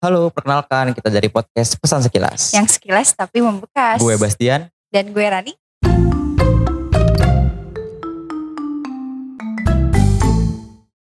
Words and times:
Halo, 0.00 0.32
perkenalkan 0.32 0.96
kita 0.96 1.12
dari 1.12 1.28
podcast 1.28 1.76
Pesan 1.76 2.00
Sekilas. 2.00 2.56
Yang 2.56 2.80
sekilas 2.80 3.12
tapi 3.12 3.44
membekas. 3.44 4.00
Gue 4.00 4.16
Bastian. 4.16 4.72
Dan 4.88 5.12
gue 5.12 5.20
Rani. 5.20 5.52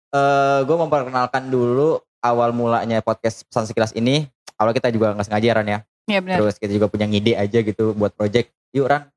Eh, 0.08 0.60
gue 0.64 0.78
memperkenalkan 0.80 1.52
dulu 1.52 2.00
awal 2.24 2.56
mulanya 2.56 3.04
podcast 3.04 3.44
Pesan 3.52 3.68
Sekilas 3.68 3.92
ini. 3.92 4.24
Awal 4.56 4.72
kita 4.72 4.88
juga 4.96 5.12
nggak 5.12 5.28
sengaja 5.28 5.60
Ran 5.60 5.68
ya. 5.68 5.80
Iya 6.08 6.20
benar. 6.24 6.38
Terus 6.40 6.56
kita 6.56 6.72
juga 6.72 6.88
punya 6.88 7.12
ngide 7.12 7.36
aja 7.36 7.60
gitu 7.60 7.92
buat 7.92 8.16
project. 8.16 8.56
Yuk 8.72 8.88
Ran, 8.88 9.12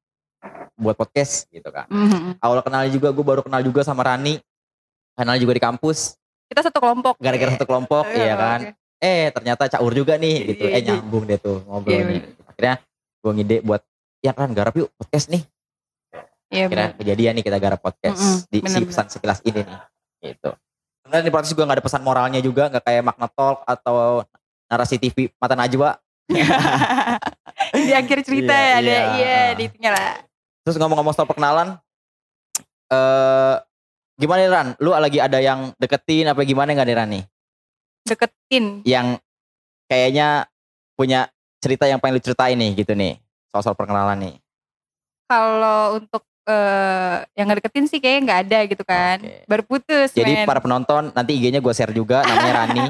buat 0.82 0.98
podcast 0.98 1.46
gitu 1.54 1.70
kan. 1.70 1.86
Mhm. 1.86 2.42
Awal 2.42 2.66
kenal 2.66 2.90
juga, 2.90 3.14
gue 3.14 3.22
baru 3.22 3.46
kenal 3.46 3.62
juga 3.62 3.86
sama 3.86 4.02
Rani. 4.02 4.42
Kenal 5.14 5.38
juga 5.38 5.54
di 5.54 5.62
kampus. 5.62 6.18
Kita 6.50 6.66
satu 6.66 6.82
kelompok. 6.82 7.22
Gara-gara 7.22 7.54
satu 7.54 7.70
kelompok, 7.70 8.10
iya 8.10 8.34
kan. 8.34 8.74
oke. 8.74 8.80
Eh 9.00 9.32
ternyata 9.32 9.64
caur 9.66 9.92
juga 9.92 10.14
nih 10.14 10.36
gitu. 10.46 10.64
Iya, 10.64 10.76
Eh 10.76 10.80
iya. 10.80 10.88
nyambung 10.94 11.24
deh 11.24 11.36
tuh 11.36 11.58
Iya, 11.58 11.66
ngobrolnya. 11.66 12.20
Akhirnya 12.46 12.74
gue 13.20 13.32
ngide 13.32 13.56
buat, 13.60 13.82
ya 14.20 14.32
kan 14.32 14.52
garap 14.52 14.76
yuk 14.76 14.88
podcast 14.94 15.28
nih. 15.28 15.42
Iya 16.50 16.66
Akhirnya 16.66 16.88
benar. 16.92 16.98
kejadian 16.98 17.32
nih 17.34 17.44
kita 17.44 17.58
garap 17.58 17.80
podcast 17.80 18.20
Mm-mm, 18.20 18.36
di 18.46 18.58
si 18.58 18.60
bener-bener. 18.60 18.88
pesan 18.88 19.06
sekilas 19.08 19.38
ini 19.42 19.60
nih. 19.62 19.76
Gitu. 20.20 20.50
Sebenarnya 21.00 21.24
di 21.24 21.32
podcast 21.32 21.50
juga 21.50 21.62
gak 21.64 21.76
ada 21.78 21.84
pesan 21.84 22.02
moralnya 22.02 22.40
juga, 22.40 22.68
gak 22.68 22.84
kayak 22.84 23.02
Magna 23.02 23.28
Talk 23.28 23.64
atau 23.64 24.20
narasi 24.66 24.96
TV 24.96 25.32
Mata 25.36 25.54
Najwa. 25.54 25.96
di 27.74 27.92
akhir 27.92 28.18
cerita 28.22 28.52
Iya, 28.52 28.66
ya 28.66 28.76
ada 28.76 28.90
iya. 28.90 29.02
iya 29.16 29.38
di 29.54 29.62
itunya 29.66 29.90
lah. 29.90 30.20
Terus 30.62 30.76
ngomong-ngomong 30.76 31.10
soal 31.10 31.24
perkenalan, 31.24 31.78
eh 32.90 33.54
gimana 34.14 34.38
nih 34.38 34.50
Ran? 34.50 34.68
Lu 34.78 34.92
lagi 34.92 35.18
ada 35.18 35.38
yang 35.40 35.72
deketin 35.76 36.28
apa 36.28 36.44
gimana 36.44 36.74
gak 36.74 36.86
nih 36.86 36.96
Ran 36.96 37.10
nih? 37.10 37.24
Deketin. 38.04 38.82
Yang 38.84 39.20
kayaknya 39.86 40.46
punya 40.94 41.28
cerita 41.60 41.84
yang 41.84 42.00
pengen 42.00 42.18
lu 42.18 42.22
ceritain 42.22 42.56
nih 42.56 42.70
gitu 42.76 42.92
nih. 42.94 43.20
Soal-soal 43.50 43.76
perkenalan 43.76 44.18
nih. 44.18 44.34
Kalau 45.26 46.00
untuk 46.00 46.22
eh, 46.48 47.16
yang 47.36 47.46
ngedeketin 47.46 47.86
sih 47.86 47.98
kayaknya 48.02 48.20
nggak 48.26 48.40
ada 48.48 48.58
gitu 48.66 48.82
kan. 48.82 49.16
Oke. 49.22 49.44
Baru 49.46 49.62
putus 49.66 50.10
Jadi 50.10 50.42
men. 50.42 50.46
para 50.48 50.58
penonton 50.58 51.12
nanti 51.14 51.36
IG-nya 51.36 51.60
gue 51.62 51.72
share 51.74 51.94
juga 51.94 52.24
namanya 52.24 52.54
Rani. 52.64 52.84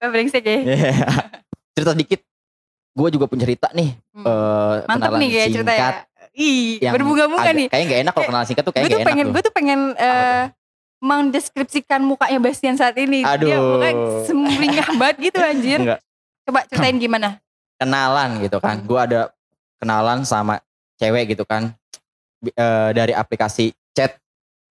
Brengsek 0.12 0.44
ya. 0.44 0.58
Iya. 0.62 0.92
cerita 1.72 1.92
dikit. 1.94 2.20
Gue 2.92 3.08
juga 3.08 3.24
punya 3.24 3.48
cerita 3.48 3.68
nih. 3.72 3.96
Hmm. 4.12 4.24
eh 4.28 4.76
Mantap 4.84 5.10
nih 5.16 5.28
kayak 5.32 5.48
cerita 5.52 5.72
ya. 5.72 5.88
Ih, 6.32 6.80
berbunga-bunga 6.80 7.52
nih. 7.52 7.68
Kayaknya 7.68 7.88
gak 7.92 8.00
enak 8.08 8.12
kalau 8.16 8.26
kenalan 8.32 8.46
singkat 8.48 8.64
tuh 8.64 8.72
Gue 8.72 8.76
kayaknya 8.80 8.88
tuh 8.88 8.96
gak 8.96 9.04
enak 9.04 9.12
pengen, 9.12 9.24
tuh. 9.26 9.32
gue 9.32 9.42
tuh 9.42 9.54
pengen 9.54 9.80
eh, 10.00 10.42
mendeskripsikan 11.02 11.98
mukanya 12.00 12.38
Bastian 12.38 12.78
saat 12.78 12.94
ini. 12.94 13.26
Dia 13.26 13.34
Aduh. 13.34 13.76
mukanya 13.76 13.94
semringah 14.22 14.88
banget 14.96 15.16
gitu 15.18 15.38
anjir. 15.42 15.78
Enggak. 15.82 16.00
Coba 16.46 16.60
ceritain 16.70 16.96
gimana? 17.04 17.28
Kenalan 17.76 18.38
gitu 18.38 18.62
kan. 18.62 18.78
Gue 18.86 19.00
ada 19.02 19.34
kenalan 19.82 20.22
sama 20.22 20.62
cewek 21.02 21.34
gitu 21.34 21.42
kan. 21.42 21.74
Eh, 22.42 22.90
dari 22.94 23.10
aplikasi 23.10 23.74
chat 23.90 24.14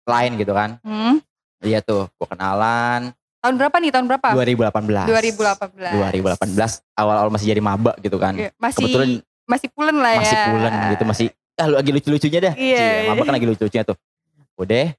lain 0.10 0.42
gitu 0.42 0.52
kan. 0.58 0.82
Hmm? 0.82 1.22
Iya 1.62 1.82
tuh, 1.82 2.10
gue 2.10 2.28
kenalan 2.30 3.14
Tahun 3.46 3.62
berapa 3.62 3.78
nih? 3.78 3.94
Tahun 3.94 4.06
berapa? 4.10 4.28
2018. 4.34 5.06
2018. 5.06 6.50
2018 6.58 6.98
awal-awal 6.98 7.30
masih 7.30 7.54
jadi 7.54 7.62
maba 7.62 7.94
gitu 8.02 8.18
kan. 8.18 8.34
Iya, 8.34 8.50
Masih 8.58 8.90
Kebetulan 8.90 9.10
masih 9.46 9.68
pulen 9.70 9.98
lah 10.02 10.12
ya. 10.18 10.22
masih 10.26 10.38
pulen 10.50 10.74
gitu, 10.90 11.04
masih 11.06 11.28
ah 11.54 11.66
lu 11.70 11.76
lagi 11.78 11.92
lucu-lucunya 11.94 12.40
dah. 12.42 12.54
Iya, 12.58 12.82
iya. 13.06 13.10
maba 13.14 13.22
kan 13.22 13.34
lagi 13.38 13.46
lucu-lucunya 13.46 13.86
tuh. 13.86 13.94
Udah 14.58 14.98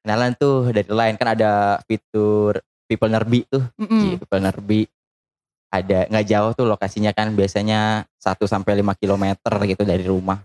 kenalan 0.00 0.32
tuh 0.34 0.70
dari 0.70 0.88
lain 0.88 1.14
kan 1.14 1.34
ada 1.34 1.78
fitur 1.84 2.58
people 2.84 3.10
nerbi 3.10 3.44
tuh. 3.46 3.64
Mm-mm. 3.80 4.00
Cie, 4.00 4.14
people 4.16 4.40
nerbi. 4.40 4.80
Ada 5.68 6.06
nggak 6.06 6.26
jauh 6.30 6.50
tuh 6.54 6.66
lokasinya 6.70 7.10
kan 7.10 7.34
biasanya 7.34 8.06
1 8.22 8.38
sampai 8.46 8.78
5 8.78 8.94
km 8.94 9.24
gitu 9.66 9.82
dari 9.82 10.04
rumah. 10.06 10.38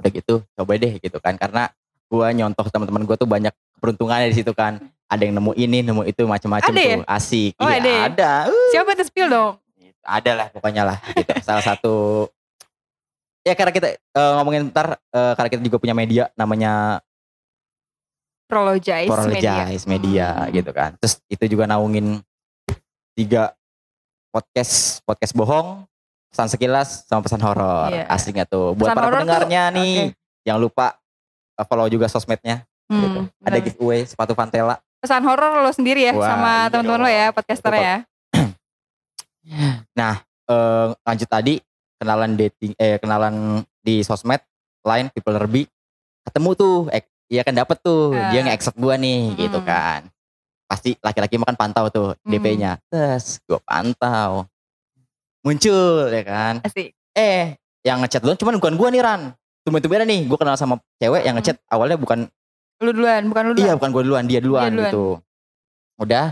Udah 0.00 0.10
gitu, 0.10 0.34
coba 0.56 0.72
deh 0.74 0.96
gitu 0.98 1.18
kan 1.20 1.36
karena 1.36 1.68
gua 2.08 2.32
nyontoh 2.32 2.64
teman-teman 2.66 3.04
gua 3.04 3.16
tuh 3.16 3.28
banyak 3.28 3.52
peruntungannya 3.78 4.32
di 4.32 4.36
situ 4.40 4.56
kan. 4.56 4.80
Ada 5.04 5.28
yang 5.28 5.36
nemu 5.36 5.52
ini, 5.54 5.84
nemu 5.84 6.02
itu 6.08 6.24
macam-macam 6.24 6.72
Ada 6.72 6.80
ya? 6.80 6.96
tuh. 6.96 7.04
Asik. 7.06 7.52
Oh, 7.60 7.68
Iya, 7.68 7.76
ada 7.78 7.90
ya? 7.92 8.00
ada. 8.08 8.30
Uh, 8.48 8.68
Siapa 8.72 8.90
tuh 8.96 9.06
spill 9.06 9.28
dong? 9.28 9.54
ada 10.04 10.30
lah 10.36 10.46
pokoknya 10.52 10.82
lah 10.84 10.98
gitu. 11.16 11.32
Salah 11.40 11.64
satu 11.64 12.28
ya 13.40 13.52
karena 13.52 13.72
kita 13.72 13.88
eh, 13.96 14.32
ngomongin 14.40 14.68
ntar 14.68 14.96
eh, 15.00 15.32
karena 15.36 15.48
kita 15.48 15.62
juga 15.64 15.76
punya 15.80 15.92
media 15.96 16.28
namanya 16.36 17.00
Prologize, 18.54 19.10
Prologize 19.10 19.84
Media, 19.84 20.28
Hmm. 20.38 20.50
gitu 20.50 20.70
kan. 20.70 20.90
Terus 20.98 21.14
itu 21.26 21.44
juga 21.48 21.66
naungin 21.66 22.22
tiga 23.12 23.54
podcast 24.30 24.98
podcast 25.02 25.32
bohong, 25.32 25.86
pesan 26.30 26.48
sekilas 26.48 27.04
sama 27.04 27.22
pesan 27.22 27.38
horor. 27.38 27.90
Iya. 27.90 28.06
Asli 28.06 28.30
tuh? 28.44 28.74
Buat 28.74 28.90
Pesan 28.90 28.96
para 28.96 29.06
pendengarnya 29.12 29.62
tuh, 29.64 29.76
nih, 29.76 29.94
oke. 30.10 30.16
jangan 30.42 30.60
lupa 30.60 30.86
eh, 31.54 31.66
follow 31.66 31.86
juga 31.86 32.06
sosmednya. 32.06 32.66
Hmm, 32.84 33.00
gitu. 33.00 33.20
Ada 33.40 33.56
bener. 33.56 33.64
giveaway 33.64 34.00
sepatu 34.04 34.32
Vantela. 34.32 34.76
pesan 35.00 35.20
horor 35.20 35.60
lo 35.60 35.68
sendiri 35.68 36.00
ya 36.00 36.16
Wah, 36.16 36.24
sama 36.24 36.52
iya 36.56 36.70
teman-teman 36.72 37.00
lo 37.00 37.10
ya 37.12 37.26
podcaster 37.28 37.68
Itu 37.70 37.80
ya. 37.82 37.96
Eh, 40.44 40.88
lanjut 41.00 41.24
tadi 41.24 41.54
kenalan 41.96 42.36
dating, 42.36 42.76
eh 42.76 43.00
kenalan 43.00 43.64
di 43.80 44.04
sosmed 44.04 44.44
lain 44.84 45.08
people 45.08 45.32
nerbi 45.32 45.64
ketemu 46.20 46.50
tuh, 46.52 46.76
eh, 46.92 47.00
iya 47.34 47.42
kan 47.42 47.52
dapet 47.52 47.76
tuh, 47.80 48.14
dia 48.30 48.38
Ah. 48.38 48.44
nge-accept 48.46 48.76
gua 48.76 48.94
nih, 48.94 49.34
gitu 49.36 49.58
Hmm. 49.58 49.66
kan. 49.66 50.00
Pasti 50.64 50.94
laki-laki 50.96 51.34
makan 51.34 51.54
pantau 51.54 51.86
tuh 51.88 52.08
Hmm. 52.16 52.30
DP-nya. 52.30 52.78
Terus 52.86 53.42
gua 53.44 53.58
pantau. 53.60 54.46
Muncul 55.42 56.08
ya 56.08 56.22
kan. 56.22 56.54
Asik. 56.62 56.94
Eh, 57.12 57.54
yang 57.82 58.00
ngechat 58.00 58.20
duluan 58.20 58.34
cuman 58.34 58.54
bukan 58.56 58.74
gua 58.74 58.88
nih 58.88 59.02
Ran. 59.02 59.22
Tumben-tumbenan 59.60 60.04
nih, 60.04 60.20
gua 60.24 60.36
kenal 60.36 60.54
sama 60.54 60.78
cewek 60.96 61.22
yang 61.22 61.34
ngechat 61.34 61.58
awalnya 61.66 61.96
bukan 61.96 62.28
Lu 62.78 62.90
duluan, 62.90 63.22
bukan 63.26 63.42
lu 63.44 63.52
iya 63.54 63.56
duluan. 63.56 63.76
bukan 63.76 63.90
gua 63.90 64.02
duluan, 64.02 64.24
dia 64.24 64.38
duluan, 64.38 64.68
duluan. 64.68 64.88
gitu. 64.88 65.06
Udah. 65.96 66.26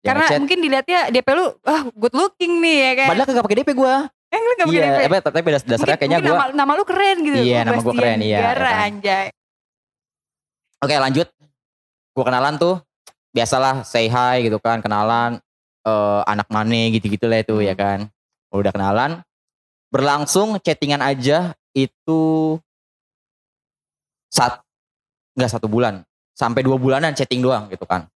Dia 0.00 0.06
Karena 0.06 0.22
ngechat. 0.22 0.38
mungkin 0.38 0.58
dilihatnya 0.60 1.00
DP 1.08 1.28
lu, 1.30 1.46
wah 1.60 1.82
good 1.90 2.12
looking 2.12 2.52
nih 2.58 2.76
ya 2.78 2.92
kan. 2.94 3.08
Padahal 3.10 3.26
kagak 3.26 3.44
pakai 3.44 3.58
DP 3.58 3.70
gua. 3.72 3.94
Eh 4.26 4.36
lu 4.36 4.52
gak 4.52 4.66
pakai 4.66 4.74
Iya, 4.74 4.82
DP. 4.82 5.02
tapi, 5.14 5.16
tapi 5.30 5.48
das- 5.48 5.62
dasarnya 5.62 5.78
Mungkin- 5.94 5.98
kayaknya 6.00 6.18
gua 6.20 6.34
nama, 6.34 6.44
nama 6.52 6.72
lu 6.74 6.84
keren 6.84 7.16
gitu. 7.20 7.36
Iya, 7.38 7.54
Oh, 7.54 7.62
nama 7.62 7.72
gua 7.72 7.84
Bastian 7.84 7.98
keren, 8.00 8.18
iya, 8.20 8.38
Gara, 8.40 8.50
ya 8.50 8.70
kan. 8.70 8.84
anjay. 8.84 9.26
Oke 10.84 10.96
lanjut. 10.96 11.28
Gue 12.12 12.24
kenalan 12.24 12.54
tuh. 12.54 12.78
Biasalah 13.32 13.82
say 13.82 14.06
hi 14.06 14.44
gitu 14.44 14.60
kan. 14.60 14.78
Kenalan. 14.78 15.40
eh 15.84 16.20
anak 16.24 16.48
mana 16.48 16.88
gitu-gitu 16.88 17.28
lah 17.28 17.44
itu 17.44 17.60
ya 17.60 17.76
Hmm. 17.76 17.80
kan. 17.80 17.98
Udah 18.48 18.72
kenalan. 18.72 19.20
Berlangsung 19.92 20.56
chattingan 20.60 21.04
aja 21.04 21.52
itu. 21.72 22.56
Saat. 24.28 24.64
Enggak 25.36 25.50
satu 25.52 25.68
bulan. 25.68 26.00
Sampai 26.32 26.64
dua 26.64 26.80
bulanan 26.80 27.12
chatting 27.12 27.44
doang 27.44 27.68
gitu 27.68 27.84
kan. 27.84 28.08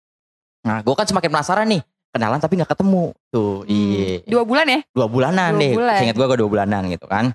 Nah 0.64 0.80
gue 0.80 0.96
kan 0.96 1.04
semakin 1.04 1.28
penasaran 1.28 1.68
nih. 1.68 1.84
Kenalan 2.08 2.40
tapi 2.40 2.56
nggak 2.56 2.72
ketemu. 2.72 3.12
Tuh 3.30 3.62
Hmm, 3.62 3.70
iya. 3.70 4.24
Dua 4.24 4.44
bulan 4.48 4.66
ya? 4.66 4.80
Dua 4.96 5.08
bulanan 5.12 5.52
Dua 5.52 5.60
deh. 5.60 5.74
bulan. 5.76 6.00
Ingat 6.08 6.16
gue 6.16 6.26
gue 6.26 6.38
dua 6.40 6.50
bulanan 6.50 6.82
gitu 6.88 7.06
kan. 7.06 7.26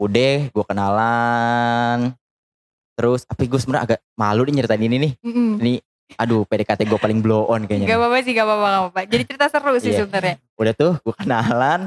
Udah 0.00 0.34
gue 0.48 0.64
kenalan. 0.64 1.98
Terus 2.94 3.20
tapi 3.22 3.44
gue 3.44 3.56
sebenarnya 3.56 3.84
agak 3.84 4.00
malu 4.14 4.42
nih 4.42 4.54
nyeritain 4.56 4.80
ini 4.80 4.96
nih. 4.98 5.12
Mm-mm. 5.20 5.50
Ini 5.58 5.72
aduh 6.14 6.44
PDKT 6.44 6.84
gue 6.84 6.96
paling 6.96 7.18
blow 7.18 7.44
on 7.44 7.64
kayaknya. 7.64 7.86
Gak 7.86 7.98
apa-apa 7.98 8.16
sih, 8.20 8.32
gak 8.32 8.44
apa-apa, 8.44 8.64
gak 8.64 8.80
apa-apa. 8.80 9.00
Jadi 9.04 9.22
cerita 9.24 9.46
seru 9.48 9.72
sih 9.76 9.90
Iya. 9.90 9.98
sebenarnya. 10.00 10.34
Udah 10.54 10.72
tuh 10.72 10.92
gue 10.96 11.14
kenalan. 11.16 11.80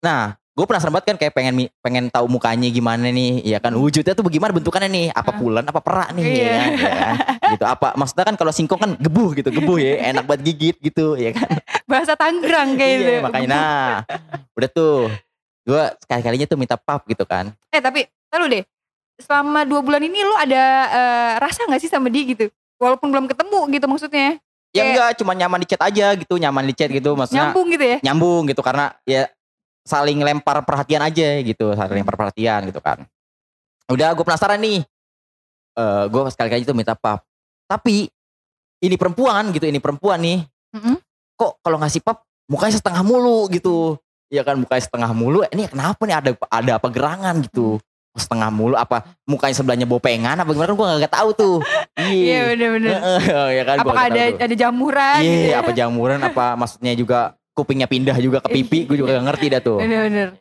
Nah 0.00 0.22
gue 0.54 0.64
penasaran 0.64 0.94
banget 0.94 1.06
kan 1.10 1.16
kayak 1.18 1.34
pengen 1.34 1.54
pengen 1.78 2.04
tahu 2.08 2.24
mukanya 2.26 2.68
gimana 2.68 3.04
nih. 3.06 3.42
Ya 3.42 3.58
kan 3.58 3.74
wujudnya 3.74 4.12
tuh 4.12 4.22
bagaimana 4.22 4.52
bentukannya 4.52 4.88
nih. 4.88 5.06
Apa 5.10 5.30
Ah. 5.30 5.36
bulan 5.36 5.64
apa 5.64 5.80
perak 5.80 6.08
nih. 6.12 6.24
Iya. 6.24 6.40
Ya, 6.40 6.48
kan? 6.54 6.70
Ya 6.72 6.94
kan? 6.94 7.14
gitu 7.44 7.64
apa 7.68 7.92
maksudnya 7.94 8.24
kan 8.24 8.34
kalau 8.34 8.50
singkong 8.50 8.80
kan 8.80 8.90
gebuh 8.96 9.30
gitu 9.32 9.46
gebuh 9.48 9.76
ya 9.76 10.10
enak 10.10 10.24
buat 10.24 10.40
gigit 10.40 10.74
gitu 10.80 11.14
ya 11.14 11.30
kan 11.30 11.46
Bahasa 11.84 12.16
Tangerang 12.16 12.74
kayak 12.74 12.94
gitu. 12.96 13.10
iya, 13.10 13.20
makanya 13.20 13.46
nah 13.46 13.88
udah 14.50 14.68
tuh 14.68 15.06
gue 15.62 15.82
sekali 16.00 16.22
kalinya 16.24 16.46
tuh 16.46 16.56
minta 16.56 16.74
pap 16.74 17.04
gitu 17.04 17.22
kan 17.22 17.52
Eh 17.68 17.78
tapi, 17.78 18.02
lalu 18.28 18.44
deh. 18.50 18.62
Selama 19.16 19.62
dua 19.62 19.78
bulan 19.78 20.02
ini 20.02 20.18
lu 20.18 20.34
ada 20.34 20.62
eh, 20.90 21.32
rasa 21.38 21.64
gak 21.64 21.78
sih 21.78 21.86
sama 21.86 22.08
dia 22.08 22.24
gitu? 22.24 22.50
Walaupun 22.76 23.08
belum 23.08 23.26
ketemu 23.26 23.58
gitu 23.70 23.86
maksudnya. 23.86 24.38
ya 24.70 24.82
Kayak- 24.82 24.90
enggak 24.90 25.10
cuma 25.16 25.32
nyaman 25.32 25.58
di 25.60 25.68
chat 25.68 25.78
aja 25.80 26.06
gitu 26.12 26.34
nyaman 26.34 26.66
di 26.66 26.74
chat 26.74 26.90
gitu 26.90 27.14
maksudnya 27.14 27.46
Nyambung 27.46 27.66
gitu 27.70 27.84
ya? 27.86 27.98
nyambung 28.02 28.42
gitu 28.44 28.58
karena 28.58 28.90
ya 29.06 29.30
saling 29.86 30.18
lempar 30.18 30.66
perhatian 30.66 30.98
aja 30.98 31.28
gitu 31.40 31.70
saling 31.70 31.94
lempar 31.94 32.18
perhatian 32.18 32.66
gitu 32.66 32.82
kan 32.82 33.06
udah 33.86 34.10
gue 34.10 34.24
penasaran 34.24 34.58
nih 34.58 34.82
eh 35.72 36.04
gue 36.10 36.22
sekali-kali 36.26 36.66
tuh 36.66 36.74
minta 36.74 36.98
pap 36.98 37.22
tapi 37.64 38.10
ini 38.82 38.98
perempuan 38.98 39.54
gitu 39.54 39.62
ini 39.62 39.78
perempuan 39.78 40.18
nih 40.18 40.42
Mm-mm. 40.74 40.98
kok 41.34 41.62
kalau 41.62 41.78
ngasih 41.78 42.02
pap 42.02 42.26
mukanya 42.50 42.74
setengah 42.74 43.06
mulu 43.06 43.46
gitu 43.48 43.94
ya 44.26 44.42
kan 44.42 44.58
mukanya 44.58 44.82
setengah 44.82 45.14
mulu 45.14 45.46
ini 45.46 45.70
kenapa 45.70 46.02
nih 46.02 46.16
ada 46.18 46.30
ada 46.50 46.72
apa 46.82 46.90
gerangan 46.90 47.46
gitu 47.46 47.78
setengah 48.14 48.46
mulu 48.48 48.78
apa 48.78 49.02
mukanya 49.26 49.54
sebelahnya 49.54 49.86
bopengan 49.86 50.38
apa 50.38 50.50
gimana 50.54 50.70
gue 50.70 50.86
gak 51.02 51.14
tahu 51.14 51.30
tuh 51.34 51.56
Iya 51.98 52.10
iya 52.14 52.38
bener-bener. 52.54 52.90
ya 53.50 53.62
kan 53.66 53.76
gua 53.82 53.84
Apakah 53.90 54.04
ada 54.06 54.22
tuh. 54.30 54.38
ada 54.46 54.54
jamuran 54.54 55.18
Iya, 55.18 55.30
gitu 55.30 55.46
ya? 55.50 55.56
apa 55.58 55.70
jamuran 55.74 56.20
apa 56.22 56.44
maksudnya 56.60 56.92
juga 56.94 57.18
kupingnya 57.54 57.86
pindah 57.86 58.18
juga 58.18 58.42
ke 58.42 58.50
pipi, 58.50 58.82
gue 58.82 58.98
juga 58.98 59.14
gak 59.14 59.26
ngerti 59.30 59.46
dah 59.46 59.62
tuh. 59.62 59.78
Bener-bener. 59.78 60.34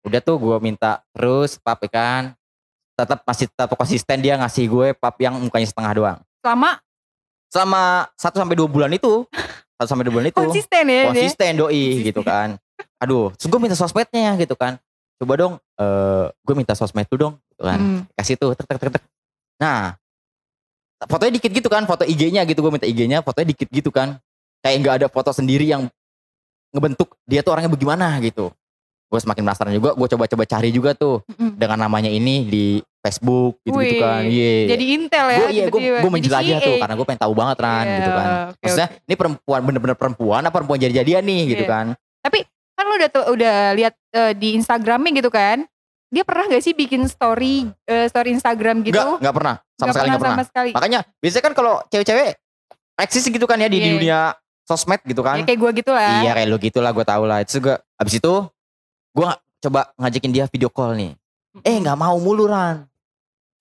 Udah 0.00 0.20
tuh 0.24 0.40
gue 0.40 0.56
minta 0.56 1.04
terus 1.12 1.60
pap 1.60 1.84
ya 1.84 1.92
kan. 1.92 2.22
Tetap 2.96 3.20
masih 3.28 3.44
tetap 3.52 3.76
konsisten 3.76 4.16
dia 4.24 4.40
ngasih 4.40 4.64
gue 4.64 4.86
pap 4.96 5.20
yang 5.20 5.36
mukanya 5.36 5.68
setengah 5.68 5.92
doang. 5.92 6.18
Selama 6.40 6.80
Selama 7.50 8.06
1 8.16 8.40
sampai 8.40 8.56
2 8.56 8.64
bulan 8.70 8.88
itu, 8.94 9.26
1 9.76 9.84
sampai 9.84 10.06
2 10.06 10.14
bulan 10.14 10.26
itu 10.30 10.38
konsisten 10.38 10.84
ya. 10.86 11.02
konsisten 11.12 11.52
doi 11.58 12.08
gitu 12.08 12.22
kan. 12.22 12.56
Aduh, 13.02 13.34
terus 13.36 13.50
gue 13.50 13.60
minta 13.60 13.76
sosmednya 13.76 14.32
gitu 14.38 14.54
kan. 14.56 14.78
Coba 15.20 15.36
dong, 15.36 15.52
eh 15.76 16.24
gue 16.32 16.54
minta 16.56 16.72
sosmed 16.72 17.04
tuh 17.04 17.20
dong, 17.20 17.34
gitu 17.52 17.62
kan. 17.62 17.76
Hmm. 17.76 18.00
Kasih 18.16 18.40
tuh, 18.40 18.56
tek 18.56 18.64
tek 18.64 18.80
tek 18.80 18.90
tek. 18.96 19.04
Nah, 19.60 19.92
fotonya 21.04 21.36
dikit 21.36 21.52
gitu 21.52 21.68
kan, 21.68 21.84
foto 21.84 22.08
IG-nya 22.08 22.40
gitu 22.48 22.64
gue 22.64 22.72
minta 22.72 22.88
IG-nya, 22.88 23.20
fotonya 23.20 23.52
dikit 23.52 23.68
gitu 23.68 23.92
kan. 23.92 24.16
Kayak 24.64 24.76
nggak 24.80 24.94
ada 25.04 25.06
foto 25.12 25.28
sendiri 25.30 25.68
yang 25.68 25.92
ngebentuk 26.72 27.20
dia 27.28 27.44
tuh 27.44 27.52
orangnya 27.52 27.68
bagaimana 27.68 28.16
gitu. 28.24 28.48
Gue 29.12 29.20
semakin 29.20 29.44
penasaran 29.44 29.76
juga, 29.76 29.92
gue 29.92 30.08
coba-coba 30.08 30.44
cari 30.48 30.70
juga 30.72 30.96
tuh 30.96 31.20
Mm-mm. 31.28 31.58
dengan 31.58 31.84
namanya 31.84 32.08
ini 32.08 32.46
di 32.48 32.64
Facebook 33.00 33.60
gitu-gitu 33.60 33.96
Wih, 33.96 34.00
kan. 34.00 34.22
Iya. 34.24 34.52
Jadi 34.72 34.84
intel 34.88 35.26
ya. 35.28 35.38
gue 35.40 35.50
iya 35.52 36.00
gue 36.00 36.10
menjelajah 36.12 36.58
tuh 36.62 36.74
karena 36.80 36.94
gue 36.96 37.06
pengen 37.08 37.22
tahu 37.26 37.32
banget 37.36 37.56
kan 37.58 37.84
Iya, 37.84 37.96
gitu 37.96 38.10
kan. 38.12 38.28
oke, 38.28 38.60
Maksudnya 38.60 38.88
oke. 38.88 39.04
ini 39.04 39.14
perempuan 39.16 39.60
bener-bener 39.64 39.96
perempuan 39.96 40.40
apa 40.44 40.54
perempuan 40.54 40.78
jadi-jadian 40.80 41.24
nih 41.24 41.40
gitu 41.52 41.64
Iya. 41.64 41.72
kan. 41.72 41.86
Kan 42.80 42.88
lu 42.88 42.94
udah 42.96 43.10
udah 43.28 43.56
lihat 43.76 43.92
eh, 44.10 44.32
di 44.32 44.56
Instagramnya 44.56 45.12
gitu 45.12 45.28
kan. 45.28 45.68
Dia 46.08 46.24
pernah 46.24 46.48
gak 46.48 46.64
sih 46.64 46.72
bikin 46.72 47.04
story 47.04 47.68
eh, 47.84 48.08
story 48.08 48.32
Instagram 48.32 48.80
gitu? 48.80 48.96
Enggak, 48.96 49.20
enggak 49.20 49.34
pernah. 49.36 49.54
Sama 49.60 49.84
Nggak 49.84 49.92
sekali 49.92 50.08
pernah. 50.10 50.24
sama 50.32 50.44
sekali. 50.48 50.70
Makanya 50.72 51.00
biasanya 51.20 51.44
kan 51.44 51.54
kalau 51.54 51.74
cewek-cewek 51.86 52.28
eksis 52.96 53.24
gitu 53.28 53.44
kan 53.44 53.56
ya 53.56 53.68
di, 53.68 53.76
di 53.76 53.84
Iya. 53.84 53.92
dunia 53.92 54.20
sosmed 54.64 55.04
gitu 55.04 55.20
kan. 55.20 55.36
Ya 55.36 55.44
kayak 55.44 55.60
gue 55.60 55.70
gitu 55.84 55.92
lah. 55.92 56.24
Iya 56.24 56.32
kayak 56.32 56.48
lu 56.48 56.56
gitu 56.56 56.78
lah 56.80 56.90
gue 56.90 57.04
tau 57.04 57.24
lah. 57.28 57.44
Itu 57.44 57.60
juga 57.60 57.84
abis 58.00 58.16
itu 58.16 58.32
gue 59.12 59.28
coba 59.60 59.80
ngajakin 60.00 60.32
dia 60.32 60.44
video 60.48 60.72
call 60.72 60.96
nih. 60.96 61.12
Eh 61.60 61.76
nggak 61.76 61.98
mau 62.00 62.16
mulu 62.16 62.48
Ran. 62.48 62.88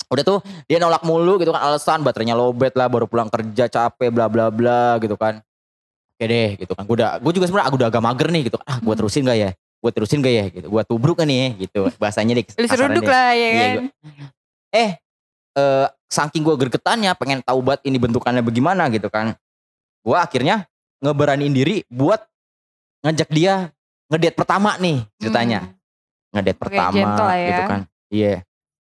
Udah 0.10 0.24
tuh 0.24 0.40
dia 0.66 0.80
nolak 0.80 1.04
mulu 1.04 1.38
gitu 1.38 1.52
kan 1.52 1.62
alasan 1.62 2.02
baterainya 2.02 2.34
lowbat 2.34 2.74
lah 2.74 2.88
baru 2.90 3.06
pulang 3.06 3.28
kerja 3.28 3.68
capek 3.68 4.10
bla 4.10 4.26
bla 4.26 4.48
bla 4.50 4.96
gitu 4.98 5.14
kan. 5.14 5.44
Oke 6.20 6.28
deh 6.28 6.60
gitu 6.60 6.76
kan. 6.76 6.84
Gue 6.84 7.00
udah 7.00 7.16
gue 7.24 7.32
juga 7.32 7.48
sebenarnya 7.48 7.68
aku 7.72 7.76
udah 7.80 7.88
agak 7.88 8.04
mager 8.04 8.28
nih 8.28 8.42
gitu. 8.52 8.60
Ah 8.68 8.76
gue 8.76 8.92
Hmm. 8.92 9.00
terusin 9.00 9.24
gak 9.24 9.40
ya? 9.40 9.50
Gue 9.56 9.92
terusin 9.96 10.20
gak 10.20 10.34
ya 10.36 10.46
gitu. 10.52 10.68
Gue 10.68 10.84
tubruk 10.84 11.16
kan 11.16 11.24
nih 11.24 11.56
gitu. 11.56 11.88
Bahasanya 11.96 12.36
deh. 12.36 12.46
Seruduk 12.68 13.08
lah 13.08 13.32
ya 13.32 13.40
Iya, 13.40 13.56
kan. 13.56 13.72
gua- 13.80 13.92
Eh 14.76 14.90
saking 16.12 16.44
gue 16.44 16.56
gergetannya 16.60 17.16
pengen 17.16 17.40
tahu 17.40 17.64
banget 17.64 17.88
ini 17.88 17.96
bentukannya 17.96 18.44
bagaimana 18.44 18.92
gitu 18.92 19.08
kan. 19.08 19.32
Gue 20.04 20.20
akhirnya 20.20 20.68
ngeberaniin 21.00 21.56
diri 21.56 21.88
buat 21.88 22.20
ngajak 23.08 23.32
dia 23.32 23.72
ngedate 24.12 24.36
pertama 24.36 24.76
nih 24.76 25.08
ceritanya. 25.24 25.72
Hmm. 25.72 26.36
Ngedate 26.36 26.60
pertama 26.60 27.08
lah 27.16 27.32
ya. 27.32 27.48
gitu 27.48 27.62
kan. 27.64 27.80
Iya. 28.12 28.36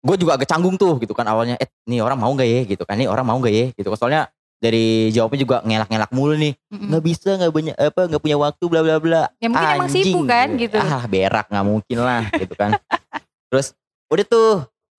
Gue 0.03 0.15
juga 0.19 0.35
agak 0.35 0.51
canggung 0.51 0.75
tuh 0.75 0.99
gitu 0.99 1.15
kan 1.15 1.23
awalnya. 1.31 1.55
Eh 1.63 1.71
nih 1.87 2.03
orang 2.03 2.19
mau 2.19 2.35
gak 2.35 2.43
ya 2.43 2.67
gitu 2.67 2.83
kan. 2.83 2.99
Nih 2.99 3.07
orang 3.07 3.23
mau 3.23 3.39
gak 3.39 3.55
ya 3.55 3.71
gitu. 3.71 3.87
Soalnya 3.95 4.27
dari 4.61 5.09
jawabnya 5.09 5.39
juga 5.41 5.55
ngelak-ngelak 5.65 6.11
mulu 6.13 6.37
nih. 6.37 6.53
Mm-mm. 6.69 6.87
Nggak 6.93 7.03
bisa 7.03 7.29
nggak 7.33 7.51
banyak 7.51 7.75
apa 7.75 8.01
nggak 8.05 8.21
punya 8.21 8.37
waktu 8.37 8.63
bla 8.69 8.81
bla 8.85 8.97
bla. 9.01 9.23
Ya 9.41 9.49
mungkin 9.49 9.67
emang 9.73 9.89
Anjing. 9.89 10.05
sibuk 10.05 10.23
kan 10.29 10.47
gitu. 10.53 10.77
Ah 10.77 11.03
berak 11.09 11.49
nggak 11.49 11.65
mungkin 11.65 11.97
lah 11.97 12.23
gitu 12.37 12.53
kan. 12.53 12.77
Terus 13.49 13.73
udah 14.13 14.25
tuh 14.29 14.51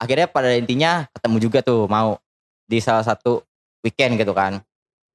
akhirnya 0.02 0.26
pada 0.26 0.50
intinya 0.58 1.06
ketemu 1.14 1.36
juga 1.38 1.58
tuh 1.62 1.86
mau 1.86 2.18
di 2.66 2.82
salah 2.82 3.06
satu 3.06 3.46
weekend 3.86 4.18
gitu 4.18 4.34
kan. 4.34 4.58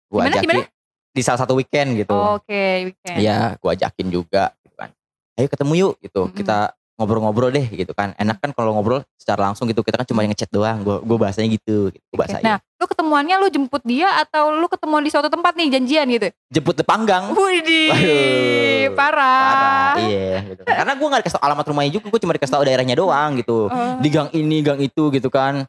Gua 0.07 0.23
Gimana, 0.23 0.39
ajakin 0.39 0.47
gimana? 0.47 0.67
di 1.11 1.21
salah 1.27 1.39
satu 1.43 1.53
weekend 1.59 1.99
gitu. 1.99 2.15
Oke, 2.15 2.87
weekend. 2.87 3.17
Iya, 3.19 3.59
gua 3.59 3.75
ajakin 3.75 4.07
juga 4.07 4.55
gitu 4.63 4.75
kan. 4.79 4.89
Ayo 5.35 5.51
ketemu 5.51 5.73
yuk 5.75 5.93
gitu. 5.99 6.31
Mm-mm. 6.31 6.37
Kita 6.39 6.71
ngobrol-ngobrol 6.97 7.53
deh 7.53 7.69
gitu 7.69 7.93
kan. 7.93 8.17
Enak 8.17 8.41
kan 8.41 8.51
kalau 8.51 8.73
ngobrol 8.73 9.05
secara 9.15 9.45
langsung 9.45 9.69
gitu. 9.69 9.85
Kita 9.85 10.01
kan 10.01 10.05
cuma 10.09 10.25
ngechat 10.25 10.49
doang. 10.49 10.81
Gua 10.81 10.97
gua 11.05 11.17
bahasanya 11.29 11.53
gitu, 11.53 11.93
gitu. 11.93 12.03
Gua 12.11 12.25
bahasain. 12.25 12.41
Nah, 12.41 12.57
lu 12.81 12.85
ketemuannya 12.89 13.35
lu 13.37 13.47
jemput 13.53 13.81
dia 13.85 14.09
atau 14.17 14.49
lu 14.51 14.65
ketemuan 14.65 15.05
di 15.05 15.13
suatu 15.13 15.29
tempat 15.29 15.53
nih 15.53 15.77
janjian 15.77 16.05
gitu? 16.09 16.27
Jemput 16.49 16.75
di 16.75 16.83
panggang. 16.83 17.31
Widih, 17.37 18.91
parah. 18.97 19.93
Parah, 19.93 19.93
iya 20.01 20.41
gitu 20.49 20.61
kan. 20.65 20.75
Karena 20.83 20.93
gue 20.97 21.07
gak 21.07 21.21
dikasih 21.21 21.35
tau 21.37 21.43
alamat 21.45 21.65
rumahnya 21.69 21.91
juga, 21.95 22.05
gue 22.09 22.19
cuma 22.25 22.33
dikasih 22.33 22.53
tau 22.57 22.63
daerahnya 22.65 22.95
doang 22.97 23.37
gitu. 23.37 23.69
Oh. 23.69 23.95
Di 24.01 24.09
gang 24.09 24.29
ini, 24.33 24.65
gang 24.65 24.81
itu 24.81 25.13
gitu 25.13 25.29
kan. 25.29 25.63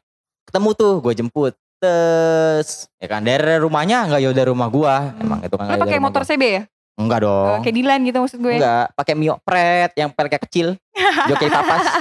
Ketemu 0.49 0.69
tuh, 0.73 0.93
gue 0.99 1.13
jemput. 1.13 1.53
Terus, 1.79 2.91
ya 2.99 3.07
kan 3.07 3.23
dari 3.23 3.55
rumahnya 3.55 4.11
nggak 4.11 4.19
jauh 4.19 4.35
dari 4.35 4.49
rumah 4.51 4.67
gue. 4.67 4.95
Emang 5.23 5.39
itu 5.39 5.55
kan 5.55 5.71
Lu 5.71 5.79
pakai 5.79 6.01
motor 6.03 6.27
gua. 6.27 6.29
CB 6.35 6.43
ya? 6.43 6.63
Enggak 6.99 7.23
Oh, 7.23 7.55
dong. 7.55 7.63
kayak 7.63 7.75
Dilan 7.75 7.99
gitu 8.03 8.17
maksud 8.19 8.39
gue. 8.43 8.55
Enggak, 8.59 8.85
pakai 8.91 9.13
Mio 9.15 9.39
Pret 9.39 9.91
yang 9.95 10.11
peleknya 10.11 10.41
kecil. 10.43 10.67
Joki 11.25 11.47
papas. 11.47 11.83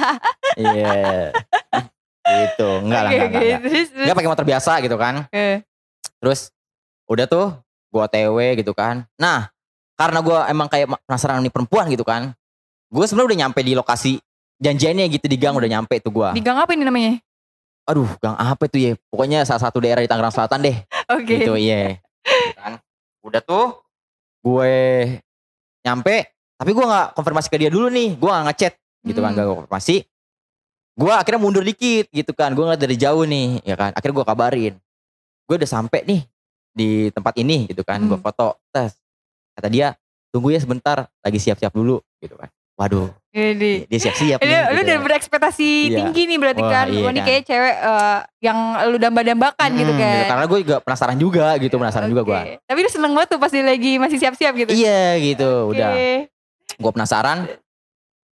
Iya. 0.59 1.31
Gitu. 2.27 2.69
Enggak 2.83 3.01
lah, 3.07 3.11
enggak, 3.15 3.29
enggak, 3.31 3.43
enggak. 3.63 3.87
Enggak 3.95 4.17
pakai 4.19 4.31
motor 4.35 4.43
biasa 4.45 4.73
gitu 4.83 4.97
kan. 4.99 5.15
Eh, 5.31 5.63
Terus 6.19 6.51
udah 7.07 7.25
tuh 7.25 7.55
gua 7.89 8.11
TW 8.11 8.35
gitu 8.59 8.75
kan. 8.75 9.07
Nah, 9.15 9.47
karena 9.95 10.19
gua 10.19 10.51
emang 10.51 10.67
kayak 10.67 10.91
penasaran 11.07 11.39
nih 11.41 11.53
perempuan 11.55 11.87
gitu 11.89 12.03
kan. 12.03 12.35
Gue 12.91 13.07
sebenarnya 13.07 13.29
udah 13.31 13.39
nyampe 13.47 13.61
di 13.63 13.73
lokasi 13.73 14.19
janjiannya 14.59 15.07
gitu 15.15 15.31
di 15.31 15.39
gang 15.39 15.55
udah 15.55 15.71
nyampe 15.71 15.95
tuh 16.03 16.11
gua. 16.11 16.35
di 16.35 16.43
gang 16.43 16.59
apa 16.59 16.75
ini 16.75 16.83
namanya? 16.83 17.23
Aduh, 17.87 18.11
gang 18.19 18.35
apa 18.35 18.67
tuh 18.67 18.81
ya? 18.83 18.93
Pokoknya 19.09 19.47
salah 19.47 19.63
satu 19.63 19.79
daerah 19.79 20.03
di 20.03 20.11
Tangerang 20.11 20.35
Selatan 20.35 20.59
deh. 20.61 20.75
Oke. 21.15 21.39
Gitu, 21.39 21.55
iya. 21.55 22.03
Gitu 22.21 22.53
kan. 22.59 22.83
Udah 23.23 23.41
tuh 23.41 23.79
gue 24.43 24.75
nyampe, 25.87 26.17
tapi 26.59 26.71
gua 26.75 26.87
nggak 26.91 27.07
konfirmasi 27.15 27.49
ke 27.49 27.57
dia 27.57 27.71
dulu 27.71 27.87
nih. 27.89 28.19
Gua 28.19 28.43
nggak 28.43 28.47
ngechat 28.53 28.75
gitu 29.07 29.21
kan, 29.23 29.31
Hmm. 29.33 29.39
gak 29.39 29.47
konfirmasi. 29.47 29.97
Gua 30.99 31.23
akhirnya 31.23 31.41
mundur 31.41 31.63
dikit 31.63 32.11
gitu 32.11 32.35
kan. 32.35 32.51
Gua 32.53 32.69
ngeliat 32.69 32.83
dari 32.83 32.99
jauh 32.99 33.23
nih, 33.23 33.63
ya 33.63 33.79
kan. 33.79 33.95
Akhirnya 33.95 34.15
gua 34.19 34.27
kabarin. 34.27 34.75
Gue 35.49 35.57
udah 35.57 35.71
sampai 35.71 36.05
nih 36.05 36.21
di 36.75 37.09
tempat 37.15 37.39
ini 37.41 37.71
gitu 37.71 37.87
kan. 37.87 38.03
Gua 38.05 38.19
Hmm. 38.19 38.27
foto, 38.27 38.59
tes. 38.75 38.99
Kata 39.55 39.71
dia, 39.71 39.95
tunggu 40.35 40.53
ya 40.53 40.61
sebentar, 40.61 41.07
lagi 41.23 41.39
siap-siap 41.39 41.73
dulu 41.73 42.03
gitu 42.21 42.35
kan. 42.37 42.51
Waduh, 42.79 43.11
Jadi, 43.29 43.85
dia 43.85 43.99
siap-siap 44.01 44.39
lu, 44.39 44.47
nih. 44.47 44.55
lu 44.55 44.71
gitu 44.73 44.83
udah 44.85 44.95
kan. 44.95 45.05
berekspektasi 45.05 45.71
Iya. 45.85 45.97
tinggi 45.99 46.23
nih 46.25 46.39
berarti 46.39 46.63
Wah, 46.63 46.71
kan. 46.73 46.87
iya 46.87 47.01
ini 47.05 47.19
kan. 47.19 47.27
kayak 47.27 47.43
cewek 47.45 47.75
eh, 47.77 48.19
yang 48.41 48.59
lu 48.87 48.97
damba-dambakan 48.97 49.71
gitu 49.75 49.93
Mm, 49.93 50.01
kan. 50.01 50.23
Karena 50.29 50.45
gue 50.47 50.59
juga 50.63 50.77
penasaran 50.79 51.19
juga 51.19 51.47
gitu, 51.59 51.75
penasaran 51.75 52.07
juga 52.07 52.23
Oke. 52.23 52.31
gua. 52.31 52.41
Tapi 52.63 52.79
lu 52.79 52.89
seneng 52.89 53.13
banget 53.13 53.29
tuh 53.29 53.39
pas 53.39 53.51
dia 53.51 53.61
lagi 53.61 53.99
masih 53.99 54.17
siap-siap 54.17 54.53
gitu. 54.57 54.71
Iya 54.73 55.03
gitu, 55.19 55.51
Oke. 55.67 55.75
udah. 55.75 55.91
Gue 56.73 56.93
penasaran. 56.93 57.39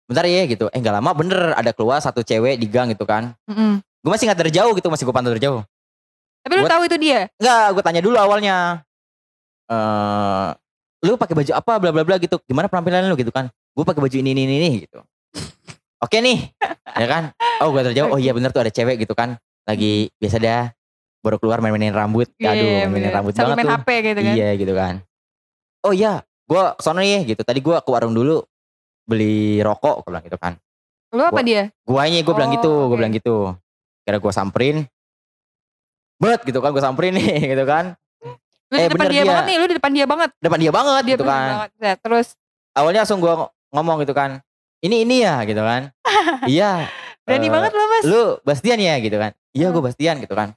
Bentar 0.04 0.26
ya 0.26 0.42
gitu. 0.44 0.66
Eh 0.68 0.78
gak 0.78 0.90
lama 0.92 1.10
bener 1.14 1.54
ada 1.54 1.70
keluar 1.70 2.02
satu 2.02 2.20
cewek 2.20 2.58
di 2.58 2.66
gang 2.66 2.90
gitu 2.90 3.06
kan. 3.06 3.30
Mm-mm. 3.46 3.78
Gue 3.78 4.10
masih 4.10 4.26
nggak 4.26 4.40
dari 4.40 4.50
jauh 4.50 4.74
gitu, 4.74 4.90
masih 4.90 5.06
gue 5.06 5.14
pantau 5.14 5.30
dari 5.30 5.40
jauh. 5.40 5.62
Tapi 6.42 6.52
lu 6.52 6.66
tahu 6.66 6.82
itu 6.84 6.98
dia. 6.98 7.30
Enggak, 7.38 7.66
gue 7.70 7.82
tanya 7.86 8.02
dulu 8.02 8.18
awalnya. 8.18 8.82
eh 9.64 10.48
lu 11.02 11.14
pakai 11.14 11.34
baju 11.34 11.52
apa 11.52 11.72
bla 11.78 11.90
bla 11.90 12.02
bla 12.02 12.16
gitu. 12.18 12.42
Gimana 12.44 12.66
penampilan 12.66 13.06
lu 13.06 13.14
gitu 13.14 13.30
kan? 13.30 13.46
Gue 13.72 13.84
pakai 13.84 14.00
baju 14.00 14.12
ini 14.14 14.30
ini 14.30 14.44
ini, 14.46 14.70
gitu. 14.82 15.00
Oke 15.98 16.18
nih, 16.18 16.50
ya 17.02 17.06
kan? 17.06 17.22
Oh 17.58 17.70
gue 17.70 17.82
jauh. 17.90 18.10
Oh 18.10 18.18
iya 18.18 18.30
bener 18.30 18.50
tuh 18.50 18.60
ada 18.60 18.68
cewek 18.68 18.98
gitu 18.98 19.12
kan. 19.12 19.38
Lagi 19.62 20.10
biasa 20.16 20.36
dah 20.36 20.68
baru 21.20 21.38
keluar 21.38 21.58
main-mainin 21.58 21.90
rambut. 21.90 22.26
Aduh, 22.34 22.52
Iya, 22.52 22.84
main-mainin 22.84 23.10
rambut 23.10 23.32
Sambil 23.32 23.54
banget 23.54 23.58
main 23.58 23.68
tuh. 23.68 23.76
HP 23.78 23.88
gitu 24.02 24.20
kan. 24.20 24.34
Iya 24.34 24.48
gitu 24.54 24.72
kan. 24.74 24.94
Oh 25.82 25.92
iya, 25.92 26.12
gue 26.44 26.62
ke 26.76 26.82
sana 26.82 27.00
nih 27.00 27.22
gitu. 27.26 27.40
Tadi 27.40 27.58
gue 27.58 27.76
ke 27.76 27.88
warung 27.88 28.12
dulu 28.12 28.42
beli 29.02 29.58
rokok, 29.58 30.02
gue 30.02 30.10
bilang 30.10 30.24
gitu 30.24 30.36
kan. 30.36 30.52
Lu 31.10 31.22
apa 31.22 31.32
Gua- 31.32 31.42
dia? 31.42 31.62
Guanya 31.82 32.18
gue 32.20 32.34
bilang 32.34 32.50
Oh, 32.50 32.56
gitu, 32.56 32.70
gue 32.72 32.86
oke. 32.86 32.98
bilang 32.98 33.12
gitu. 33.12 33.36
Kira 34.02 34.18
gue 34.18 34.32
samperin, 34.32 34.76
bet 36.18 36.40
gitu 36.42 36.58
kan, 36.58 36.70
gue 36.70 36.82
samperin 36.82 37.14
nih 37.14 37.26
gitu 37.52 37.64
kan. 37.64 37.94
Lu 38.66 38.74
Eh, 38.74 38.84
di 38.84 38.90
depan 38.90 39.06
dia 39.06 39.20
dia. 39.20 39.28
banget 39.28 39.44
nih, 39.44 39.56
lu 39.56 39.66
di 39.66 39.76
depan 39.76 39.92
dia 39.92 40.06
banget. 40.06 40.30
Depan 40.38 40.58
dia 40.58 40.72
banget 40.72 41.02
Dia 41.02 41.12
gitu 41.12 41.24
kan. 41.24 41.48
banget. 41.48 41.70
Ya, 41.78 41.94
terus 41.96 42.26
Awalnya 42.72 43.04
langsung 43.04 43.20
gue 43.20 43.34
ngomong 43.72 44.04
gitu 44.04 44.12
kan. 44.12 44.38
Ini 44.84 45.08
ini 45.08 45.24
ya 45.24 45.42
gitu 45.48 45.62
kan. 45.64 45.88
iya. 46.52 46.86
berani 47.22 47.46
eh, 47.48 47.50
banget 47.50 47.70
lo 47.72 47.84
mas. 47.86 48.04
Lu 48.04 48.22
Bastian 48.44 48.78
ya 48.78 48.94
gitu 49.00 49.16
kan. 49.16 49.32
Iya 49.54 49.72
gue 49.72 49.82
Bastian 49.82 50.20
gitu 50.20 50.34
kan. 50.34 50.52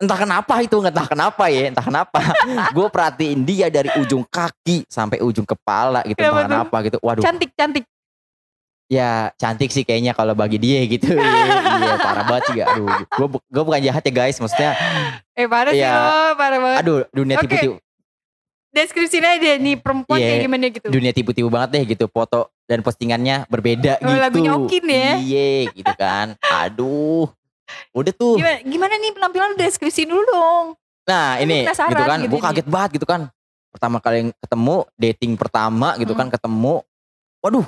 Entah 0.00 0.16
kenapa 0.16 0.64
itu, 0.64 0.80
entah 0.80 1.04
kenapa 1.04 1.44
ya, 1.52 1.68
entah 1.68 1.84
kenapa. 1.84 2.24
gue 2.76 2.86
perhatiin 2.88 3.44
dia 3.44 3.68
dari 3.68 3.92
ujung 4.00 4.24
kaki 4.24 4.88
sampai 4.88 5.20
ujung 5.20 5.44
kepala 5.44 6.00
gitu, 6.08 6.16
Kenapa 6.16 6.32
entah 6.32 6.40
tuh? 6.40 6.48
kenapa 6.48 6.76
gitu. 6.88 6.98
Waduh. 7.04 7.24
Cantik 7.24 7.50
cantik. 7.52 7.84
Ya 8.90 9.30
cantik 9.38 9.70
sih 9.70 9.84
kayaknya 9.84 10.16
kalau 10.16 10.32
bagi 10.32 10.56
dia 10.56 10.82
gitu. 10.88 11.14
iya 11.84 11.94
parah 12.00 12.24
banget 12.24 12.42
sih. 12.48 12.58
Aduh, 12.64 12.88
gue 12.88 13.26
gue 13.38 13.62
bukan 13.62 13.80
jahat 13.84 14.02
ya 14.02 14.12
guys. 14.12 14.40
Maksudnya, 14.40 14.72
Eh 15.36 15.46
parah 15.46 15.72
sih 15.72 15.84
Iya. 15.84 15.92
lo, 15.94 16.20
parah 16.36 16.58
banget. 16.58 16.78
aduh 16.80 16.98
dunia 17.12 17.36
tipu-tipu, 17.40 17.76
Deskripsinya 18.70 19.34
aja 19.34 19.56
nih 19.56 19.74
perempuan 19.76 20.16
Iya. 20.16 20.26
kayak 20.28 20.40
gimana 20.40 20.64
gitu. 20.68 20.86
dunia 20.88 21.10
tipu-tipu 21.10 21.48
banget 21.48 21.68
deh 21.72 21.84
gitu. 21.88 22.06
Foto 22.06 22.54
dan 22.64 22.80
postingannya 22.80 23.44
berbeda 23.46 23.98
Oh, 23.98 24.06
gitu. 24.06 24.20
lagunya 24.20 24.50
Okin 24.54 24.84
ya? 24.84 25.10
Iya 25.16 25.50
gitu 25.72 25.92
kan. 25.92 26.38
Aduh, 26.40 27.26
udah 27.90 28.12
tuh. 28.12 28.36
Gimana, 28.36 28.58
gimana 28.62 28.94
nih 28.96 29.10
penampilan 29.12 29.50
deskripsi 29.54 30.04
dulu 30.04 30.22
dong. 30.24 30.66
Nah 31.02 31.38
ini 31.38 31.66
penasaran 31.66 31.90
gitu 31.90 32.02
kan. 32.04 32.18
gitu 32.20 32.30
Gue 32.30 32.40
kaget 32.40 32.66
banget 32.66 32.90
gitu 32.94 33.06
kan. 33.06 33.22
pertama 33.70 33.98
kali 33.98 34.34
ketemu 34.36 34.76
dating 34.96 35.32
pertama 35.34 35.94
gitu 35.94 36.10
Hmm. 36.10 36.20
kan 36.20 36.28
ketemu 36.28 36.82
waduh 37.40 37.62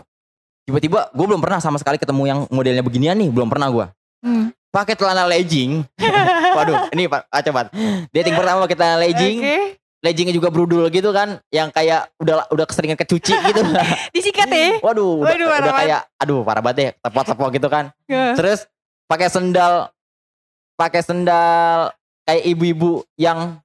tiba-tiba 0.63 1.07
gue 1.09 1.25
belum 1.25 1.39
pernah 1.39 1.59
sama 1.59 1.79
sekali 1.79 1.95
ketemu 1.95 2.23
yang 2.25 2.41
modelnya 2.49 2.83
beginian 2.83 3.15
nih 3.15 3.31
belum 3.31 3.47
pernah 3.47 3.71
gue 3.71 3.87
Hmm. 4.19 4.51
pakai 4.69 4.95
celana 4.95 5.23
legging 5.25 5.87
waduh 6.59 6.91
ini 6.91 7.07
pak 7.07 7.23
ah, 7.25 7.39
coba 7.41 7.71
dating 8.11 8.35
pertama 8.35 8.67
pakai 8.67 8.75
celana 8.75 8.99
legging 8.99 9.37
Oke. 9.39 9.59
Leggingnya 10.03 10.35
juga 10.35 10.51
brudul 10.51 10.87
gitu 10.89 11.09
kan 11.09 11.39
yang 11.49 11.71
kayak 11.71 12.11
udah 12.17 12.51
udah 12.51 12.67
keseringan 12.67 12.95
kecuci 12.97 13.33
gitu 13.33 13.61
Disikat 14.15 14.47
ya. 14.47 14.79
waduh 14.81 15.17
udah, 15.17 15.31
Waduh, 15.31 15.47
udah 15.47 15.61
banget. 15.63 15.79
kayak 15.81 16.01
aduh 16.17 16.41
parah 16.43 16.61
banget 16.61 16.77
deh 16.77 16.89
tepok-tepok 17.01 17.49
gitu 17.53 17.69
kan 17.69 17.85
Ya. 18.05 18.35
terus 18.35 18.67
pakai 19.07 19.29
sendal 19.29 19.95
pakai 20.75 21.01
sendal 21.01 21.95
kayak 22.23 22.43
ibu-ibu 22.45 22.91
yang 23.15 23.63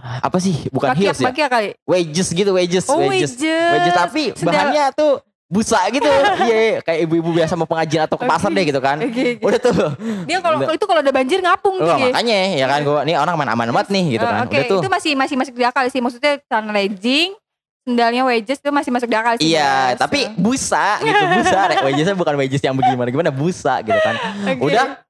apa 0.00 0.38
sih 0.38 0.70
bukan 0.70 0.94
heels 0.94 1.18
ya 1.18 1.28
bakia 1.28 1.46
kali. 1.46 1.76
wedges 1.84 2.30
gitu 2.30 2.50
wedges 2.50 2.86
Oh, 2.86 3.02
wedges 3.02 3.36
wedges. 3.36 3.70
wedges 3.74 3.94
tapi 3.94 4.22
Sendal- 4.32 4.54
bahannya 4.70 4.84
tuh 4.94 5.12
busa 5.50 5.82
gitu 5.90 6.06
iya 6.46 6.78
kayak 6.78 7.10
ibu-ibu 7.10 7.34
biasa 7.34 7.58
mau 7.58 7.66
pengajian 7.66 8.06
atau 8.06 8.14
ke 8.14 8.22
pasar 8.22 8.48
deh 8.48 8.62
gitu 8.62 8.78
kan 8.78 9.02
oke. 9.02 9.42
udah 9.42 9.58
tuh 9.58 9.74
Dia 10.22 10.38
kalau 10.38 10.62
itu 10.62 10.86
kalau 10.86 11.00
ada 11.02 11.10
banjir 11.10 11.42
ngapung 11.42 11.74
Oh, 11.74 11.90
tuh 11.90 11.98
ya. 11.98 12.06
makanya 12.06 12.38
ya 12.54 12.66
kan 12.66 12.80
gua 12.86 13.02
nih 13.02 13.18
orang 13.18 13.34
aman-aman 13.34 13.66
banget 13.74 13.88
nih 13.90 14.04
gitu 14.14 14.24
kan 14.24 14.46
Oke, 14.46 14.54
udah 14.54 14.70
tuh 14.70 14.78
itu 14.78 14.88
masih 14.88 15.12
masih 15.18 15.34
masuk 15.34 15.54
di 15.54 15.66
akal 15.66 15.84
sih. 15.86 15.98
Maksudnya 15.98 16.38
celana 16.46 16.70
legging, 16.70 17.34
sendalnya 17.82 18.22
wedges 18.22 18.56
itu 18.56 18.70
masih 18.70 18.90
masuk 18.94 19.08
di 19.10 19.16
akal 19.16 19.34
sih. 19.36 19.50
Iya, 19.50 19.98
tapi 19.98 20.30
busa 20.36 21.02
gitu, 21.02 21.18
busa. 21.34 21.60
Wedgesnya 21.82 22.14
bukan 22.14 22.34
wedges 22.36 22.62
yang 22.62 22.78
bagaimana 22.78 23.08
gimana 23.10 23.30
busa 23.34 23.82
gitu 23.82 23.98
kan. 23.98 24.14
Udah, 24.56 25.02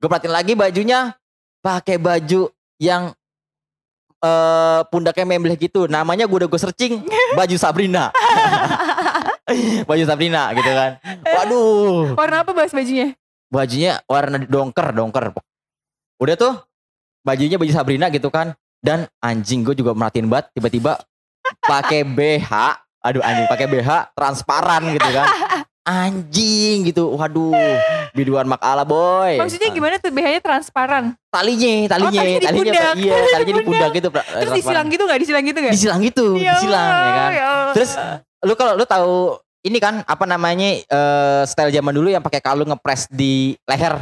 gue 0.00 0.08
perhatiin 0.08 0.32
lagi 0.32 0.52
bajunya 0.54 1.12
pakai 1.60 2.00
baju 2.00 2.48
yang 2.80 3.12
eh 4.22 4.80
pundaknya 4.88 5.26
membleh 5.26 5.58
gitu. 5.58 5.84
Namanya 5.84 6.24
gue 6.24 6.38
udah 6.38 6.48
gue 6.48 6.56
searching 6.56 7.02
baju 7.38 7.56
Sabrina. 7.58 8.08
baju 9.88 10.02
Sabrina 10.02 10.52
gitu 10.52 10.70
kan. 10.70 10.90
Waduh, 11.22 12.14
Warna 12.14 12.42
apa 12.42 12.52
bahas 12.52 12.70
bajunya? 12.70 13.14
bajunya 13.46 14.00
warna 14.06 14.40
dongker, 14.40 14.90
dongker. 14.90 15.24
Udah 16.16 16.34
tuh 16.34 16.54
bajunya 17.20 17.56
baju 17.56 17.68
Sabrina 17.68 18.08
gitu 18.08 18.28
kan. 18.28 18.56
Dan 18.78 19.04
anjing 19.18 19.62
gue 19.62 19.74
juga 19.74 19.92
merhatiin 19.92 20.26
banget 20.26 20.50
tiba-tiba 20.52 20.98
pakai 21.60 22.02
BH. 22.02 22.50
Aduh 23.00 23.20
anjing 23.20 23.46
pakai 23.46 23.66
BH 23.66 23.88
transparan 24.12 24.82
gitu 24.90 25.06
kan. 25.06 25.26
Anjing 25.82 26.86
gitu. 26.86 27.12
Waduh. 27.12 27.52
Biduan 28.12 28.44
makala 28.44 28.82
boy. 28.82 29.36
Maksudnya 29.36 29.68
gimana 29.68 29.96
tuh 29.96 30.10
BH-nya 30.10 30.40
transparan? 30.40 31.12
Talinya, 31.28 31.74
talinya, 31.88 32.20
talinya 32.20 32.38
di 32.38 32.46
pundak. 32.52 32.92
Iya, 32.94 33.14
talinya 33.34 33.52
di 33.52 33.64
pundak 33.64 33.90
gitu. 33.92 34.08
Terus 34.08 34.24
transparan. 34.26 34.56
disilang 34.56 34.86
gitu 34.88 35.02
gak? 35.04 35.18
Disilang 35.18 35.44
gitu 35.44 35.58
gak? 35.58 35.72
Disilang 35.72 36.00
gitu, 36.00 36.26
Ya 36.36 36.52
disilang 36.56 36.86
ya 36.86 37.12
kan. 37.12 37.30
ya 37.30 37.44
Allah. 37.44 37.74
Terus 37.74 37.90
lu 38.42 38.54
kalau 38.58 38.74
lu 38.74 38.84
tahu 38.84 39.38
ini 39.62 39.78
kan 39.78 40.02
apa 40.02 40.24
namanya 40.26 40.74
eh, 40.74 41.42
style 41.46 41.70
zaman 41.70 41.94
dulu 41.94 42.10
yang 42.10 42.22
pakai 42.22 42.42
kalung 42.42 42.66
ngepres 42.68 43.06
di 43.06 43.54
leher 43.62 43.94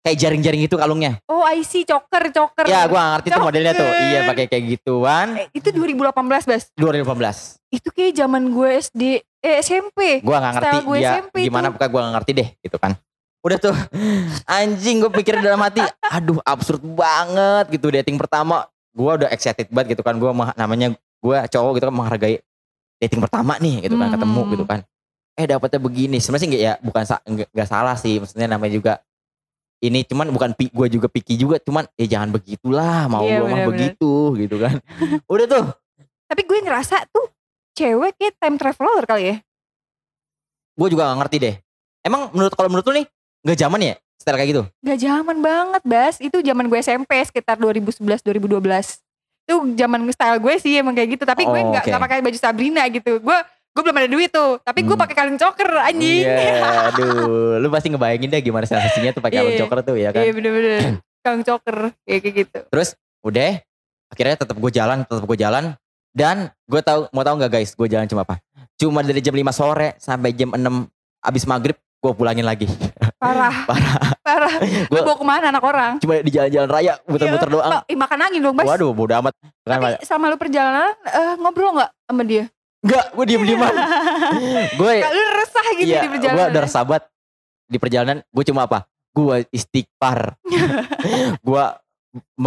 kayak 0.00 0.16
jaring-jaring 0.16 0.64
itu 0.64 0.76
kalungnya. 0.80 1.20
Oh 1.28 1.44
I 1.44 1.60
see, 1.60 1.84
choker, 1.84 2.32
choker. 2.32 2.64
Ya 2.64 2.88
gua 2.88 3.16
ngerti 3.16 3.28
tuh 3.32 3.42
modelnya 3.44 3.72
tuh. 3.76 3.84
Iya 3.84 4.20
pakai 4.28 4.44
kayak 4.48 4.64
gituan. 4.76 5.26
Eh, 5.36 5.46
itu 5.52 5.68
2018 5.72 6.48
Bas. 6.48 6.62
2018. 6.76 7.60
Itu 7.68 7.88
kayak 7.92 8.12
zaman 8.16 8.42
gue 8.50 8.68
SD, 8.80 9.02
eh 9.44 9.56
SMP. 9.60 10.24
Gua 10.24 10.40
gak 10.40 10.52
ngerti 10.60 10.76
gue 10.84 10.96
dia 10.98 11.10
SMP 11.20 11.34
gimana 11.46 11.68
pokoknya 11.70 11.90
gua 11.92 12.00
gak 12.00 12.14
ngerti 12.20 12.30
deh 12.32 12.48
gitu 12.64 12.76
kan. 12.80 12.92
Udah 13.40 13.58
tuh 13.60 13.76
anjing 14.60 15.00
gue 15.00 15.12
pikir 15.12 15.40
dalam 15.40 15.60
hati, 15.60 15.84
aduh 16.08 16.40
absurd 16.44 16.80
banget 16.84 17.72
gitu 17.72 17.92
dating 17.92 18.16
pertama. 18.16 18.68
Gua 18.96 19.20
udah 19.20 19.28
excited 19.32 19.68
banget 19.68 19.96
gitu 19.96 20.02
kan. 20.04 20.16
Gua 20.16 20.32
mah- 20.32 20.56
namanya 20.56 20.96
gua 21.20 21.44
cowok 21.44 21.76
gitu 21.76 21.84
kan 21.88 21.94
menghargai 21.94 22.40
dating 23.00 23.18
pertama 23.18 23.56
nih 23.56 23.88
gitu 23.88 23.96
kan 23.96 24.12
ketemu 24.12 24.40
Hmm. 24.44 24.52
gitu 24.52 24.64
kan. 24.64 24.80
Eh 25.34 25.46
dapetnya 25.48 25.80
begini. 25.80 26.16
Sebenarnya 26.20 26.42
sih 26.42 26.48
nggak 26.48 26.62
ya 26.62 26.72
bukan 26.78 27.02
nggak 27.02 27.48
nggak 27.50 27.68
salah 27.68 27.96
sih. 27.96 28.20
Maksudnya 28.20 28.46
namanya 28.46 28.72
juga 28.72 28.92
ini 29.80 30.04
cuman 30.04 30.28
bukan 30.28 30.52
gue 30.52 30.86
juga 30.92 31.08
picky 31.08 31.40
juga 31.40 31.56
cuman 31.56 31.88
ya 31.96 32.04
jangan 32.04 32.28
begitulah 32.30 33.08
mau 33.08 33.24
Iya, 33.24 33.40
gua 33.40 33.48
mah 33.48 33.64
begitu 33.64 34.12
gitu 34.36 34.60
kan 34.60 34.76
udah 35.32 35.46
tuh 35.48 35.64
Tapi 36.28 36.44
gue 36.44 36.58
ngerasa 36.60 37.08
tuh 37.08 37.32
cewek 37.72 38.12
kayak 38.14 38.36
time 38.36 38.60
traveler 38.60 39.04
kali 39.08 39.24
ya. 39.24 39.36
gue 40.76 40.88
juga 40.92 41.08
gak 41.08 41.18
ngerti 41.24 41.36
deh 41.40 41.54
emang 42.04 42.28
menurut 42.30 42.52
kalau 42.52 42.68
menurut 42.68 42.84
lu 42.88 43.00
nih 43.00 43.06
nggak 43.40 43.56
zaman 43.56 43.80
ya 43.80 43.94
style 44.20 44.36
kayak 44.36 44.50
gitu 44.52 44.62
Gak 44.84 44.98
zaman 45.00 45.36
banget 45.40 45.82
Bas. 45.82 46.20
Itu 46.20 46.44
zaman 46.44 46.68
gue 46.68 46.78
SMP 46.78 47.16
sekitar 47.24 47.56
2011 47.56 48.20
2012. 48.20 48.60
Itu 49.50 49.74
zaman 49.74 50.06
style 50.08 50.38
gue 50.38 50.54
sih 50.56 50.78
emang 50.78 50.94
kayak 50.94 51.18
gitu. 51.18 51.24
Tapi 51.26 51.42
gue 51.42 51.58
Oh, 51.58 51.68
nggak 51.68 51.82
nggak 51.84 51.98
pakai 52.00 52.22
baju 52.22 52.38
Sabrina 52.38 52.86
gitu. 52.86 53.18
Gue 53.18 53.34
gue 53.70 53.82
belum 53.82 53.96
ada 53.96 54.06
duit 54.06 54.30
tuh. 54.30 54.58
Tapi 54.60 54.80
gue 54.80 54.94
Hmm. 54.94 55.02
pakai 55.02 55.14
kalung 55.16 55.34
choker 55.36 55.70
anjing. 55.80 56.22
Iya, 56.22 56.54
aduh, 56.88 57.58
lu 57.58 57.66
pasti 57.68 57.86
ngebayangin 57.88 58.28
deh 58.28 58.40
gimana 58.40 58.62
sensasinya 58.62 59.10
tuh 59.10 59.18
pakai 59.20 59.42
kalung 59.42 59.52
Iya. 59.52 59.60
choker 59.60 59.78
tuh 59.82 59.96
ya 59.96 60.10
kan. 60.10 60.22
Iya 60.22 60.32
bener-bener. 60.32 60.80
kalung 61.24 61.42
choker 61.42 61.76
kayak 62.00 62.20
kayak 62.22 62.34
gitu. 62.40 62.60
Udah, 63.20 63.50
akhirnya 64.08 64.36
tetap 64.36 64.54
gue 64.54 64.70
jalan, 64.70 65.02
tetap 65.02 65.24
gue 65.24 65.36
jalan. 65.36 65.64
Dan 66.10 66.36
gue 66.64 66.80
tahu, 66.80 67.06
mau 67.10 67.20
tahu 67.20 67.34
nggak 67.36 67.52
guys, 67.52 67.70
gue 67.70 67.86
jalan 67.86 68.06
cuma 68.06 68.22
apa? 68.22 68.38
Cuma 68.74 69.02
dari 69.02 69.18
jam 69.18 69.30
5 69.30 69.50
sore 69.50 69.94
sampai 69.96 70.32
jam 70.32 70.50
6 70.50 70.58
abis 71.20 71.44
maghrib, 71.44 71.76
gue 71.76 72.12
pulangin 72.12 72.42
lagi. 72.42 72.66
Parah. 73.14 73.52
Parah. 73.70 74.18
Parah. 74.30 74.54
Lu 74.86 74.92
Gua- 74.92 75.04
bawa 75.04 75.16
ke 75.16 75.26
mana 75.26 75.46
anak 75.48 75.64
orang? 75.64 75.92
Cuma 75.98 76.12
di 76.18 76.30
jalan-jalan 76.30 76.68
raya, 76.68 76.92
muter-muter 77.04 77.44
Iya, 77.44 77.54
doang. 77.56 77.70
Ih, 77.84 77.96
makan 77.96 78.18
angin 78.20 78.40
dong 78.40 78.54
Bas. 78.54 78.66
Waduh, 78.66 78.90
bodo 78.90 79.12
amat. 79.16 79.34
Kan, 79.60 79.78
Tapi 79.80 80.04
selama 80.04 80.24
lu 80.26 80.36
perjalanan 80.36 80.90
eh, 81.04 81.34
ngobrol 81.36 81.70
gak 81.76 81.90
sama 82.04 82.22
dia? 82.22 82.44
enggak, 82.80 83.06
gue 83.10 83.24
diem-dieman. 83.26 83.74
gue, 84.72 84.94
Kak, 84.98 85.10
lu 85.10 85.22
resah 85.36 85.66
gitu 85.74 85.84
iya, 85.86 86.00
di 86.00 86.06
gue 86.06 86.14
perjalanan. 86.16 86.48
udah 86.48 86.62
sahabat 86.64 87.02
di 87.66 87.76
perjalanan. 87.76 88.16
Gue 88.26 88.40
cuma 88.42 88.64
apa? 88.64 88.86
Gue 89.10 89.44
istighfar. 89.50 90.38
gue 91.46 91.64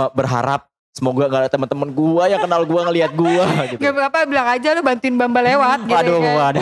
berharap 0.09 0.65
semoga 0.89 1.25
gak 1.25 1.41
ada 1.41 1.49
teman-teman 1.49 1.89
gue 1.89 2.23
yang 2.27 2.37
kenal 2.39 2.61
gue 2.63 2.81
ngelihat 2.81 3.11
gue 3.11 3.43
gitu. 3.71 3.79
Gak 3.79 3.93
apa-apa 3.95 4.25
bilang 4.25 4.47
aja 4.47 4.67
lu 4.71 4.81
bantuin 4.81 5.13
Bamba 5.13 5.41
lewat 5.41 5.79
gitu 5.85 5.95
Waduh, 5.95 6.15
kan. 6.15 6.29
gua 6.29 6.43
ada, 6.49 6.61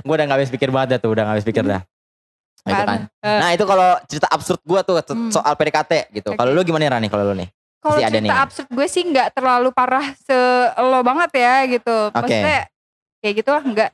gua 0.00 0.14
udah 0.14 0.24
gak 0.24 0.36
habis 0.36 0.50
pikir 0.50 0.68
banget 0.68 0.88
dah 0.90 0.98
tuh, 0.98 1.10
udah 1.10 1.22
gak 1.22 1.34
habis 1.34 1.46
pikir 1.46 1.64
dah. 1.64 1.80
Nah, 2.68 2.74
itu 2.74 2.84
kan. 2.84 3.00
Eh, 3.18 3.38
Nah 3.38 3.50
itu 3.50 3.64
kalau 3.64 3.90
cerita 4.04 4.28
absurd 4.28 4.60
gua 4.62 4.80
tuh 4.82 4.96
so- 5.00 5.12
Hmm. 5.12 5.30
soal 5.30 5.52
PDKT 5.54 5.92
gitu. 6.12 6.30
Kalau 6.32 6.50
Oke. 6.50 6.56
lu 6.56 6.62
gimana 6.62 6.88
Rani 6.90 7.08
kalau 7.08 7.24
lu 7.24 7.34
nih? 7.34 7.48
Kalau 7.78 7.96
cerita 7.96 8.20
nih. 8.20 8.30
absurd 8.34 8.68
gue 8.68 8.86
sih 8.86 9.02
nggak 9.02 9.28
terlalu 9.32 9.70
parah 9.70 10.02
se 10.14 10.34
lo 10.76 11.00
banget 11.00 11.30
ya 11.32 11.54
gitu. 11.64 11.96
Maksudnya 12.10 12.66
kayak 13.18 13.34
gitu 13.36 13.50
lah 13.50 13.62
nggak. 13.62 13.90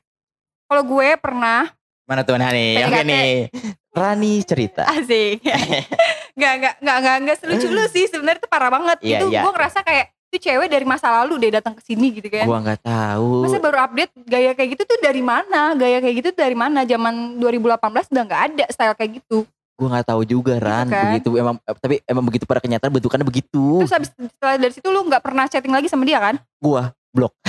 Kalau 0.65 0.83
gue 0.83 1.09
pernah 1.17 1.69
Mana 2.05 2.21
tuh 2.21 2.37
Rani? 2.37 2.81
Oke 2.81 3.01
nih. 3.03 3.49
Rani 3.91 4.33
cerita. 4.43 4.85
asik. 4.87 5.41
Nggak 6.37 6.53
nggak 6.59 6.75
nggak 6.83 6.97
nggak 6.99 7.17
nggak 7.23 7.37
selucu 7.39 7.67
lu 7.71 7.87
sih 7.87 8.05
sebenarnya 8.05 8.43
itu 8.43 8.51
parah 8.51 8.67
banget. 8.67 8.99
Iya, 9.01 9.23
itu 9.23 9.27
iya. 9.31 9.41
gue 9.41 9.53
ngerasa 9.53 9.81
kayak 9.81 10.07
itu 10.35 10.51
cewek 10.51 10.67
dari 10.67 10.83
masa 10.83 11.23
lalu 11.23 11.39
deh 11.47 11.55
datang 11.55 11.79
ke 11.79 11.83
sini 11.87 12.11
gitu 12.19 12.27
kan. 12.27 12.43
Gua 12.43 12.59
nggak 12.59 12.83
tahu. 12.83 13.47
Masa 13.47 13.63
baru 13.63 13.79
update 13.87 14.11
gaya 14.27 14.51
kayak 14.59 14.75
gitu 14.75 14.83
tuh 14.83 14.99
dari 14.99 15.23
mana? 15.23 15.79
Gaya 15.79 16.03
kayak 16.03 16.15
gitu 16.19 16.29
tuh 16.35 16.43
dari 16.43 16.59
mana? 16.59 16.83
Zaman 16.83 17.39
2018 17.39 18.11
udah 18.11 18.25
nggak 18.27 18.43
ada 18.51 18.65
style 18.75 18.99
kayak 18.99 19.23
gitu. 19.23 19.47
Gua 19.79 19.89
nggak 19.95 20.07
tahu 20.11 20.23
juga 20.27 20.59
Ran. 20.59 20.91
kan? 20.91 21.15
Begitu 21.15 21.39
emang 21.39 21.55
eh, 21.63 21.75
tapi 21.79 21.95
emang 22.11 22.25
begitu 22.27 22.45
pada 22.51 22.59
kenyataan 22.59 22.91
bentukannya 22.91 23.23
begitu. 23.23 23.87
Terus 23.87 23.95
habis 23.95 24.11
setelah 24.11 24.59
dari 24.59 24.73
situ 24.75 24.89
lu 24.91 25.07
nggak 25.07 25.23
pernah 25.23 25.47
chatting 25.47 25.71
lagi 25.71 25.87
sama 25.87 26.03
dia 26.03 26.19
kan? 26.19 26.35
Gua 26.59 26.91
blok. 27.15 27.31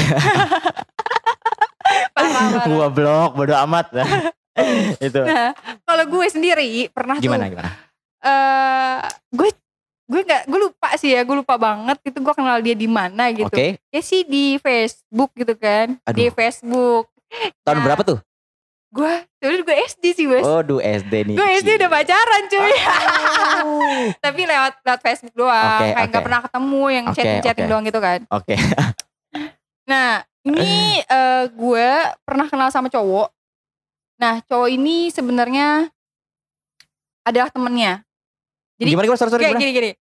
Gua 2.70 2.88
blok 2.94 3.32
bodo 3.34 3.54
amat. 3.66 3.90
itu. 5.06 5.20
Nah, 5.20 5.52
kalau 5.84 6.04
gue 6.08 6.26
sendiri 6.32 6.88
pernah 6.92 7.20
Gimana 7.20 7.48
tuh 7.48 7.60
gimana? 7.60 7.72
eh 8.26 9.00
gue 9.36 9.50
gue 10.06 10.22
nggak 10.22 10.42
gue 10.46 10.60
lupa 10.62 10.90
sih 10.96 11.10
ya 11.10 11.22
gue 11.22 11.36
lupa 11.36 11.56
banget 11.56 11.98
itu 12.04 12.14
gue 12.16 12.34
kenal 12.34 12.58
dia 12.60 12.74
di 12.74 12.86
mana 12.86 13.30
gitu 13.30 13.50
Oke. 13.50 13.82
ya 13.84 14.02
sih 14.02 14.22
di 14.22 14.58
Facebook 14.58 15.34
gitu 15.34 15.54
kan 15.54 15.98
di 16.14 16.26
Aduh. 16.26 16.32
Facebook 16.32 17.06
Tahun 17.62 17.76
Nah, 17.76 17.84
berapa 17.84 18.04
tuh? 18.04 18.20
gue 18.88 19.12
sebenarnya 19.36 19.64
gue 19.66 19.76
SD 19.88 20.04
sih 20.14 20.26
bos 20.26 20.40
Oh, 20.42 20.62
du 20.62 20.78
SD 20.78 21.14
nih. 21.26 21.36
gue 21.36 21.48
SD 21.60 21.70
udah 21.76 21.90
pacaran 21.90 22.44
cuy 22.48 22.74
tapi 24.24 24.42
lewat 24.42 24.74
lewat 24.80 25.02
Facebook 25.02 25.36
doang 25.36 25.82
Oke, 25.82 25.92
kayak 25.92 26.08
nggak 26.08 26.16
oke. 26.16 26.26
pernah 26.26 26.42
ketemu 26.46 26.84
yang 26.88 27.06
Oke, 27.06 27.16
chatting 27.16 27.40
chatting 27.42 27.66
oke. 27.66 27.72
doang 27.72 27.84
gitu 27.84 28.00
kan 28.00 28.20
Oke. 28.30 28.56
Nah, 29.86 30.18
ini 30.42 30.98
eh, 31.08 31.46
gue 31.48 31.88
pernah 32.22 32.46
kenal 32.46 32.70
sama 32.70 32.88
cowok. 32.88 33.30
Nah, 34.18 34.42
cowok 34.42 34.70
ini 34.72 35.10
sebenarnya 35.10 35.90
adalah 37.22 37.50
temennya. 37.50 38.05
Jadi 38.76 38.90
gimana 38.92 39.06
gimana 39.08 39.20
sorry 39.20 39.32
sorry 39.32 39.44
kayak 39.48 39.62
gini 39.62 39.72
gini. 39.72 39.92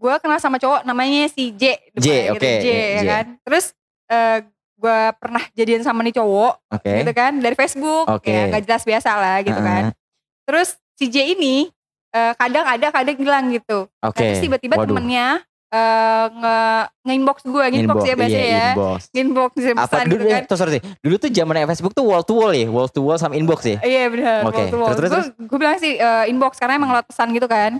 Gue 0.00 0.14
kenal 0.22 0.40
sama 0.40 0.56
cowok 0.56 0.86
namanya 0.88 1.28
si 1.28 1.52
J. 1.52 1.76
J, 1.92 2.32
depannya 2.32 2.32
oke, 2.32 2.50
J, 2.64 2.68
ya 2.72 3.02
J. 3.04 3.08
kan. 3.08 3.26
Terus 3.44 3.64
eh, 4.08 4.38
gue 4.80 5.00
pernah 5.20 5.42
jadian 5.52 5.82
sama 5.84 6.00
nih 6.00 6.16
cowok, 6.16 6.54
Oke. 6.72 6.92
gitu 7.04 7.12
kan, 7.12 7.36
dari 7.36 7.52
Facebook. 7.52 8.08
Oke. 8.08 8.32
Ya, 8.32 8.48
gak 8.48 8.64
jelas 8.64 8.82
biasa 8.88 9.10
lah, 9.12 9.36
gitu 9.44 9.60
kan. 9.60 9.92
Heeh. 9.92 10.48
Terus 10.48 10.68
si 10.96 11.12
J 11.12 11.36
ini 11.36 11.68
eh, 12.16 12.32
kadang 12.40 12.64
ada, 12.64 12.86
kadang 12.88 13.16
hilang 13.20 13.44
gitu. 13.52 13.92
Nah, 14.00 14.08
Oke. 14.08 14.24
terus 14.24 14.40
tiba-tiba 14.40 14.80
temennya 14.80 15.44
eh, 15.68 16.26
nge 16.32 16.58
nge-inbox 17.04 17.38
gue, 17.44 17.64
nge-inbox 17.76 18.00
ya 18.08 18.14
bahasa 18.16 18.40
iya, 18.40 18.48
ya. 18.48 18.66
inbox. 18.72 19.00
Nge-inbox 19.12 19.50
bisa 19.52 19.68
Apa 19.76 19.96
dulu 20.08 20.24
gitu 20.24 20.32
kan. 20.32 20.42
tuh 20.48 20.56
sorry. 20.56 20.80
Dulu 20.80 21.14
tuh 21.20 21.28
zaman 21.28 21.54
Facebook 21.76 21.92
tuh 21.92 22.04
wall 22.08 22.24
to 22.24 22.32
wall 22.40 22.52
ya, 22.56 22.66
wall 22.72 22.88
to 22.88 23.04
wall 23.04 23.20
sama 23.20 23.36
inbox 23.36 23.68
ya. 23.68 23.78
Iya 23.84 24.08
benar. 24.08 24.48
Oke, 24.48 24.64
terus, 24.72 24.96
terus, 24.96 25.10
Gue 25.36 25.44
gue 25.44 25.58
bilang 25.60 25.76
sih 25.76 26.00
eh, 26.00 26.24
inbox 26.32 26.56
karena 26.56 26.80
emang 26.80 26.96
lewat 26.96 27.04
pesan 27.04 27.36
gitu 27.36 27.44
kan. 27.44 27.76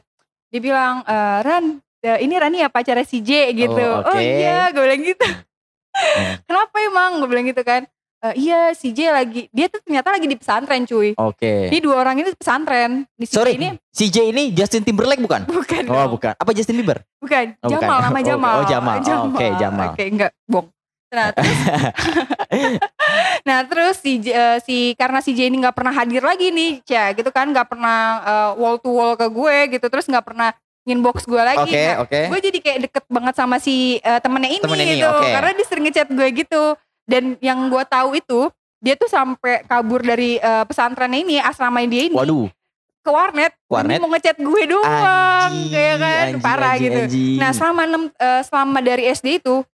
Dia 0.51 0.61
bilang 0.61 0.95
eh, 1.03 1.39
Ran, 1.41 1.65
eh, 2.01 2.19
ini 2.21 2.35
Rani 2.35 2.59
ya 2.59 2.69
pacarnya 2.69 3.03
si 3.03 3.19
J 3.21 3.55
gitu. 3.55 3.71
Oh, 3.73 4.03
Oh, 4.03 4.11
oke. 4.11 4.19
iya, 4.19 4.69
gue 4.69 4.83
bilang 4.83 5.03
gitu. 5.05 5.27
Hmm. 5.91 6.35
Kenapa 6.49 6.77
emang? 6.81 7.11
Gue 7.19 7.29
bilang 7.29 7.47
gitu 7.47 7.63
kan. 7.63 7.87
"Eh, 8.21 8.35
iya 8.37 8.75
si 8.75 8.91
J 8.91 9.09
lagi 9.09 9.49
dia 9.49 9.65
tuh 9.67 9.81
ternyata 9.81 10.11
lagi 10.11 10.27
di 10.27 10.35
pesantren 10.35 10.85
cuy. 10.85 11.17
Oke. 11.17 11.71
Ini 11.71 11.79
dua 11.81 11.97
orang 11.99 12.19
ini 12.19 12.35
pesantren. 12.35 13.09
Di 13.15 13.25
si 13.25 13.33
Sorry, 13.33 13.57
ini 13.57 13.79
si 13.89 14.07
J 14.07 14.29
ini 14.29 14.51
Justin 14.51 14.83
Timberlake 14.83 15.19
bukan? 15.19 15.49
bukan. 15.49 15.83
Oh, 15.87 16.05
dong. 16.05 16.19
bukan. 16.19 16.35
Apa 16.35 16.51
Justin 16.51 16.77
Bieber? 16.77 17.01
Bukan, 17.17 17.57
Oh, 17.59 17.71
bukan. 17.71 17.81
Jamal 17.81 17.99
nama 18.03 18.19
Oh, 18.21 18.27
Jamal. 18.27 18.55
oh, 18.55 18.67
Jamal. 18.67 18.97
Oh, 19.09 19.25
oke, 19.31 19.47
Jamal. 19.57 19.89
Oke, 19.95 20.05
enggak, 20.05 20.31
bohong. 20.45 20.69
Nah, 21.11 21.35
terus, 21.35 21.59
nah 23.49 23.59
terus 23.67 23.97
si 23.99 24.23
eh, 24.23 24.59
si 24.63 24.77
karena 24.95 25.19
si 25.19 25.35
J 25.35 25.51
ini 25.51 25.59
nggak 25.59 25.75
pernah 25.75 25.91
hadir 25.91 26.23
lagi 26.23 26.55
nih, 26.55 26.87
ya 26.87 27.11
gitu 27.11 27.35
kan, 27.35 27.51
nggak 27.51 27.67
pernah 27.67 27.99
eh, 28.23 28.51
wall 28.57 28.79
to 28.79 28.91
wall 28.95 29.19
ke 29.19 29.27
gue 29.27 29.57
gitu, 29.75 29.87
terus 29.91 30.07
nggak 30.07 30.23
pernah 30.23 30.55
inbox 30.87 31.27
gue 31.27 31.43
lagi. 31.43 31.67
Oke, 31.67 31.83
Nah, 31.83 31.97
oke. 32.03 32.21
gue 32.31 32.41
jadi 32.41 32.59
kayak 32.63 32.79
deket 32.87 33.05
banget 33.11 33.35
sama 33.35 33.59
si 33.59 33.99
eh, 33.99 34.21
temennya 34.23 34.51
ini 34.55 34.63
Temennya 34.63 34.87
ini, 34.87 34.95
gitu, 35.03 35.11
oke. 35.11 35.27
karena 35.29 35.51
dia 35.51 35.67
sering 35.67 35.85
ngechat 35.91 36.09
gue 36.11 36.29
gitu. 36.31 36.63
Dan 37.11 37.35
yang 37.43 37.67
gue 37.67 37.83
tahu 37.91 38.15
itu 38.15 38.41
dia 38.79 38.95
tuh 38.95 39.11
sampai 39.11 39.67
kabur 39.67 40.01
dari 40.01 40.39
eh, 40.39 40.65
pesantrennya 40.65 41.19
ini, 41.21 41.37
asrama 41.43 41.83
dia 41.85 42.07
ini 42.07 42.15
Waduh. 42.15 42.47
ke 43.01 43.11
warnet, 43.11 43.51
Warnet? 43.67 43.99
Mau 43.99 44.15
ngechat 44.15 44.39
gue 44.39 44.63
doang, 44.69 45.51
kayak 45.69 45.97
kan 45.97 46.15
anjing, 46.23 46.39
parah 46.39 46.73
anjing, 46.77 46.85
gitu. 46.87 47.01
anjing. 47.03 47.37
Nah 47.37 47.51
selama 47.51 47.83
enam 47.83 48.03
eh, 48.09 48.43
selama 48.45 48.79
dari 48.79 49.05
SD 49.09 49.43
itu 49.43 49.67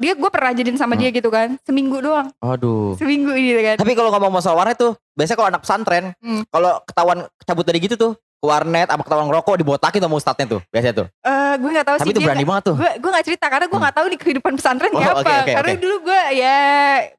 dia 0.00 0.12
gue 0.12 0.30
pernah 0.30 0.50
jadiin 0.50 0.74
sama 0.74 0.96
Hmm. 0.96 1.02
dia 1.02 1.10
gitu 1.12 1.28
kan 1.28 1.60
seminggu 1.60 2.00
doang 2.00 2.32
Aduh. 2.38 2.96
seminggu 2.96 3.30
ini 3.30 3.52
kan 3.62 3.76
Tapi 3.76 3.92
kalau 3.92 4.08
ngomong 4.08 4.32
masalah 4.32 4.56
warnet 4.58 4.74
tuh, 4.74 4.96
biasanya 5.12 5.36
kalau 5.36 5.50
anak 5.50 5.60
pesantren, 5.60 6.04
Hmm. 6.16 6.42
kalau 6.48 6.80
ketahuan 6.82 7.18
cabut 7.38 7.62
dari 7.62 7.78
gitu 7.78 7.94
tuh, 7.94 8.12
ke 8.16 8.46
warnet 8.46 8.88
apa 8.88 8.96
ketahuan 8.98 9.28
ngerokok 9.28 9.54
dibotakin 9.54 10.00
sama 10.00 10.16
ustadznya 10.16 10.46
tuh, 10.48 10.60
biasanya 10.66 10.94
tuh. 10.96 11.06
Eh, 11.20 11.54
gue 11.54 11.70
nggak 11.70 11.84
tahu 11.84 11.96
Tapi 11.98 12.06
sih 12.06 12.12
itu 12.16 12.20
berani 12.22 12.40
banget 12.42 12.64
tuh. 12.64 12.74
gue 12.74 12.90
gue 12.96 13.10
nggak 13.12 13.26
cerita 13.26 13.46
karena 13.46 13.66
gue 13.68 13.78
nggak 13.78 13.94
tahu 13.94 14.06
di 14.06 14.16
kehidupan 14.16 14.52
pesantren 14.54 14.90
kayak 14.90 15.04
Oh, 15.06 15.12
apa 15.12 15.20
oke, 15.20 15.34
oke, 15.38 15.52
karena 15.52 15.70
oke. 15.70 15.82
dulu 15.84 15.96
gue 16.02 16.20
ya 16.34 16.58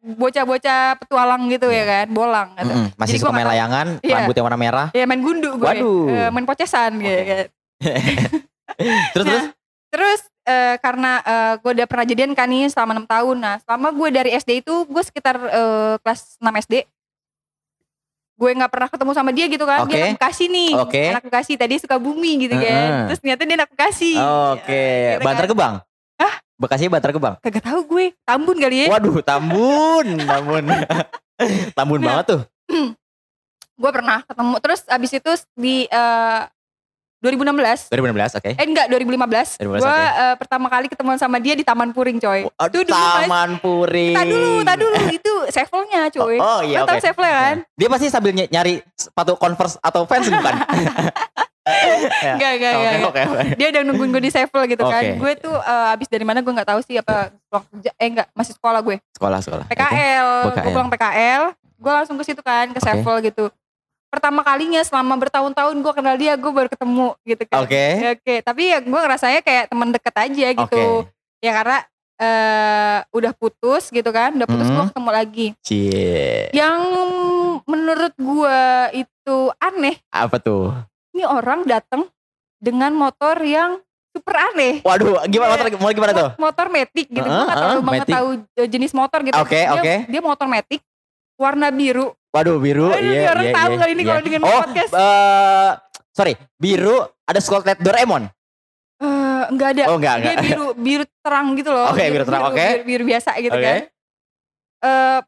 bocah-bocah 0.01 0.81
petualang 0.97 1.41
gitu 1.47 1.67
ya 1.69 1.83
kan 1.85 2.05
bolang 2.09 2.47
gitu. 2.55 2.65
Mm-mm, 2.67 2.85
Masih 2.95 3.11
Jadi 3.11 3.21
suka 3.21 3.31
main 3.31 3.45
layangan, 3.47 3.87
Iya. 4.01 4.15
rambut 4.17 4.33
yang 4.33 4.45
warna 4.45 4.59
merah. 4.59 4.87
ya 4.91 5.05
main 5.05 5.21
gundu 5.21 5.49
gue 5.53 5.67
Waduh. 5.67 6.09
Eh, 6.09 6.29
main 6.31 6.43
pocesan 6.43 6.91
gitu 6.97 7.13
Oke. 7.15 7.25
kan 7.27 7.45
Terus 9.13 9.25
Nah, 9.27 9.33
terus 9.35 9.45
Terus 9.91 10.19
eh, 10.43 10.75
karena 10.79 11.19
eh, 11.21 11.53
gue 11.59 11.71
udah 11.75 11.87
pernah 11.87 12.05
jadian 12.07 12.31
kan 12.31 12.47
nih 12.47 12.71
selama 12.71 13.03
6 13.03 13.11
tahun. 13.11 13.35
Nah 13.37 13.55
selama 13.61 13.87
gue 13.91 14.09
dari 14.09 14.31
SD 14.31 14.63
itu 14.63 14.73
gue 14.87 15.03
sekitar 15.03 15.35
eh, 15.37 15.93
kelas 15.99 16.39
6 16.39 16.63
SD. 16.63 16.75
Gue 18.33 18.57
gak 18.57 18.73
pernah 18.73 18.89
ketemu 18.89 19.11
sama 19.13 19.29
dia 19.29 19.45
gitu 19.45 19.69
kan. 19.69 19.85
Oke. 19.85 19.93
Dia 19.93 20.09
anak 20.09 20.17
Bekasi 20.17 20.45
nih. 20.49 20.71
Oke. 20.73 21.03
Anak 21.13 21.23
Bekasi. 21.29 21.53
Tadi 21.59 21.77
suka 21.77 22.01
bumi 22.01 22.49
gitu 22.49 22.57
kan. 22.57 22.65
Heeh. 22.65 23.05
Terus 23.13 23.19
ternyata 23.21 23.41
dia 23.45 23.57
anak 23.61 23.69
Bekasi. 23.69 24.11
Oke, 24.57 24.83
gitu 25.13 25.21
Bantar 25.21 25.45
kan. 25.45 25.51
Gebang. 25.53 25.73
Hah? 26.17 26.33
Bekasi 26.57 26.83
Bantar 26.89 27.11
Gebang. 27.13 27.35
Kagak 27.37 27.61
tahu 27.61 27.79
gue. 27.85 28.05
Tambun 28.25 28.57
kali 28.57 28.75
ya. 28.81 28.87
Waduh, 28.89 29.21
Tambun, 29.21 30.07
Tambun. 30.31 30.63
Tambun 31.77 31.99
Nah. 32.01 32.07
banget 32.17 32.25
tuh. 32.33 32.41
Gue 33.81 33.89
pernah 33.89 34.21
ketemu. 34.25 34.55
Terus 34.61 34.81
abis 34.85 35.11
itu 35.11 35.31
di 35.53 35.85
eh, 35.85 36.41
2016. 37.21 37.87
2016, 37.87 38.33
oke. 38.35 38.49
Eh 38.51 38.65
enggak 38.65 38.85
2015. 38.87 39.61
2015, 39.61 39.77
Gue 39.77 39.87
oke. 39.87 40.09
eh, 40.17 40.35
pertama 40.35 40.67
kali 40.67 40.85
ketemuan 40.87 41.15
sama 41.15 41.37
dia 41.37 41.53
di 41.53 41.61
Taman 41.61 41.89
Puring 41.89 42.17
coy. 42.17 42.49
Aduh, 42.51 42.81
Itu 42.81 42.89
dulu 42.89 42.97
pas- 42.97 43.23
Taman 43.23 43.51
Puri. 43.57 44.09
Tak 44.11 44.25
dulu, 44.25 44.51
tak 44.61 44.77
dulu. 44.77 44.95
Itu 45.07 45.33
sevelnya 45.47 46.01
coy. 46.09 46.35
Oh, 46.35 46.41
oh, 46.41 46.59
iya 46.61 46.81
Lo 46.81 46.85
tau 46.85 46.97
oke. 46.97 47.03
sevelnya 47.03 47.33
kan? 47.35 47.55
Dia 47.71 47.87
pasti 47.87 48.05
sambil 48.07 48.31
ny- 48.31 48.49
nyari 48.49 48.81
sepatu 48.91 49.33
Converse 49.35 49.77
atau 49.79 50.03
Vans 50.03 50.27
bukan? 50.27 50.55
Ya. 51.61 52.33
Enggak, 52.33 52.51
enggak, 52.57 52.73
Oke, 52.73 52.81
enggak. 52.81 53.05
oke, 53.05 53.21
oke. 53.23 53.41
Dia 53.53 53.67
udah 53.69 53.81
nungguin 53.83 54.09
gue 54.09 54.23
di 54.23 54.31
Sevel 54.33 54.63
gitu 54.65 54.81
kan. 54.83 54.97
Oke. 54.99 55.13
Gue 55.15 55.33
tuh 55.37 55.53
eh, 55.55 55.93
abis 55.93 56.09
dari 56.09 56.25
mana 56.25 56.41
gue 56.41 56.49
nggak 56.49 56.65
tahu 56.67 56.81
sih 56.81 56.97
apa 56.97 57.29
pulang 57.45 57.63
kerja. 57.69 57.91
Eh 57.95 58.07
enggak, 58.09 58.27
masih 58.33 58.53
sekolah 58.55 58.81
gue. 58.81 58.97
Sekolah, 59.11 59.39
sekolah. 59.39 59.65
Oke. 59.65 59.77
PKL. 59.77 60.29
Gue 60.41 60.51
PKL. 60.51 60.73
pulang 60.73 60.89
PKL. 60.89 61.43
Gue 61.77 61.91
langsung 61.91 62.15
ke 62.15 62.25
situ 62.25 62.41
kan, 62.41 62.65
ke 62.67 62.77
Oke. 62.77 62.85
Sevel 62.87 63.15
gitu. 63.23 63.45
Pertama 64.11 64.43
kalinya 64.43 64.83
selama 64.83 65.15
bertahun-tahun 65.17 65.71
gue 65.73 65.93
kenal 65.95 66.15
dia, 66.15 66.35
gue 66.35 66.51
baru 66.51 66.67
ketemu 66.67 67.15
gitu 67.23 67.43
kan. 67.47 67.63
Oke. 67.63 67.83
Ya, 67.95 68.11
Oke, 68.11 68.35
tapi 68.43 68.61
ya 68.67 68.77
gue 68.77 68.99
ngerasanya 68.99 69.39
kayak 69.39 69.71
teman 69.71 69.89
deket 69.89 70.11
aja 70.13 70.47
gitu. 70.51 70.83
Oke. 71.01 71.09
Ya 71.39 71.51
karena 71.53 71.77
eh 72.21 72.97
udah 73.09 73.31
putus 73.31 73.87
gitu 73.87 74.11
kan, 74.11 74.29
udah 74.31 74.45
putus 74.45 74.67
Hmm. 74.67 74.75
gue 74.75 74.85
ketemu 74.91 75.09
lagi. 75.09 75.47
Cie. 75.63 76.51
Yang 76.51 76.79
menurut 77.63 78.13
gue 78.13 78.59
itu 78.99 79.37
aneh, 79.57 79.95
Apa 80.07 80.37
tuh? 80.37 80.75
ini 81.11 81.23
orang 81.23 81.63
datang 81.63 82.05
dengan 82.57 82.91
motor 82.91 83.39
yang 83.39 83.79
super 84.11 84.35
aneh. 84.35 84.83
Waduh, 84.83 85.23
gimana 85.25 85.55
motor 85.55 85.65
mau 85.77 85.89
gimana 85.89 86.11
tuh? 86.11 86.29
Mo- 86.31 86.45
Motor 86.45 86.67
metik 86.67 87.07
gitu. 87.07 87.23
Heeh, 87.23 87.31
Gue 87.33 87.47
gak 87.47 87.57
terlalu 87.57 87.73
heeh, 87.73 87.87
banget 87.89 88.07
tahu 88.11 88.27
eh, 88.53 88.67
jenis 88.69 88.91
motor 88.91 89.19
gitu. 89.23 89.35
Oke, 89.39 89.55
Dia- 89.57 89.71
oke. 89.73 89.93
Dia 90.05 90.21
motor 90.21 90.45
metik 90.45 90.81
warna 91.35 91.71
biru. 91.71 92.11
Waduh, 92.31 92.57
biru. 92.63 92.87
Aduh, 92.87 93.03
Iya, 93.03 93.35
orang 93.35 93.45
iya, 93.45 93.55
tahu 93.55 93.71
iya, 93.75 93.87
ini 93.91 94.01
iya. 94.01 94.07
kalau 94.07 94.21
dengan 94.23 94.41
Oh, 94.47 94.51
podcast. 94.63 94.91
eh, 94.95 95.69
sorry, 96.15 96.33
biru 96.55 96.95
ada 97.27 97.39
Scarlet 97.43 97.79
Doraemon. 97.83 98.23
Eh, 99.01 99.43
enggak 99.51 99.69
ada. 99.75 99.83
Oh, 99.91 99.97
enggak, 99.99 100.15
Dia 100.15 100.31
enggak. 100.31 100.43
biru 100.47 100.65
biru 100.79 101.03
terang 101.19 101.47
gitu 101.59 101.69
loh. 101.75 101.91
Oke, 101.91 102.03
biru 102.07 102.23
terang, 102.23 102.43
oke. 102.47 102.55
Biru, 102.55 102.83
biru 102.87 103.03
biasa 103.03 103.31
gitu 103.43 103.51
Oke. 103.51 103.65
kan. 103.67 103.77
Eh, 104.81 105.19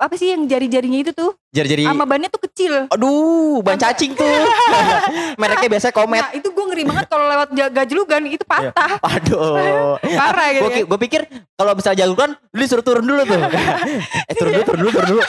apa 0.00 0.14
sih 0.16 0.32
yang 0.32 0.48
jari-jarinya 0.48 1.04
itu 1.04 1.12
tuh? 1.12 1.36
Jadi-jadi 1.52 1.84
Sama 1.84 2.08
bannya 2.08 2.32
tuh 2.32 2.40
kecil. 2.48 2.88
Aduh, 2.88 3.60
ban 3.60 3.76
cacing 3.76 4.16
tuh. 4.16 4.24
Mereknya 5.40 5.68
biasanya 5.76 5.92
Komet. 5.92 6.24
Nah, 6.24 6.32
itu 6.32 6.48
gue 6.48 6.64
ngeri 6.72 6.84
banget 6.88 7.06
kalau 7.12 7.28
lewat 7.28 7.48
gajlugan 7.52 8.24
itu 8.32 8.44
patah. 8.48 8.96
Aduh. 9.04 10.00
Parah 10.24 10.48
gitu. 10.56 10.88
Gue 10.88 10.96
kan. 10.96 11.00
pikir 11.04 11.20
kalau 11.52 11.76
bisa 11.76 11.92
jagoan, 11.92 12.32
lu 12.56 12.60
disuruh 12.64 12.80
turun 12.80 13.04
dulu 13.04 13.28
tuh. 13.28 13.40
eh 14.32 14.34
turun 14.40 14.52
dulu, 14.56 14.64
turun 14.64 14.80
dulu, 14.80 14.90
turun 14.96 15.08
dulu. 15.12 15.22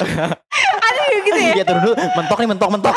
Ada 0.56 1.02
gitu 1.20 1.40
ya. 1.44 1.54
Iya 1.60 1.64
turun 1.68 1.82
dulu, 1.84 1.96
mentok 2.00 2.38
nih, 2.40 2.50
mentok, 2.56 2.70
mentok. 2.80 2.96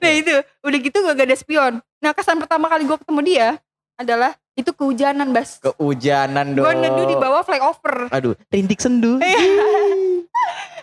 Nah 0.00 0.12
itu 0.16 0.34
udah 0.64 0.78
gitu 0.80 0.96
gue 1.04 1.12
gak 1.12 1.28
ada 1.28 1.36
spion. 1.36 1.74
Nah 2.00 2.16
kesan 2.16 2.40
pertama 2.40 2.72
kali 2.72 2.88
gue 2.88 2.96
ketemu 2.96 3.20
dia 3.28 3.48
adalah 4.00 4.32
itu 4.54 4.70
kehujanan 4.70 5.30
bas. 5.30 5.58
Kehujanan 5.58 6.54
dong. 6.54 6.62
Gue 6.62 6.74
neduh 6.76 7.06
di 7.06 7.16
bawah 7.16 7.42
flyover. 7.42 8.06
Aduh, 8.08 8.34
rintik 8.48 8.78
sendu. 8.78 9.18
Iya. 9.24 9.38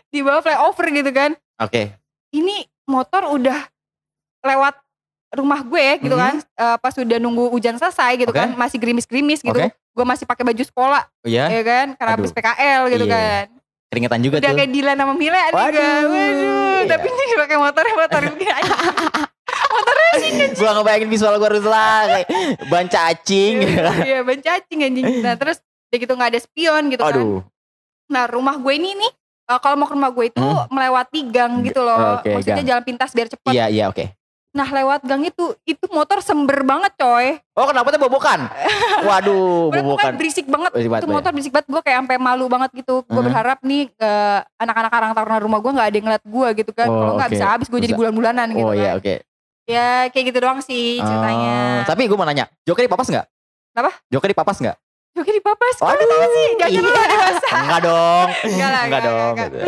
di 0.07 0.19
bawah 0.19 0.39
flyover 0.39 0.85
gitu 0.91 1.11
kan. 1.11 1.31
Oke. 1.57 1.95
Ini 2.31 2.63
motor 2.85 3.31
udah 3.31 3.59
lewat 4.41 4.75
rumah 5.31 5.61
gue 5.61 5.87
gitu 6.01 6.11
Mhm. 6.11 6.21
kan. 6.21 6.33
Eh, 6.37 6.77
pas 6.77 6.91
udah 6.93 7.17
nunggu 7.17 7.47
hujan 7.47 7.75
selesai 7.75 8.15
gitu 8.17 8.31
Oke. 8.31 8.37
kan. 8.37 8.51
Masih 8.53 8.75
gerimis-gerimis 8.75 9.39
gitu. 9.39 9.51
Oke. 9.53 9.71
Gue 9.71 10.05
masih 10.05 10.23
pakai 10.23 10.43
baju 10.45 10.59
sekolah 10.61 11.03
Oh 11.03 11.27
ya, 11.27 11.47
ya 11.47 11.61
kan. 11.61 11.87
Karena 11.95 12.11
Aduh. 12.13 12.23
habis 12.23 12.31
PKL 12.31 12.81
gitu 12.89 13.05
Iya. 13.05 13.13
kan. 13.13 13.45
keringetan 13.87 14.23
juga 14.23 14.35
Udah 14.39 14.47
tuh. 14.47 14.55
kayak 14.55 14.71
Dilan 14.71 14.95
sama 14.95 15.13
Mila 15.13 15.35
nih 15.35 15.51
Waduh. 15.51 15.83
Waduh. 15.83 16.11
Iya. 16.15 16.87
Tapi 16.87 17.07
ini 17.07 17.35
pakai 17.37 17.57
motornya 17.57 17.93
motor 17.93 18.19
begini 18.25 18.51
aja. 18.53 18.71
gua 20.53 20.71
ngebayangin 20.75 21.09
visual 21.09 21.33
gua 21.35 21.47
harus 21.47 21.63
lah 21.63 21.99
kayak 22.07 22.27
ban 22.67 22.85
cacing. 22.85 23.55
Iya 24.01 24.19
ban 24.21 24.39
cacing 24.39 24.79
anjing. 24.81 25.05
Nah 25.19 25.33
terus 25.35 25.57
udah 25.87 25.97
gitu 25.97 26.13
gak 26.13 26.29
ada 26.29 26.39
spion 26.39 26.83
gitu 26.87 27.01
kan. 27.01 27.13
Aduh. 27.13 27.39
Nah 28.07 28.23
rumah 28.25 28.55
gue 28.55 28.73
ini 28.73 28.91
nih 28.93 29.11
eh, 29.47 29.59
kalau 29.59 29.75
mau 29.75 29.85
ke 29.85 29.93
rumah 29.93 30.09
gue 30.09 30.25
itu 30.27 30.39
Hmm. 30.39 30.67
melewati 30.67 31.19
gang 31.27 31.59
gitu 31.61 31.79
loh. 31.79 32.17
Oke, 32.17 32.31
Maksudnya 32.33 32.55
gang. 32.57 32.69
jalan 32.69 32.83
pintas 32.85 33.09
biar 33.09 33.27
cepet. 33.27 33.51
Iya, 33.51 33.65
iya, 33.67 33.85
oke. 33.87 34.05
Nah 34.51 34.67
lewat 34.67 35.03
gang 35.03 35.23
itu 35.23 35.55
itu 35.63 35.87
motor 35.87 36.19
sember 36.19 36.59
banget 36.61 36.91
coy. 36.93 37.39
Oh, 37.53 37.63
kenapa 37.65 37.87
tuh 37.87 37.99
bobokan? 37.99 38.51
Waduh, 39.07 39.71
bobokan. 39.71 40.11
kan 40.11 40.13
berisik 40.13 40.43
banget. 40.45 40.71
Berisik 40.71 40.91
banget, 40.91 41.03
itu 41.03 41.07
motor 41.09 41.31
berisik 41.31 41.51
banget. 41.53 41.67
Gue 41.69 41.81
kayak 41.81 41.97
sampai 42.01 42.17
malu 42.17 42.45
banget 42.47 42.69
gitu. 42.73 42.95
Gue 43.01 43.15
Hmm. 43.17 43.27
berharap 43.27 43.59
nih 43.61 43.87
eh, 43.89 44.39
anak-anak 44.57 44.91
karang 44.91 45.11
taruna 45.11 45.39
rumah 45.39 45.59
gue 45.59 45.71
nggak 45.71 45.87
ada 45.87 45.95
yang 45.95 46.05
ngeliat 46.05 46.25
gue 46.25 46.47
gitu 46.57 46.71
kan. 46.73 46.87
Oh, 46.87 46.95
Kalau 46.97 47.13
nggak 47.15 47.27
oke. 47.27 47.35
bisa 47.35 47.45
habis 47.47 47.67
gue 47.67 47.79
jadi 47.81 47.93
bulan-bulanan 47.93 48.47
gitu 48.49 48.63
Oh 48.65 48.71
iya, 48.73 48.91
kan. 48.93 48.99
oke. 48.99 49.13
Ya 49.69 50.09
kayak 50.09 50.25
gitu 50.33 50.39
doang 50.41 50.59
sih 50.63 50.97
ceritanya. 50.99 51.85
Oh, 51.85 51.89
tapi 51.89 52.09
gue 52.09 52.17
mau 52.17 52.25
nanya, 52.25 52.49
Joker 52.65 52.85
di 52.85 52.91
papas 52.91 53.07
nggak? 53.07 53.25
Apa? 53.77 53.91
Joker 54.09 54.29
di 54.29 54.37
papas 54.37 54.57
nggak? 54.59 54.77
Oke 55.11 55.31
di 55.35 55.43
papas. 55.43 55.75
Kok 55.75 55.85
lu 55.85 55.91
Waduh, 55.91 56.07
tahu 56.07 56.23
sih? 56.31 56.47
Jangan 56.55 56.71
iya. 56.71 57.03
dewasa. 57.11 57.49
Enggak 57.51 57.81
dong. 57.83 58.27
Enggak 58.47 58.69
lah, 58.71 58.81
enggak, 58.87 59.01
dong. 59.03 59.33
enggak, 59.35 59.47
gitu. 59.51 59.59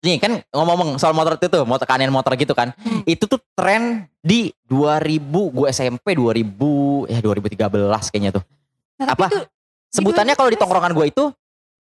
Nih 0.00 0.16
kan 0.16 0.32
ngomong-ngomong 0.56 0.90
soal 0.96 1.12
motor 1.12 1.36
itu 1.36 1.46
tuh, 1.52 1.68
motor 1.68 1.84
kanan 1.84 2.08
motor 2.08 2.32
gitu 2.40 2.56
kan. 2.56 2.72
Hmm. 2.80 3.04
Itu 3.04 3.28
tuh 3.28 3.44
tren 3.52 4.08
di 4.24 4.48
2000, 4.64 5.20
gue 5.52 5.66
SMP 5.68 6.16
2000, 6.16 7.12
ya 7.12 7.20
2013 7.20 8.08
kayaknya 8.08 8.40
tuh. 8.40 8.44
Nah, 8.96 9.12
Apa? 9.12 9.28
tuh 9.28 9.44
Sebutannya 9.90 10.38
kalau 10.38 10.48
di 10.48 10.56
tongkrongan 10.56 10.94
gue 10.94 11.06
itu 11.10 11.24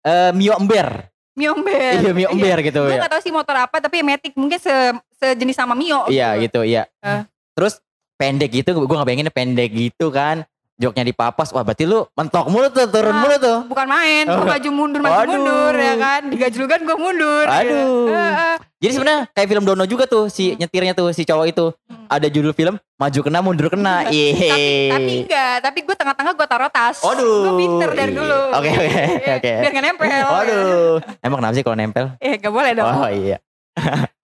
eh 0.02 0.32
Mio 0.34 0.56
Ember. 0.58 1.06
Miomber. 1.40 1.96
Iya, 2.04 2.12
Mio 2.12 2.28
Ember 2.28 2.58
gitu 2.60 2.80
Gue 2.84 3.00
ya. 3.00 3.08
gak 3.08 3.12
tahu 3.16 3.22
sih 3.24 3.32
motor 3.32 3.56
apa 3.56 3.80
tapi 3.80 4.04
Matic 4.04 4.36
mungkin 4.36 4.60
se 4.60 4.72
sejenis 5.16 5.56
sama 5.56 5.72
Mio. 5.72 6.04
Iya 6.12 6.36
gitu, 6.36 6.60
iya. 6.60 6.84
Eh. 7.00 7.24
Terus 7.56 7.80
pendek 8.20 8.52
gitu, 8.52 8.76
gue 8.76 8.96
ngebayanginnya 9.00 9.32
pendek 9.32 9.72
gitu 9.72 10.12
kan. 10.12 10.44
Joknya 10.80 11.04
dipapas, 11.04 11.52
wah 11.52 11.60
berarti 11.60 11.84
lu 11.84 12.08
mentok 12.16 12.48
mulu 12.48 12.72
tuh, 12.72 12.88
turun 12.88 13.12
Nah, 13.12 13.20
mulu 13.20 13.36
tuh. 13.36 13.58
Bukan 13.68 13.84
main, 13.84 14.24
gue 14.24 14.32
Oh. 14.32 14.48
maju 14.48 14.68
mundur, 14.72 15.00
maju 15.04 15.12
Aduh. 15.20 15.32
mundur 15.36 15.74
ya 15.76 15.94
kan. 15.94 16.22
Digajlukan 16.32 16.78
gue 16.80 16.96
mundur. 16.96 17.44
Aduh. 17.44 17.60
gitu. 17.60 17.80
Eh, 18.08 18.32
eh. 18.32 18.56
Jadi 18.80 18.92
sebenarnya 18.96 19.20
kayak 19.36 19.48
film 19.52 19.64
Dono 19.68 19.84
juga 19.84 20.08
tuh 20.08 20.32
si 20.32 20.56
nyetirnya 20.56 20.96
tuh 20.96 21.12
si 21.12 21.28
cowok 21.28 21.46
itu. 21.46 21.68
Hmm. 21.84 22.08
Ada 22.08 22.32
judul 22.32 22.56
film 22.56 22.80
maju 22.96 23.20
kena 23.20 23.38
mundur 23.44 23.68
kena. 23.68 24.08
Iya. 24.08 24.32
Tapi, 24.32 24.64
tapi 24.88 25.12
enggak, 25.28 25.54
tapi 25.60 25.78
gue 25.84 25.96
tengah-tengah 26.00 26.32
gue 26.32 26.46
taruh 26.48 26.70
tas. 26.72 26.96
Waduh. 27.04 27.44
Gue 27.44 27.52
pinter 27.60 27.90
dari 27.92 28.12
dulu. 28.16 28.40
Oke 28.56 28.70
oke 28.72 28.88
Iya, 29.20 29.32
oke. 29.36 29.52
Biar 29.60 29.70
gak 29.76 29.84
nempel. 29.84 30.08
Waduh. 30.08 30.92
Emang 31.20 31.36
kenapa 31.44 31.54
sih 31.54 31.62
kalau 31.62 31.76
nempel? 31.76 32.04
Eh 32.24 32.40
gak 32.40 32.48
boleh 32.48 32.72
dong. 32.72 32.88
Oh 32.88 33.10
iya. 33.12 33.36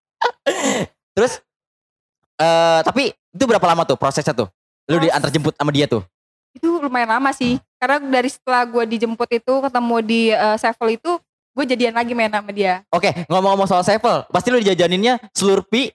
Terus 1.13 1.45
eh 2.37 2.81
tapi 2.81 3.13
itu 3.13 3.45
berapa 3.45 3.65
lama 3.69 3.85
tuh 3.85 4.01
prosesnya 4.01 4.33
tuh? 4.33 4.49
Lu 4.89 4.97
diantar 4.97 5.29
jemput 5.29 5.53
sama 5.53 5.69
dia 5.69 5.85
tuh? 5.85 6.01
Itu 6.57 6.81
lumayan 6.81 7.13
lama 7.13 7.31
sih. 7.37 7.61
Karena 7.77 8.01
dari 8.01 8.33
setelah 8.33 8.65
gue 8.65 8.85
dijemput 8.89 9.29
itu 9.29 9.53
ketemu 9.61 9.97
di 10.01 10.23
eh, 10.33 10.57
Sevel 10.57 10.97
itu, 10.97 11.13
gue 11.53 11.65
jadian 11.69 11.93
lagi 11.93 12.17
main 12.17 12.33
sama 12.33 12.49
dia. 12.57 12.81
Oke, 12.89 13.13
ngomong-ngomong 13.29 13.69
soal 13.69 13.85
Sevel, 13.85 14.25
pasti 14.33 14.49
lu 14.49 14.57
dijajaninnya 14.57 15.21
Slurpee 15.37 15.93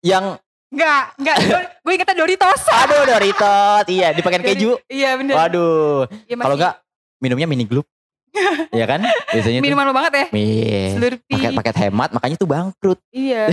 yang 0.00 0.40
Enggak, 0.70 1.18
enggak. 1.18 1.36
gue 1.84 1.92
ingetnya 1.98 2.14
Doritos. 2.14 2.62
aduh 2.70 3.02
Doritos, 3.02 3.84
iya 3.90 4.14
dipakein 4.14 4.46
keju. 4.46 4.78
Iya 4.86 5.18
bener. 5.18 5.34
Waduh. 5.34 6.06
Ya, 6.30 6.38
Kalau 6.38 6.54
enggak 6.54 6.74
minumnya 7.18 7.46
mini 7.50 7.66
gloop. 7.66 7.84
Iya 8.70 8.86
kan? 8.86 9.02
Biasanya 9.34 9.58
minuman 9.58 9.90
lo 9.90 9.92
banget 9.92 10.12
ya. 10.14 10.26
Iya. 10.30 10.82
Slurpee. 10.94 11.34
Paket-paket 11.34 11.76
hemat 11.90 12.10
makanya 12.14 12.36
tuh 12.38 12.46
bangkrut. 12.46 13.02
Iya. 13.10 13.50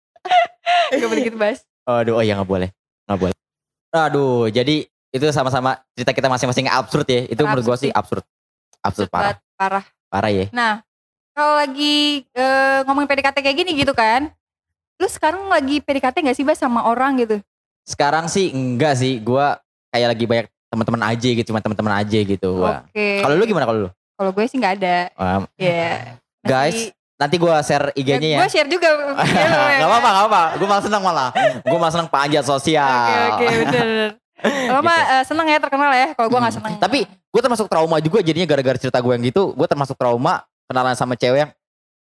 gak 0.96 1.08
boleh 1.12 1.22
gitu 1.28 1.36
Bas. 1.36 1.60
Aduh, 1.84 2.16
oh 2.16 2.24
ya 2.24 2.40
nggak 2.40 2.48
boleh. 2.48 2.72
Nggak 3.04 3.18
boleh. 3.20 3.36
Aduh, 3.92 4.48
jadi 4.48 4.88
itu 5.10 5.26
sama-sama 5.34 5.82
cerita 5.94 6.14
kita 6.14 6.28
masing-masing 6.30 6.66
absurd 6.70 7.06
ya. 7.06 7.26
Itu 7.26 7.42
menurut 7.42 7.64
gua 7.66 7.74
Absurd 7.74 7.84
sih 7.86 7.90
absurd. 7.90 8.24
Absurd 8.80 9.08
parah. 9.10 9.36
Parah. 9.58 9.84
Parah 10.10 10.30
ya. 10.30 10.46
Nah, 10.54 10.82
kalau 11.34 11.58
lagi 11.58 12.24
eh, 12.26 12.78
ngomongin 12.86 13.08
PDKT 13.10 13.36
kayak 13.42 13.56
gini 13.58 13.70
gitu 13.78 13.92
kan. 13.94 14.30
Lu 15.00 15.08
sekarang 15.08 15.48
lagi 15.48 15.80
PDKT 15.80 16.20
gak 16.28 16.36
sih 16.36 16.44
Bas 16.44 16.60
sama 16.60 16.84
orang 16.84 17.16
gitu? 17.24 17.40
Sekarang 17.88 18.28
sih 18.28 18.52
enggak 18.52 19.00
sih. 19.00 19.18
Gua 19.18 19.58
kayak 19.90 20.14
lagi 20.14 20.24
banyak 20.28 20.46
teman-teman 20.70 21.02
aja 21.10 21.28
gitu, 21.34 21.46
cuma 21.50 21.58
teman-teman 21.58 21.92
aja 21.98 22.18
gitu. 22.22 22.62
Oke. 22.62 23.18
Kalau 23.18 23.34
lu 23.34 23.42
gimana 23.42 23.66
kalau 23.66 23.80
lu? 23.86 23.90
Kalau 24.14 24.30
gue 24.30 24.44
sih 24.46 24.60
gak 24.60 24.78
ada. 24.78 25.10
Wah, 25.18 25.42
Ya. 25.58 26.14
Guys, 26.50 26.92
nanti 27.18 27.36
gua 27.36 27.58
share 27.64 27.90
IG-nya 27.96 28.36
ya. 28.36 28.38
Gue 28.44 28.48
share 28.52 28.70
juga. 28.70 28.88
video 29.18 29.48
lo 29.50 29.66
ya 29.66 29.78
Gak 29.82 29.88
apa-apa, 29.90 30.08
gak 30.08 30.22
apa-apa. 30.22 30.42
Gue 30.60 30.66
malah 30.70 30.84
senang 30.84 31.02
malah. 31.02 31.28
Gue 31.64 31.78
malah 31.80 31.92
senang 31.92 32.08
panjat 32.12 32.44
sosial. 32.46 32.86
Oke 33.34 33.44
oke 33.44 33.56
bener. 33.66 33.88
Kalau 34.42 34.80
mah 34.80 34.98
eh, 35.12 35.24
seneng 35.24 35.46
ya 35.46 35.58
terkenal 35.58 35.90
ya. 35.90 36.08
Kalau 36.12 36.26
gue 36.26 36.36
gak 36.36 36.44
Hmm. 36.46 36.58
seneng. 36.58 36.74
Tapi 36.76 37.00
gue 37.06 37.40
termasuk 37.40 37.66
trauma 37.66 37.96
juga 37.98 38.18
jadinya 38.20 38.46
gara-gara 38.46 38.76
cerita 38.76 38.98
gue 38.98 39.12
yang 39.12 39.24
gitu. 39.24 39.52
Gue 39.52 39.64
termasuk 39.64 39.94
trauma 39.94 40.40
kenalan 40.64 40.94
sama 40.94 41.14
cewek 41.14 41.38
yang 41.40 41.50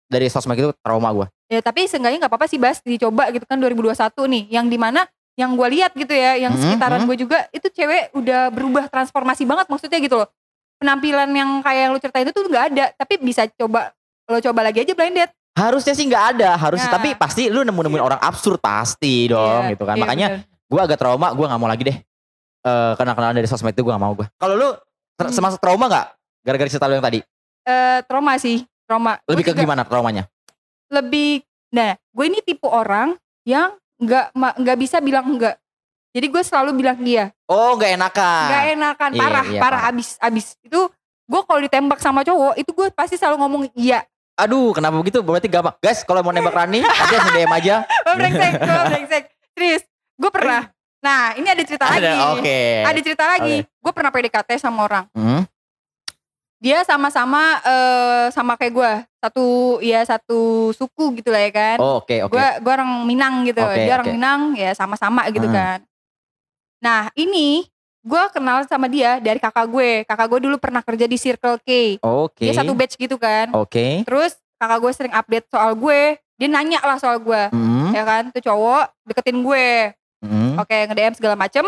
dari 0.07 0.27
sosmed 0.27 0.55
itu 0.55 0.70
trauma 0.79 1.09
gue. 1.12 1.27
Ya 1.46 1.59
tapi 1.59 1.85
seenggaknya 1.85 2.20
gak 2.20 2.31
apa-apa 2.31 2.46
sih 2.46 2.57
Bas 2.57 2.79
dicoba 2.79 3.29
gitu 3.29 3.44
kan 3.44 3.57
2021 3.57 3.92
nih. 4.27 4.42
Yang 4.51 4.66
di 4.68 4.79
mana 4.79 5.01
yang 5.35 5.55
gue 5.55 5.68
lihat 5.70 5.92
gitu 5.92 6.11
ya, 6.11 6.35
yang 6.37 6.51
Mhm, 6.51 6.61
sekitaran 6.61 7.01
mhm. 7.01 7.07
gue 7.07 7.16
juga 7.20 7.38
itu 7.51 7.66
cewek 7.68 8.11
udah 8.12 8.51
berubah 8.51 8.85
transformasi 8.87 9.44
banget 9.44 9.66
maksudnya 9.66 9.98
gitu 9.98 10.16
loh. 10.16 10.29
Penampilan 10.77 11.27
yang 11.29 11.59
kayak 11.59 11.81
yang 11.81 11.90
lu 11.90 11.98
ceritain 11.98 12.22
itu 12.24 12.35
tuh 12.35 12.46
gak 12.46 12.64
ada, 12.68 12.90
tapi 12.92 13.18
bisa 13.18 13.46
coba 13.53 13.94
lo 14.24 14.38
coba 14.38 14.61
lagi 14.62 14.83
aja 14.83 14.92
blind 14.92 15.14
date. 15.16 15.33
Harusnya 15.55 15.90
sih 15.90 16.05
nggak 16.05 16.24
ada, 16.33 16.55
harusnya 16.55 16.87
Nah. 16.87 16.96
tapi 16.96 17.09
pasti 17.14 17.48
lu 17.48 17.62
nemu-nemuin 17.62 17.98
orang 18.01 18.20
absurd 18.20 18.59
pasti 18.59 19.27
dong 19.27 19.66
Iya, 19.66 19.72
gitu 19.72 19.83
kan. 19.83 19.94
iya, 19.94 20.03
Makanya 20.05 20.27
gue 20.44 20.81
agak 20.81 20.98
trauma, 20.98 21.33
gue 21.33 21.42
nggak 21.42 21.59
mau 21.59 21.66
lagi 21.66 21.83
deh. 21.83 21.96
Eh 22.68 22.92
kenal-kenalan 22.94 23.35
dari 23.35 23.48
sosmed 23.48 23.72
itu 23.72 23.81
gue 23.81 23.88
gak 23.88 24.02
mau 24.02 24.12
gue. 24.12 24.28
Kalau 24.37 24.54
lu 24.54 24.68
Hmm. 25.18 25.33
termasuk 25.35 25.59
trauma 25.59 25.88
nggak? 25.88 26.07
Gara-gara 26.44 26.68
cerita 26.68 26.87
lu 26.87 26.94
yang 26.94 27.02
tadi. 27.02 27.18
Eh, 27.64 27.98
trauma 28.07 28.38
sih, 28.38 28.62
trauma. 28.85 29.18
Gua 29.18 29.35
Lebih 29.35 29.44
ke 29.44 29.50
juga 29.50 29.61
gimana 29.61 29.83
traumanya? 29.83 30.31
Lebih, 30.88 31.42
nah 31.68 31.92
gue 32.09 32.24
ini 32.24 32.38
tipe 32.40 32.64
orang 32.64 33.18
yang 33.42 33.74
nggak 33.98 34.31
nggak 34.33 34.76
bisa 34.78 35.02
bilang 35.02 35.26
enggak. 35.26 35.59
Jadi 36.09 36.26
gue 36.28 36.40
selalu 36.40 36.70
bilang 36.72 36.96
iya. 37.02 37.35
Oh 37.44 37.74
nggak 37.74 37.92
enakan. 37.94 38.46
Nggak 38.46 38.64
enakan, 38.72 39.11
Iya, 39.11 39.20
parah, 39.20 39.44
iya, 39.44 39.61
parah, 39.61 39.81
parah. 39.81 39.90
abis, 39.90 40.09
abis. 40.18 40.46
Itu 40.62 40.87
gue 41.26 41.40
kalau 41.42 41.61
ditembak 41.61 41.98
sama 41.98 42.22
cowok 42.22 42.54
itu 42.57 42.70
gue 42.70 42.87
pasti 42.90 43.18
selalu 43.18 43.37
ngomong 43.38 43.62
iya. 43.74 44.07
Aduh 44.38 44.70
kenapa 44.70 44.96
begitu? 44.96 45.18
Berarti 45.20 45.50
gampang. 45.50 45.74
Guys 45.76 46.07
kalau 46.07 46.22
mau 46.22 46.31
nembak 46.31 46.54
Rani, 46.54 46.81
langsung 46.87 47.35
DM 47.35 47.52
aja. 47.52 47.83
Brengsek, 48.07 48.52
brengsek. 48.62 49.24
Serius, 49.50 49.83
gue 50.14 50.31
pernah. 50.31 50.70
Nah 51.09 51.33
ini 51.35 51.49
ada 51.49 51.62
cerita 51.62 51.85
lagi. 51.87 52.05
Ada, 52.05 52.12
oke. 52.35 52.61
Ada 52.85 53.01
cerita 53.01 53.25
lagi. 53.27 53.57
Gue 53.64 53.92
pernah 53.92 54.12
PDKT 54.12 54.51
sama 54.59 54.85
orang. 54.85 55.05
Hmm, 55.12 55.49
Dia 56.59 56.83
sama-sama 56.83 57.40
eh, 57.62 58.27
sama 58.29 58.55
kayak 58.55 58.73
gue. 58.75 58.92
Satu 59.18 59.47
ya 59.81 60.05
satu 60.05 60.40
suku 60.71 61.16
gitu 61.16 61.31
lah 61.31 61.40
ya 61.40 61.51
kan. 61.51 61.77
Oh, 61.79 61.99
Oke 61.99 62.21
oke. 62.21 62.31
gue 62.31 62.47
gue 62.61 62.73
orang 62.73 63.03
Minang 63.03 63.42
gitu 63.42 63.59
Oke, 63.59 63.79
dia 63.81 63.94
orang 63.94 64.07
oke. 64.07 64.14
Minang 64.14 64.40
ya 64.55 64.71
sama-sama 64.73 65.25
gitu 65.29 65.44
Hmm. 65.44 65.57
kan 65.57 65.79
nah 66.79 67.11
ini 67.12 67.66
gue 68.01 68.23
kenal 68.31 68.62
sama 68.64 68.87
dia 68.87 69.18
dari 69.18 69.37
kakak 69.37 69.66
gue 69.66 70.07
kakak 70.07 70.31
gue 70.31 70.40
dulu 70.40 70.57
pernah 70.57 70.79
kerja 70.79 71.05
di 71.05 71.18
Circle 71.18 71.59
K 71.59 71.99
Oke. 71.99 72.38
dia 72.40 72.55
satu 72.55 72.71
batch 72.71 72.94
gitu 72.94 73.18
kan 73.18 73.51
Oke. 73.51 74.07
terus 74.07 74.38
kakak 74.55 74.79
gue 74.79 74.92
sering 74.94 75.11
update 75.11 75.51
soal 75.51 75.75
gue 75.75 76.14
dia 76.33 76.47
nanya 76.47 76.79
lah 76.79 76.94
soal 76.97 77.18
gue 77.18 77.51
Hmm, 77.51 77.90
ya 77.90 78.07
kan 78.07 78.31
tuh 78.31 78.38
cowok 78.40 78.94
deketin 79.05 79.42
gue 79.42 79.90
oke 80.59 80.77
nge 80.85 80.94
DM 80.94 81.14
segala 81.14 81.35
macem 81.35 81.64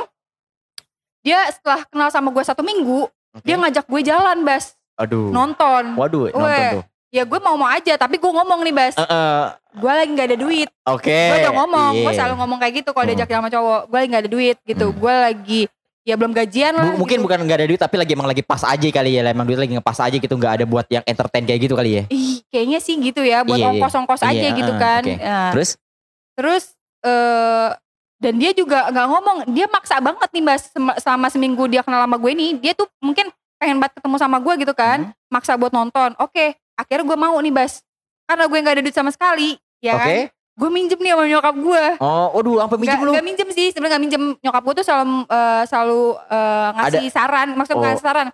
dia 1.21 1.39
setelah 1.51 1.85
kenal 1.87 2.09
sama 2.09 2.29
gue 2.29 2.43
satu 2.43 2.61
minggu 2.61 3.07
oke. 3.07 3.45
dia 3.45 3.55
ngajak 3.55 3.85
gue 3.85 4.01
jalan 4.03 4.39
bas 4.41 4.75
Aduh. 4.97 5.29
nonton 5.29 5.95
Waduh, 5.95 6.29
nonton 6.29 6.45
Weh. 6.45 6.71
tuh. 6.75 6.85
ya 7.11 7.23
gue 7.23 7.39
mau 7.39 7.57
mau 7.57 7.67
aja 7.67 7.95
tapi 7.95 8.17
gue 8.17 8.31
ngomong 8.31 8.61
nih 8.63 8.75
bas 8.75 8.95
Eh, 8.95 9.03
eh, 9.03 9.43
gue 9.75 9.93
lagi 9.93 10.11
nggak 10.11 10.29
ada 10.29 10.39
duit 10.39 10.69
Oke. 10.85 11.09
gue 11.09 11.39
udah 11.41 11.55
ngomong 11.55 11.93
gue 11.97 12.05
iya. 12.07 12.17
selalu 12.17 12.35
ngomong 12.37 12.59
kayak 12.59 12.75
gitu 12.77 12.91
kalau 12.91 13.05
Hmm. 13.05 13.13
diajak 13.15 13.31
sama 13.31 13.49
cowok 13.49 13.81
gue 13.87 13.97
lagi 13.97 14.09
gak 14.09 14.23
ada 14.23 14.31
duit 14.31 14.57
gitu 14.63 14.87
Hmm. 14.87 14.99
gue 14.99 15.15
lagi 15.17 15.63
ya 16.01 16.17
belum 16.17 16.33
gajian 16.33 16.73
lah 16.73 16.97
mungkin 16.97 17.21
gitu. 17.21 17.25
bukan 17.29 17.39
nggak 17.45 17.59
ada 17.61 17.69
duit 17.69 17.77
tapi 17.79 17.95
lagi 17.95 18.13
emang 18.15 18.25
lagi 18.27 18.41
pas 18.41 18.65
aja 18.65 18.89
kali 18.89 19.11
ya 19.13 19.23
emang 19.23 19.45
duit 19.45 19.61
lagi 19.61 19.77
ngepas 19.77 20.01
aja 20.01 20.17
gitu 20.17 20.33
nggak 20.33 20.53
ada 20.57 20.65
buat 20.65 20.89
yang 20.89 21.05
entertain 21.05 21.45
kayak 21.45 21.61
gitu 21.61 21.77
kali 21.77 21.91
ya 21.93 22.03
ih 22.09 22.41
kayaknya 22.49 22.79
sih 22.81 22.97
gitu 22.97 23.21
ya 23.21 23.45
buat 23.45 23.55
Iya, 23.55 23.69
iya. 23.69 23.73
ongkos-ongkos 23.77 24.23
aja 24.25 24.33
Iya, 24.33 24.57
gitu 24.57 24.73
uh, 24.73 24.79
kan 24.81 25.03
oke. 25.05 25.15
Nah, 25.21 25.51
terus 25.53 25.71
terus 26.33 26.65
eh 27.05 27.69
dan 28.21 28.37
dia 28.37 28.53
juga 28.53 28.87
nggak 28.87 29.07
ngomong 29.09 29.37
dia 29.49 29.65
maksa 29.67 29.97
banget 29.99 30.29
nih 30.29 30.43
mbak 30.43 30.57
selama 30.99 31.27
seminggu 31.27 31.65
dia 31.67 31.81
kenal 31.81 32.05
sama 32.05 32.17
gue 32.17 32.33
nih 32.33 32.51
dia 32.59 32.73
tuh 32.73 32.85
mungkin 32.99 33.27
pengen 33.57 33.77
banget 33.77 33.97
ketemu 33.97 34.17
sama 34.17 34.37
gue 34.39 34.55
gitu 34.59 34.73
kan 34.73 34.99
Hmm. 35.03 35.13
maksa 35.29 35.57
buat 35.57 35.71
nonton 35.71 36.13
oke 36.15 36.45
akhirnya 36.75 37.05
gue 37.07 37.19
mau 37.19 37.37
nih 37.37 37.51
bas 37.51 37.81
karena 38.25 38.45
gue 38.45 38.59
nggak 38.59 38.75
ada 38.75 38.83
duit 38.83 38.93
sama 38.93 39.09
sekali 39.09 39.57
ya 39.81 39.97
oke 39.97 40.05
kan 40.05 40.17
gue 40.31 40.69
minjem 40.69 40.97
nih 40.97 41.11
sama 41.11 41.25
nyokap 41.27 41.55
gue 41.57 41.85
oh 41.97 42.27
waduh 42.31 42.57
sampai 42.61 42.79
minjem 42.79 42.93
Gak, 42.95 43.03
lu 43.03 43.11
gak 43.11 43.25
minjem 43.25 43.49
sih, 43.51 43.67
sebenarnya 43.71 43.97
gak 43.97 44.03
minjem. 44.03 44.23
Nyokap 44.39 44.61
gue 44.61 44.75
tuh 44.77 44.85
selalu 44.85 45.05
eh, 45.25 45.63
selalu 45.65 46.03
eh, 46.29 46.69
ngasih 46.71 47.07
saran, 47.09 47.49
maksudnya 47.55 47.81
Oh. 47.81 47.85
ngasih 47.87 48.05
saran. 48.05 48.29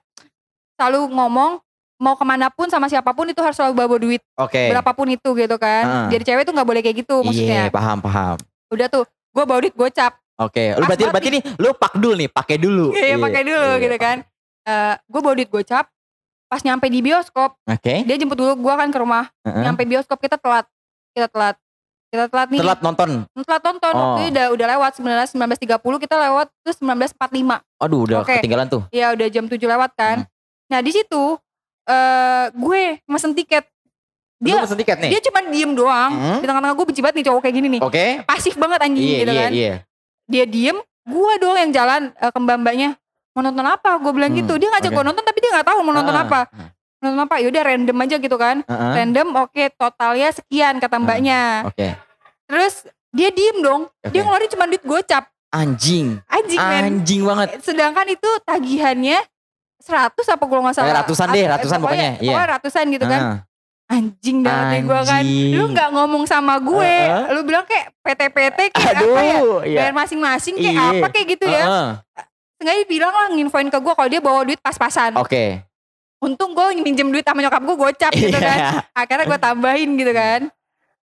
Selalu 0.75 1.01
ngomong 1.09 1.51
mau 1.97 2.13
ke 2.13 2.25
mana 2.27 2.51
pun 2.51 2.67
sama 2.67 2.85
siapa 2.87 3.15
pun 3.15 3.25
itu 3.25 3.39
harus 3.39 3.55
selalu 3.55 3.73
bawa 3.73 3.97
duit, 3.97 4.21
oke 4.35 4.59
berapapun 4.69 5.07
itu 5.09 5.29
gitu 5.33 5.57
kan. 5.57 5.83
Heeh. 5.83 6.07
Jadi 6.13 6.23
cewek 6.27 6.43
tuh 6.45 6.53
nggak 6.53 6.67
boleh 6.67 6.81
kayak 6.81 6.97
gitu 6.99 7.17
iya 7.17 7.25
maksudnya. 7.25 7.61
paham 7.71 7.99
paham 7.99 8.37
Udah 8.69 8.87
tuh, 8.91 9.05
gue 9.37 9.45
bawa 9.45 9.59
duit 9.61 9.77
gocap, 9.77 10.17
oke 10.37 10.65
lu 10.73 10.81
Pas 10.81 10.89
berarti 10.89 11.05
berarti 11.07 11.29
nih 11.31 11.43
lu 11.57 11.69
pakdul 11.73 12.15
nih 12.17 12.29
pakai 12.29 12.57
dulu 12.57 12.87
iya 12.91 13.17
pakai 13.17 13.43
dulu 13.45 13.61
Iya, 13.69 13.83
gitu 13.83 13.97
kan. 13.97 14.17
Eh 14.65 14.95
gue 14.99 15.21
bawa 15.21 15.35
duit 15.35 15.47
gocap, 15.47 15.85
pas 16.47 16.61
nyampe 16.61 16.89
di 16.89 16.99
bioskop, 16.99 17.61
oke 17.61 17.95
dia 18.03 18.17
jemput 18.17 18.35
dulu 18.35 18.57
gue 18.57 18.75
kan 18.75 18.89
ke 18.89 18.97
rumah. 18.97 19.29
Heeh. 19.45 19.63
Nyampe 19.63 19.85
bioskop 19.85 20.17
kita 20.17 20.35
telat, 20.35 20.65
kita 21.13 21.29
telat, 21.29 21.61
kita 22.09 22.27
telat 22.27 22.49
nih. 22.49 22.61
telat 22.61 22.81
nonton 22.81 23.09
Telat 23.37 23.63
nonton, 23.63 23.93
Oh. 23.93 24.01
waktu 24.17 24.21
itu 24.23 24.31
udah 24.33 24.47
udah 24.51 24.67
lewat 24.73 24.93
19 24.97 25.37
19.30 25.37 26.01
kita 26.01 26.17
lewat 26.19 26.47
terus 26.63 26.77
19.45. 26.81 27.61
aduh 27.77 28.01
udah 28.03 28.19
Oke. 28.25 28.41
ketinggalan 28.41 28.67
tuh 28.67 28.83
Ya 28.89 29.13
udah 29.13 29.29
jam 29.29 29.45
7 29.45 29.61
lewat 29.61 29.93
kan. 29.93 30.25
Hmm. 30.25 30.31
Nah 30.67 30.81
di 30.81 30.91
situ 30.91 31.23
eh 31.85 32.47
gue 32.51 32.83
mesen 33.05 33.31
tiket. 33.31 33.69
Lu 34.37 34.47
Dia 34.47 34.61
pesen 34.61 34.77
tiket 34.77 34.97
nih 34.99 35.11
dia 35.11 35.21
cuma 35.23 35.41
diem 35.43 35.73
doang. 35.73 36.11
Hmm. 36.13 36.39
Di 36.39 36.47
tengah-tengah 36.47 36.75
gue 36.75 36.87
benci 36.87 37.01
banget 37.01 37.17
nih 37.17 37.27
cowok 37.27 37.41
kayak 37.41 37.55
gini 37.55 37.69
nih. 37.69 37.81
oke 37.81 38.05
Pasif 38.23 38.55
banget 38.55 38.79
anjing 38.81 39.01
iya 39.03 39.19
gitu 39.19 39.33
iya 39.33 39.41
kan. 39.41 39.51
iya 39.53 39.75
Dia 40.27 40.45
diem, 40.45 40.77
gue 41.03 41.33
doang 41.39 41.59
yang 41.59 41.73
jalan 41.73 42.03
eh, 42.13 42.29
ke 42.29 42.39
mbak-mbaknya. 42.39 42.91
Mau 43.31 43.41
nonton 43.41 43.63
apa? 43.63 43.91
Gue 43.97 44.13
bilang 44.13 44.29
Hmm, 44.29 44.39
gitu. 44.39 44.57
Dia 44.57 44.69
ngajak 44.69 44.89
oke. 44.89 44.97
gue 44.97 45.05
nonton 45.05 45.23
tapi 45.23 45.39
dia 45.39 45.51
nggak 45.53 45.67
tahu 45.67 45.79
mau 45.81 45.93
nonton 45.93 46.13
Ah, 46.13 46.23
apa. 46.23 46.41
Nonton 46.99 47.21
apa? 47.23 47.35
Yaudah 47.39 47.63
random 47.63 47.97
aja 47.99 48.17
gitu 48.17 48.37
kan. 48.37 48.57
Heeh. 48.63 48.93
Random 48.95 49.29
oke 49.39 49.63
totalnya 49.73 50.29
sekian 50.31 50.77
kata 50.77 50.97
mbaknya. 50.99 51.65
oke 51.65 51.87
Terus 52.45 52.75
dia 53.11 53.31
diem 53.31 53.59
dong. 53.59 53.89
Dia 54.03 54.13
Oke. 54.13 54.19
ngeluarin 54.23 54.51
cuma 54.51 54.65
duit 54.67 54.83
gocap. 54.83 55.25
anjing 55.49 56.21
Anjing 56.27 56.59
men. 56.59 56.83
anjing 56.85 57.23
banget 57.23 57.49
sedangkan 57.63 58.05
itu 58.09 58.29
tagihannya 58.43 59.17
100 59.79 60.11
apa 60.27 60.43
kalau 60.43 60.61
nggak 60.61 60.75
salah 60.75 60.91
Eh, 60.91 60.97
ratusan 60.99 61.27
deh, 61.31 61.45
At- 61.45 61.53
ratusan 61.55 61.79
pokoknya, 61.79 62.11
iya. 62.19 62.29
pokoknya 62.29 62.49
ratusan 62.51 62.85
gitu 62.91 63.07
kan 63.07 63.21
Ah. 63.23 63.37
Anjing 63.87 64.43
dah 64.43 64.55
hati 64.67 64.79
gue 64.83 65.01
kan 65.01 65.23
lu 65.53 65.65
nggak 65.71 65.89
ngomong 65.93 66.25
sama 66.25 66.59
gue 66.59 66.83
Heeh. 66.83 67.31
lu 67.31 67.41
bilang 67.43 67.63
kayak 67.63 67.95
PT-PT 68.01 68.59
kayak 68.75 68.93
aduh 68.93 69.07
apa 69.09 69.21
ya 69.23 69.39
iya 69.63 69.79
bayar 69.81 69.95
masing-masing 69.95 70.55
kayak 70.57 70.75
Iya. 70.75 70.91
apa 70.93 71.07
kayak 71.09 71.27
gitu 71.31 71.47
ya 71.47 71.63
Heeh. 71.63 71.89
sengaja 72.57 72.83
bilang 72.85 73.13
lah 73.13 73.27
nginfoin 73.31 73.69
ke 73.69 73.79
gue 73.79 73.93
kalau 73.93 74.09
dia 74.09 74.19
bawa 74.19 74.41
duit 74.43 74.57
pas-pasan. 74.59 75.13
Oke. 75.15 75.61
Untung 76.19 76.51
gue 76.51 76.81
minjem 76.81 77.05
duit 77.07 77.21
sama 77.21 77.39
nyokap 77.39 77.61
gue 77.61 77.77
gocap 77.77 78.13
gitu 78.17 78.33
kan. 78.35 78.59
Iya. 78.59 78.71
Akhirnya 78.97 79.25
gue 79.27 79.39
tambahin 79.39 79.91
gitu 79.93 80.11
kan. 80.11 80.41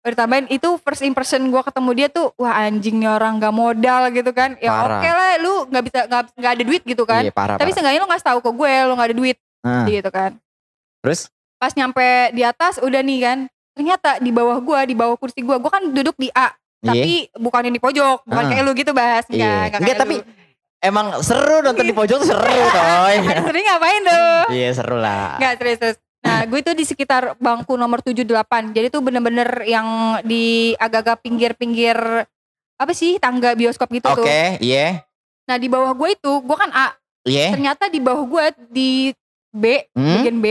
Gue 0.02 0.12
tambahin 0.12 0.50
itu 0.50 0.66
first 0.82 1.00
impression 1.00 1.46
gue 1.46 1.62
ketemu 1.62 1.90
dia 1.94 2.08
tuh 2.10 2.34
wah 2.36 2.58
anjingnya 2.60 3.14
orang 3.14 3.38
gak 3.38 3.54
modal 3.54 4.10
gitu 4.10 4.34
kan. 4.34 4.58
Ya 4.58 4.74
oke 4.76 5.06
lah 5.06 5.32
lu 5.38 5.54
gak 5.70 5.84
bisa 5.86 6.00
gak, 6.04 6.22
gak 6.34 6.52
ada 6.52 6.64
duit 6.66 6.82
gitu 6.84 7.04
kan. 7.06 7.22
Iya, 7.22 7.32
parah, 7.32 7.56
Tapi 7.56 7.64
parah. 7.64 7.74
seenggaknya 7.78 8.02
lu 8.02 8.10
ngasih 8.10 8.28
tahu 8.28 8.40
ke 8.42 8.52
gue 8.52 8.74
lu 8.84 8.94
gak 8.94 9.08
ada 9.08 9.16
duit 9.16 9.38
Nah, 9.62 9.86
gitu 9.86 10.10
kan. 10.10 10.32
terus 11.00 11.30
Pas 11.64 11.72
nyampe 11.72 12.04
di 12.32 12.44
atas 12.44 12.76
udah 12.78 13.00
nih 13.00 13.20
kan. 13.22 13.38
Ternyata 13.72 14.20
di 14.20 14.30
bawah 14.30 14.60
gue, 14.60 14.80
di 14.84 14.94
bawah 14.94 15.16
kursi 15.16 15.40
gue, 15.40 15.56
gue 15.56 15.72
kan 15.72 15.80
duduk 15.88 16.20
di 16.20 16.28
A. 16.30 16.52
Tapi 16.78 17.32
bukan 17.34 17.64
yang 17.64 17.72
di 17.72 17.80
pojok, 17.80 18.28
bukan 18.28 18.44
Ah. 18.44 18.50
kayak 18.52 18.64
lu 18.68 18.76
gitu 18.76 18.92
bahas. 18.92 19.24
Iya. 19.26 19.40
Enggak, 19.40 19.56
Enggak, 19.64 19.82
kayak 19.82 19.98
tapi 19.98 20.16
lu. 20.20 20.24
emang 20.84 21.08
seru 21.24 21.64
nonton 21.64 21.86
di 21.88 21.96
pojok 21.96 22.18
tuh 22.20 22.28
seru, 22.28 22.44
coy. 22.76 23.16
Sering 23.24 23.66
ngapain 23.66 24.02
tuh? 24.04 24.36
Iya, 24.52 24.68
seru 24.76 24.98
lah. 25.00 25.40
Enggak 25.40 25.54
serius 25.56 25.80
serius. 25.80 25.98
Nah 26.24 26.40
gue 26.44 26.60
tuh 26.60 26.72
di 26.72 26.84
sekitar 26.84 27.36
bangku 27.36 27.76
nomor 27.76 28.00
78 28.00 28.72
Jadi 28.72 28.88
tuh 28.88 29.00
bener-bener 29.00 29.44
yang 29.64 29.88
di 30.24 30.72
agak-agak 30.74 31.20
pinggir-pinggir 31.20 32.00
Apa 32.80 32.92
sih 32.92 33.20
tangga 33.20 33.52
bioskop 33.54 33.92
gitu 33.92 34.08
tuh 34.10 34.24
Oke, 34.24 34.56
iya. 34.60 35.04
Nah 35.44 35.60
di 35.60 35.68
bawah 35.68 35.92
gue 35.92 36.16
itu 36.16 36.32
gue 36.40 36.56
kan 36.56 36.72
A 36.72 36.96
Iya. 37.24 37.52
Ternyata 37.52 37.88
di 37.88 38.00
bawah 38.00 38.24
gue 38.24 38.46
di 38.72 38.92
B 39.52 39.84
Hmm? 39.92 40.24
Bagian 40.24 40.40
B 40.40 40.48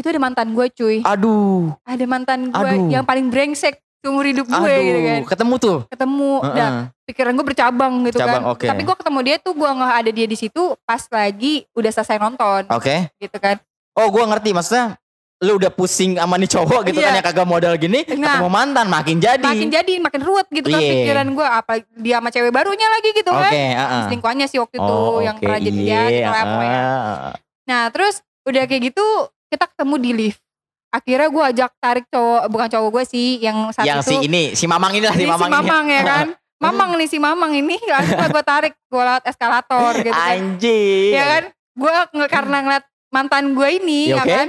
Itu 0.00 0.08
ada 0.08 0.16
mantan 0.18 0.48
gue 0.50 0.66
cuy 0.70 0.96
Aduh. 1.04 1.76
Ada 1.84 2.04
mantan 2.04 2.48
gue 2.48 2.56
Aduh. 2.56 2.88
yang 2.88 3.04
paling 3.04 3.28
brengsek 3.28 3.76
Seumur 4.00 4.24
hidup 4.24 4.48
gue 4.48 4.56
Aduh, 4.56 4.80
gitu 4.80 5.00
kan 5.04 5.20
ketemu 5.28 5.54
tuh. 5.60 5.78
Ketemu 5.86 6.30
Heeh. 6.40 6.56
Dah 6.56 6.72
pikiran 7.04 7.32
gue 7.34 7.44
bercabang 7.44 7.94
gitu 8.06 8.16
Cabang, 8.16 8.40
kan 8.40 8.52
oke. 8.54 8.64
Tapi 8.64 8.80
gue 8.80 8.96
ketemu 8.96 9.18
dia 9.20 9.36
tuh 9.36 9.52
gue 9.52 9.66
nggak 9.68 9.92
ada 9.92 10.10
dia 10.10 10.24
di 10.24 10.38
situ 10.38 10.62
Pas 10.80 11.02
lagi 11.06 11.68
udah 11.76 11.90
selesai 11.92 12.16
nonton 12.16 12.64
Oke. 12.70 13.12
Gitu 13.14 13.36
kan 13.36 13.60
Oh, 13.92 14.08
gua 14.08 14.24
ngerti 14.24 14.50
maksudnya 14.50 14.96
lu 15.40 15.56
udah 15.56 15.68
pusing 15.68 16.14
sama 16.14 16.36
nih 16.36 16.48
cowok 16.48 16.80
gitu 16.86 16.98
kan 16.98 17.10
Iya. 17.10 17.16
yang 17.16 17.26
kagak 17.26 17.44
modal 17.44 17.72
gini, 17.74 18.04
Nah. 18.06 18.36
ketemu 18.38 18.48
mantan 18.48 18.86
makin 18.86 19.16
jadi. 19.18 19.40
makin 19.42 19.68
jadi 19.68 19.92
makin 19.98 20.20
ruwet 20.20 20.46
gitu 20.48 20.68
kan 20.68 20.76
Iya. 20.78 20.92
pikiran 20.94 21.26
gue 21.32 21.46
apa 21.50 21.72
dia 21.96 22.16
sama 22.16 22.28
cewek 22.28 22.48
barunya 22.50 22.84
lagi 22.86 23.08
gitu 23.10 23.28
Oke, 23.28 23.40
kan 23.40 23.52
heeh. 23.52 24.02
selingkuhannya 24.06 24.46
sih 24.46 24.56
waktu 24.56 24.76
itu 24.76 24.84
Oh, 24.86 25.18
yang 25.18 25.36
oke, 25.36 25.42
pernah 25.42 25.58
jadi 25.58 25.72
dia 25.74 26.00
gitu 26.06 26.28
lah 26.30 26.44
pokoknya. 26.46 26.80
heeh. 26.80 27.32
nah 27.64 27.82
terus 27.88 28.14
udah 28.42 28.62
kayak 28.64 28.82
gitu 28.86 29.06
kita 29.50 29.64
ketemu 29.66 29.94
di 29.98 30.10
lift 30.14 30.40
akhirnya 30.88 31.28
gue 31.28 31.44
ajak 31.50 31.70
tarik 31.76 32.06
cowok 32.08 32.42
bukan 32.46 32.68
cowok 32.68 32.88
gue 32.92 33.04
sih 33.06 33.28
yang 33.38 33.70
saat 33.70 33.84
Yang 33.84 34.00
si 34.00 34.14
itu 34.16 34.26
ini, 34.26 34.42
si 34.54 34.64
Mamang 34.64 34.90
ini 34.92 35.04
lah, 35.04 35.12
si 35.12 35.22
ini 35.22 35.26
si 35.26 35.30
Mamang, 35.32 35.50
mamang 35.52 35.84
ini. 35.84 35.94
ya 35.94 36.02
kan 36.04 36.26
mamang 36.62 36.90
nih 36.94 37.08
si 37.08 37.16
mamang 37.16 37.52
ini 37.52 37.76
langsung 37.84 38.20
gue 38.28 38.44
tarik 38.44 38.74
gue 38.74 38.98
lewat 39.00 39.24
eskalator 39.24 39.92
gitu 39.96 40.10
kan 40.12 40.34
Anjing. 40.34 41.10
ya 41.10 41.24
kan 41.28 41.42
gue 41.50 41.92
karena 42.26 42.56
ngeliat 42.60 42.84
mantan 43.08 43.54
gue 43.54 43.68
ini 43.72 44.00
Ya, 44.08 44.12
ya 44.12 44.22
oke. 44.22 44.30
kan 44.30 44.48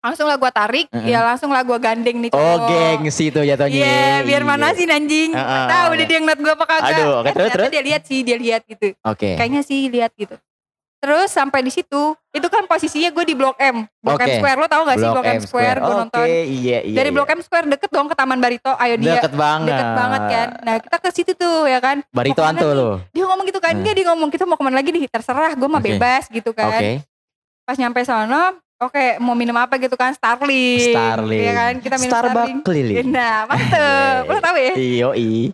langsung 0.00 0.24
lah 0.24 0.38
gue 0.38 0.48
tarik 0.50 0.86
Heeh. 0.88 1.12
ya 1.12 1.20
langsung 1.20 1.50
lah 1.50 1.60
gue 1.60 1.76
gandeng 1.76 2.16
nih 2.18 2.30
Oh, 2.30 2.40
cowok. 2.56 2.72
gengsi 2.96 3.28
tuh 3.28 3.44
jatuhnya. 3.44 3.76
Iya, 3.76 4.24
biar 4.24 4.40
Iya. 4.40 4.48
mana 4.48 4.72
sih 4.72 4.88
anjing. 4.88 5.30
Heeh. 5.30 5.64
Tahu 5.68 5.90
deh 5.92 6.06
dia 6.08 6.18
ngeliat 6.18 6.40
gue 6.40 6.52
apa 6.52 6.64
kagak. 6.64 6.88
Aduh, 6.96 7.12
oke, 7.20 7.28
Eh, 7.28 7.32
terus, 7.36 7.50
terus? 7.52 7.68
dia 7.68 7.82
lihat 7.84 8.02
sih, 8.02 8.18
dia 8.24 8.36
lihat 8.40 8.62
gitu. 8.64 8.96
Oke. 9.04 9.36
Kayaknya 9.36 9.60
sih 9.60 9.92
lihat 9.92 10.16
gitu. 10.16 10.40
Terus 11.00 11.32
sampai 11.32 11.64
di 11.64 11.72
situ, 11.72 12.12
itu 12.36 12.48
kan 12.52 12.68
posisinya 12.68 13.08
gue 13.08 13.24
di 13.24 13.32
Blok 13.32 13.56
M. 13.56 13.88
Blok 14.04 14.20
M 14.20 14.28
Oke. 14.28 14.36
Square, 14.36 14.58
lo 14.60 14.66
tau 14.68 14.84
gak 14.84 15.00
sih 15.00 15.08
Blok 15.08 15.24
M 15.24 15.40
Square? 15.40 15.78
Gue 15.80 15.88
Oke, 15.88 16.00
nonton. 16.04 16.26
iya, 16.28 16.78
iya. 16.84 16.96
Dari 17.00 17.08
iya. 17.08 17.16
Blok 17.16 17.30
M 17.32 17.40
Square 17.40 17.66
deket 17.72 17.88
dong 17.88 18.06
ke 18.12 18.12
Taman 18.12 18.36
Barito. 18.36 18.76
Ayo 18.76 19.00
dia. 19.00 19.16
Deket 19.16 19.32
banget. 19.32 19.72
Deket 19.72 19.90
banget 19.96 20.22
kan. 20.28 20.48
Nah 20.60 20.74
kita 20.76 20.96
ke 21.00 21.08
situ 21.08 21.32
tuh 21.32 21.64
ya 21.64 21.80
kan. 21.80 22.04
Barito 22.12 22.44
Anto 22.44 22.68
lo. 22.76 23.00
Dia 23.16 23.24
ngomong 23.24 23.48
gitu 23.48 23.64
kan. 23.64 23.72
Hmm. 23.72 23.80
Dia, 23.80 23.96
dia 23.96 24.06
ngomong 24.12 24.28
kita 24.28 24.44
mau 24.44 24.60
ke 24.60 24.64
mana 24.68 24.76
lagi 24.76 24.92
nih. 24.92 25.08
Terserah 25.08 25.56
gue 25.56 25.68
mah 25.72 25.80
Oke. 25.80 25.88
bebas 25.88 26.28
gitu 26.28 26.52
kan. 26.52 26.68
Oke. 26.68 27.00
Pas 27.64 27.76
nyampe 27.80 28.04
sana, 28.04 28.52
oke 28.76 29.04
mau 29.24 29.32
minum 29.32 29.56
apa 29.56 29.80
gitu 29.80 29.96
kan. 29.96 30.12
Starling. 30.12 30.92
Starling. 30.92 31.44
Iya 31.48 31.52
kan. 31.56 31.72
Kita 31.80 31.96
minum 31.96 32.12
Starbucks 32.12 32.44
Starling. 32.44 32.58
keliling. 32.60 33.08
Nah 33.08 33.48
mantep. 33.48 34.22
Lo 34.36 34.40
tau 34.44 34.56
ya? 34.60 34.72
Iyo 34.76 35.10
i. 35.16 35.48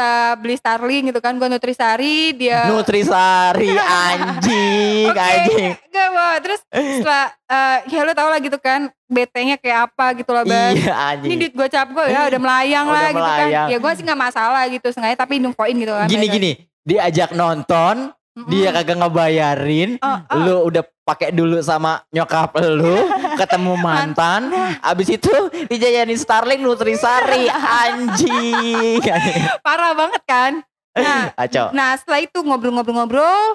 kita 0.00 0.10
beli 0.40 0.56
Starling 0.56 1.12
gitu 1.12 1.20
kan 1.20 1.36
gue 1.36 1.44
Nutrisari 1.44 2.32
dia 2.32 2.64
Nutrisari 2.72 3.68
anjing, 4.08 5.06
Oke, 5.06 5.20
anjing. 5.20 5.70
Gak 5.86 6.08
Wak. 6.10 6.36
terus 6.40 6.60
setelah 6.72 7.28
eh, 7.44 7.76
ya 7.86 8.00
lo 8.00 8.12
tau 8.12 8.32
lah 8.32 8.40
gitu 8.40 8.56
kan 8.56 8.88
BT-nya 9.06 9.60
kayak 9.60 9.92
apa 9.92 10.16
gitu 10.16 10.32
lah 10.32 10.40
Bang 10.42 10.72
Iya 10.72 10.88
ini 10.88 10.96
anjing. 11.28 11.38
duit 11.38 11.52
gue 11.52 11.68
cap 11.68 11.88
gue 11.90 12.04
ya 12.06 12.32
udah 12.32 12.40
melayang 12.40 12.86
Udah 12.86 12.96
lah 12.96 13.08
gitu 13.10 13.20
melayang. 13.20 13.50
kan 13.60 13.68
ya 13.68 13.76
gue 13.76 13.92
sih 13.92 14.02
gak 14.02 14.20
masalah 14.22 14.62
gitu 14.66 14.88
sengaja 14.88 15.16
tapi 15.18 15.36
infoin 15.36 15.76
gitu 15.76 15.92
kan 15.92 16.08
Gini 16.08 16.26
gini, 16.26 16.50
diajak 16.80 17.36
nonton, 17.36 18.08
Dia 18.46 18.70
kagak 18.70 18.96
ngebayarin, 18.96 19.98
Oh, 19.98 20.16
oh. 20.16 20.38
lu 20.38 20.56
udah 20.66 20.86
pakai 21.02 21.30
dulu 21.30 21.58
sama 21.60 22.06
nyokap 22.08 22.54
lu, 22.62 23.10
ketemu 23.40 23.74
mantan, 23.74 24.54
abis 24.80 25.18
itu 25.18 25.32
dijajanin 25.66 26.14
Starling 26.14 26.62
Nutrisari, 26.62 27.50
anjing. 27.82 29.02
parah 29.66 29.92
banget 29.92 30.22
kan 30.24 30.52
nah 30.90 31.30
Aco. 31.34 31.70
nah 31.70 31.94
setelah 31.94 32.18
itu 32.18 32.34
ngobrol-ngobrol-ngobrol 32.42 33.54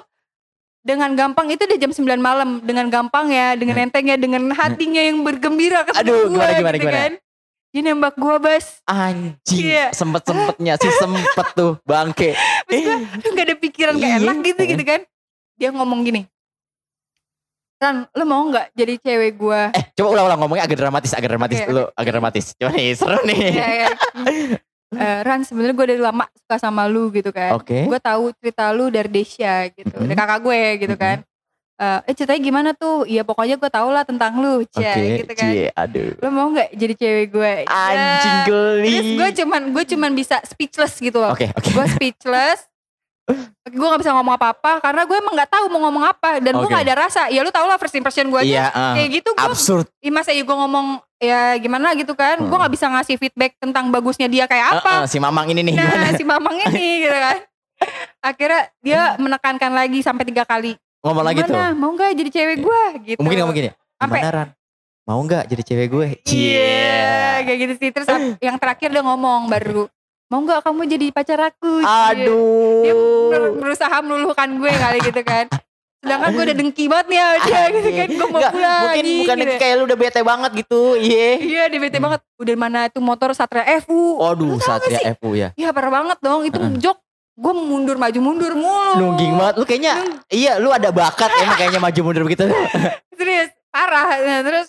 dengan 0.80 1.12
gampang 1.12 1.52
itu 1.52 1.68
udah 1.68 1.78
jam 1.78 1.92
9 1.92 2.16
malam 2.16 2.64
dengan 2.64 2.88
gampang 2.88 3.28
ya 3.28 3.52
dengan 3.52 3.76
entengnya 3.76 4.16
dengan 4.16 4.48
hatinya 4.50 5.04
yang 5.04 5.20
bergembira 5.20 5.84
ketemu 5.84 6.00
Aduh, 6.00 6.20
gue 6.26 6.32
gimana, 6.32 6.52
gimana, 6.56 6.74
gitu 6.74 6.84
gimana? 6.86 6.96
kan 6.96 7.12
dia 7.68 7.82
nembak 7.84 8.14
gue 8.16 8.36
bas 8.40 8.80
Anjing, 8.88 9.68
Iya. 9.68 9.92
sempet-sempetnya 9.92 10.80
si 10.80 10.88
sempet 10.96 11.46
tuh 11.52 11.76
bangke. 11.84 12.32
Terus 12.66 12.82
gue 12.82 12.96
lu 13.22 13.28
gak 13.32 13.46
ada 13.46 13.56
pikiran 13.56 13.92
gak 13.94 14.10
Iya. 14.10 14.18
enak 14.20 14.36
gitu 14.42 14.62
gitu 14.66 14.82
kan. 14.82 15.00
Dia 15.56 15.68
ngomong 15.70 16.02
gini. 16.02 16.22
Ran, 17.76 18.08
lu 18.10 18.24
mau 18.24 18.40
gak 18.48 18.72
jadi 18.72 18.96
cewek 18.96 19.36
gue? 19.36 19.60
Eh, 19.70 19.84
coba 19.94 20.08
ulang-ulang 20.12 20.38
ngomongnya 20.40 20.64
agak 20.64 20.78
dramatis, 20.78 21.12
agak 21.12 21.28
dramatis 21.28 21.58
Oke, 21.58 21.68
dulu, 21.68 21.82
agak 21.92 22.10
dramatis. 22.10 22.44
Coba 22.56 22.70
nih, 22.72 22.88
seru 22.92 23.18
nih. 23.22 23.40
Ya, 23.52 23.68
ya. 23.70 23.88
Eh, 24.86 25.18
Ran 25.26 25.42
sebenarnya 25.42 25.74
gue 25.74 25.86
dari 25.90 26.00
lama 26.00 26.24
suka 26.32 26.56
sama 26.56 26.86
lu 26.86 27.10
gitu 27.10 27.28
kan. 27.28 27.58
Oke. 27.58 27.84
Gue 27.84 27.98
tahu 27.98 28.30
cerita 28.38 28.70
lu 28.70 28.86
dari 28.86 29.10
Desya 29.10 29.66
gitu, 29.68 29.90
Mhm. 29.92 30.06
dari 30.06 30.14
kakak 30.16 30.40
gue 30.40 30.60
gitu 30.78 30.94
Mhm. 30.94 31.02
kan. 31.02 31.16
Eh, 31.76 32.00
eh 32.02 32.12
ceritanya 32.12 32.40
gimana 32.40 32.70
tuh? 32.72 33.04
Ya 33.04 33.20
pokoknya 33.20 33.54
gue 33.54 33.68
tau 33.68 33.88
lah 33.88 34.00
tentang 34.00 34.32
lu, 34.36 34.60
Oke, 34.60 34.72
Cia, 34.74 34.96
gitu 35.18 35.28
kan. 35.30 35.44
cie, 35.46 35.68
aduh. 35.70 36.16
Lu 36.16 36.28
mau 36.30 36.48
gak 36.50 36.72
jadi 36.72 36.94
cewek 36.94 37.26
gue? 37.30 37.52
Anjing 37.64 38.32
Ya. 38.34 38.44
geli. 38.44 38.88
Terus 38.88 39.08
gue 39.12 39.28
cuman 39.40 39.62
gue 39.70 39.84
cuman 39.86 40.10
bisa 40.12 40.40
speechless 40.42 40.96
gitu 40.96 41.18
loh. 41.18 41.30
Oke, 41.30 41.48
oke. 41.50 41.68
gue 41.68 41.84
speechless 41.90 42.64
gue 43.68 43.82
gak 43.84 44.00
bisa 44.00 44.14
ngomong 44.14 44.34
apa-apa 44.34 44.78
karena 44.80 45.02
gue 45.02 45.16
emang 45.16 45.34
gak 45.34 45.50
tahu 45.50 45.66
mau 45.66 45.82
ngomong 45.82 46.06
apa 46.06 46.38
dan 46.38 46.54
gue 46.54 46.62
Oke. 46.62 46.70
gak 46.70 46.84
ada 46.86 46.94
rasa 47.02 47.26
ya 47.26 47.42
lu 47.42 47.50
tau 47.50 47.66
lah 47.66 47.74
first 47.74 47.92
impression 47.92 48.24
gue 48.24 48.38
Iya, 48.40 48.70
aja 48.70 48.70
ah. 48.70 48.94
kayak 48.94 49.08
gitu 49.12 49.30
gue 49.34 49.42
absurd. 49.42 49.86
ya 49.98 50.10
masa 50.10 50.30
ya 50.30 50.40
gue 50.40 50.56
ngomong 50.56 50.86
ya 51.18 51.40
gimana 51.56 51.90
gitu 51.92 52.14
kan 52.14 52.38
gue 52.38 52.46
Hmm. 52.46 52.62
gak 52.62 52.70
bisa 52.70 52.86
ngasih 52.86 53.18
feedback 53.18 53.58
tentang 53.58 53.90
bagusnya 53.90 54.24
dia 54.26 54.46
kayak 54.46 54.78
apa 54.78 54.92
Eh, 54.92 55.02
eh, 55.02 55.10
si 55.10 55.18
Mamang 55.18 55.50
ini 55.50 55.60
nih 55.60 55.74
nah 55.74 55.90
gimana? 55.90 56.08
si 56.14 56.22
mamang 56.22 56.56
ini 56.62 56.86
gitu 57.02 57.18
kan 57.18 57.38
akhirnya 58.30 58.60
dia 58.78 59.00
menekankan 59.16 59.72
lagi 59.74 59.98
sampai 60.00 60.24
tiga 60.24 60.46
kali 60.46 60.78
Ngomong 61.06 61.24
lagi 61.24 61.40
tuh. 61.40 61.54
gimana 61.54 61.70
mau 61.72 61.90
gak 61.92 62.10
jadi 62.12 62.30
cewek 62.32 62.56
gue 62.58 62.82
gitu 63.06 63.18
Mungkin 63.18 63.36
ngomong 63.38 63.54
gini. 63.54 63.70
Sampai- 63.96 64.18
Gimana 64.18 64.30
Ran? 64.32 64.48
Mau 65.06 65.22
nggak 65.22 65.44
jadi 65.46 65.62
cewek 65.62 65.88
gue? 65.88 66.06
iya 66.26 67.06
kayak 67.40 67.58
gitu 67.60 67.74
sih 67.78 67.90
terus 67.90 68.08
yang 68.38 68.56
terakhir 68.56 68.90
dia 68.90 69.00
ngomong 69.00 69.46
baru 69.46 69.86
mau 70.26 70.42
gak 70.42 70.58
kamu 70.60 70.82
jadi 70.88 71.06
pacar 71.10 71.38
aku 71.44 71.78
Cie. 71.78 72.26
dia 72.82 72.94
ber- 73.30 73.38
Aduh. 73.46 73.54
berusaha 73.56 73.96
meluluhkan 74.02 74.50
gue 74.52 74.66
kali 74.68 74.98
gitu 75.00 75.22
kan 75.22 75.46
sedangkan 75.96 76.28
gue 76.28 76.44
udah 76.44 76.56
dengki 76.56 76.84
banget 76.86 77.06
nih 77.08 77.18
dia 77.40 77.62
gitu 77.72 77.90
kan 77.92 78.08
gue 78.08 78.26
mau 78.26 78.38
Nggak, 78.38 78.52
pulang 78.52 78.82
mungkin 78.84 79.02
nih, 79.04 79.18
bukan 79.22 79.36
gitu. 79.38 79.54
kayak 79.56 79.74
lu 79.74 79.82
udah 79.84 79.98
bete 79.98 80.20
banget 80.22 80.50
gitu. 80.56 80.80
Iya. 80.96 81.28
iya 81.40 81.62
dia 81.66 81.80
bete 81.80 81.98
banget 81.98 82.20
udah 82.36 82.54
mana 82.56 82.80
itu 82.84 82.98
motor 82.98 83.30
Satria 83.30 83.62
FU 83.80 84.18
gak 84.18 84.58
Satria? 84.60 85.14
FU 85.14 85.30
ya. 85.32 85.48
iya 85.54 85.70
parah 85.70 85.90
banget 85.92 86.18
dong 86.18 86.42
itu 86.42 86.58
jok 86.78 86.98
gue 87.36 87.52
mundur 87.52 87.96
maju 87.96 88.18
mundur 88.18 88.52
mulu 88.56 88.96
Nungging 88.96 89.36
banget. 89.36 89.54
Lu 89.54 89.64
kayaknya 89.64 89.92
iya 90.26 90.56
lu 90.56 90.72
ada 90.72 90.88
bakat 90.88 91.28
emang 91.44 91.54
kayaknya 91.54 91.78
maju 91.78 92.00
mundur 92.02 92.24
begitu. 92.24 92.48
serius 93.18 93.52
parah 93.68 94.08
nah, 94.18 94.40
terus 94.40 94.66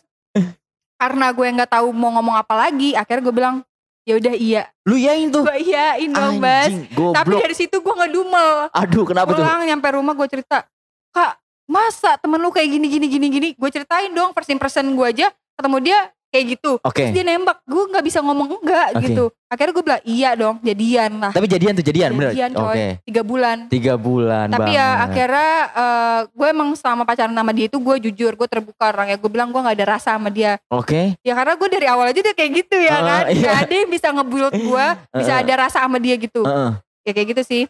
karena 0.97 1.29
gue 1.29 1.47
nggak 1.53 1.71
tahu 1.71 1.87
mau 1.91 2.11
ngomong 2.11 2.35
apa 2.35 2.53
lagi 2.57 2.91
akhirnya 2.91 3.23
gue 3.23 3.33
bilang 3.33 3.55
ya 4.01 4.15
udah 4.15 4.33
iya 4.33 4.63
Lu 4.83 4.95
yain 4.95 5.27
tuh. 5.29 5.43
gue 5.43 5.57
iyain 5.61 6.09
dong 6.09 6.39
bas 6.39 6.71
tapi 7.13 7.33
dari 7.37 7.53
situ 7.53 7.75
gue 7.77 7.93
ngedumel 7.93 8.71
Aduh, 8.71 9.03
kenapa 9.03 9.31
tuh? 9.31 9.43
pulang 9.43 9.63
nyampe 9.63 9.87
rumah 9.91 10.15
gue 10.15 10.27
cerita 10.27 10.63
kak 11.11 11.37
masa 11.67 12.15
temen 12.15 12.39
lu 12.39 12.49
kayak 12.49 12.71
gini 12.71 12.87
gini 12.87 13.05
gini 13.05 13.27
gini 13.27 13.49
gue 13.53 13.69
ceritain 13.69 14.07
dong 14.09 14.31
first 14.31 14.47
impression 14.47 14.87
gue 14.87 15.07
aja 15.07 15.27
ketemu 15.55 15.77
dia 15.83 15.99
kayak 16.27 16.45
gitu 16.53 16.71
Oke. 16.79 17.01
Terus 17.01 17.13
dia 17.13 17.23
nembak 17.23 17.63
gue 17.63 17.83
nggak 17.87 18.03
bisa 18.03 18.19
ngomong 18.19 18.47
enggak 18.57 18.87
Oke. 18.93 19.03
gitu 19.05 19.25
akhirnya 19.47 19.71
gue 19.71 19.83
bilang 19.83 20.03
iya 20.03 20.29
dong 20.33 20.55
jadian 20.59 21.11
lah 21.17 21.31
Tapi 21.31 21.47
jadian 21.47 21.73
tuh 21.73 21.81
jadian, 21.81 22.09
bener. 22.11 22.31
Jadian, 22.31 22.51
coy. 22.51 22.67
Oke. 22.67 22.87
tiga 23.01 23.21
bulan 23.21 23.57
Tiga 23.67 23.93
bulan 23.95 24.47
tapi 24.47 24.61
banget. 24.67 24.75
ya 24.75 24.87
akhirnya 25.01 25.51
eh, 25.71 26.19
gue 26.27 26.47
emang 26.47 26.69
selama 26.73 27.03
pacaran 27.03 27.31
sama 27.31 27.51
dia 27.51 27.65
itu 27.65 27.77
gue 27.77 27.95
jujur 28.03 28.31
gue 28.33 28.47
terbuka 28.47 28.85
orang 28.89 29.07
ya 29.07 29.17
gue 29.17 29.29
bilang 29.29 29.49
gue 29.49 29.61
nggak 29.61 29.77
ada 29.77 29.87
rasa 29.89 30.09
sama 30.13 30.27
dia 30.27 30.59
Oke. 30.67 31.15
ya 31.19 31.33
karena 31.33 31.53
gue 31.53 31.69
dari 31.69 31.87
awal 31.87 32.05
aja 32.07 32.19
dia 32.19 32.35
kayak 32.35 32.51
gitu 32.57 32.77
ya 32.77 32.93
Oh, 32.93 33.03
kan 33.03 33.23
iya. 33.27 33.41
Gak 33.43 33.57
ada 33.63 33.73
yang 33.77 33.89
bisa 33.89 34.07
ngebuild 34.09 34.53
gue 34.53 34.85
bisa 35.19 35.33
ada 35.37 35.53
rasa 35.57 35.77
sama 35.79 35.97
dia 35.97 36.15
gitu 36.15 36.41
Heeh. 36.41 36.71
ya 37.01 37.11
kayak 37.11 37.27
gitu 37.31 37.41
sih 37.41 37.63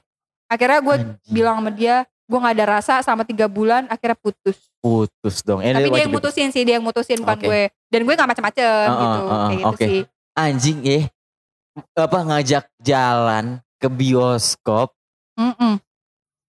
akhirnya 0.47 0.79
gue 0.79 0.95
bilang 1.27 1.59
sama 1.59 1.69
dia 1.69 1.95
gue 2.25 2.35
nggak 2.35 2.55
ada 2.55 2.65
rasa 2.73 2.93
selama 2.99 3.23
tiga 3.23 3.45
bulan 3.45 3.85
akhirnya 3.85 4.15
putus 4.15 4.59
Putus 4.87 5.35
dong. 5.43 5.59
Eh, 5.59 5.75
tapi 5.75 5.91
dia 5.91 6.07
yang 6.07 6.13
mutusin 6.15 6.47
sih 6.49 6.63
dia 6.63 6.79
yang 6.79 6.85
mutusin 6.87 7.19
bukan 7.19 7.35
Oke. 7.35 7.45
gue 7.45 7.61
dan 7.91 7.99
gue 8.07 8.13
nggak 8.15 8.29
macem-macem 8.31 8.87
Heeh, 8.87 8.95
gitu 8.95 9.19
heeh, 9.19 9.27
kayak 9.27 9.57
gitu 9.59 9.67
oke. 9.67 9.83
sih 9.83 10.01
Anjing 10.31 10.77
ya. 10.79 10.99
Apa 11.93 12.19
ngajak 12.23 12.65
jalan 12.79 13.45
ke 13.77 13.87
bioskop. 13.91 14.95
Mm-mm. 15.35 15.77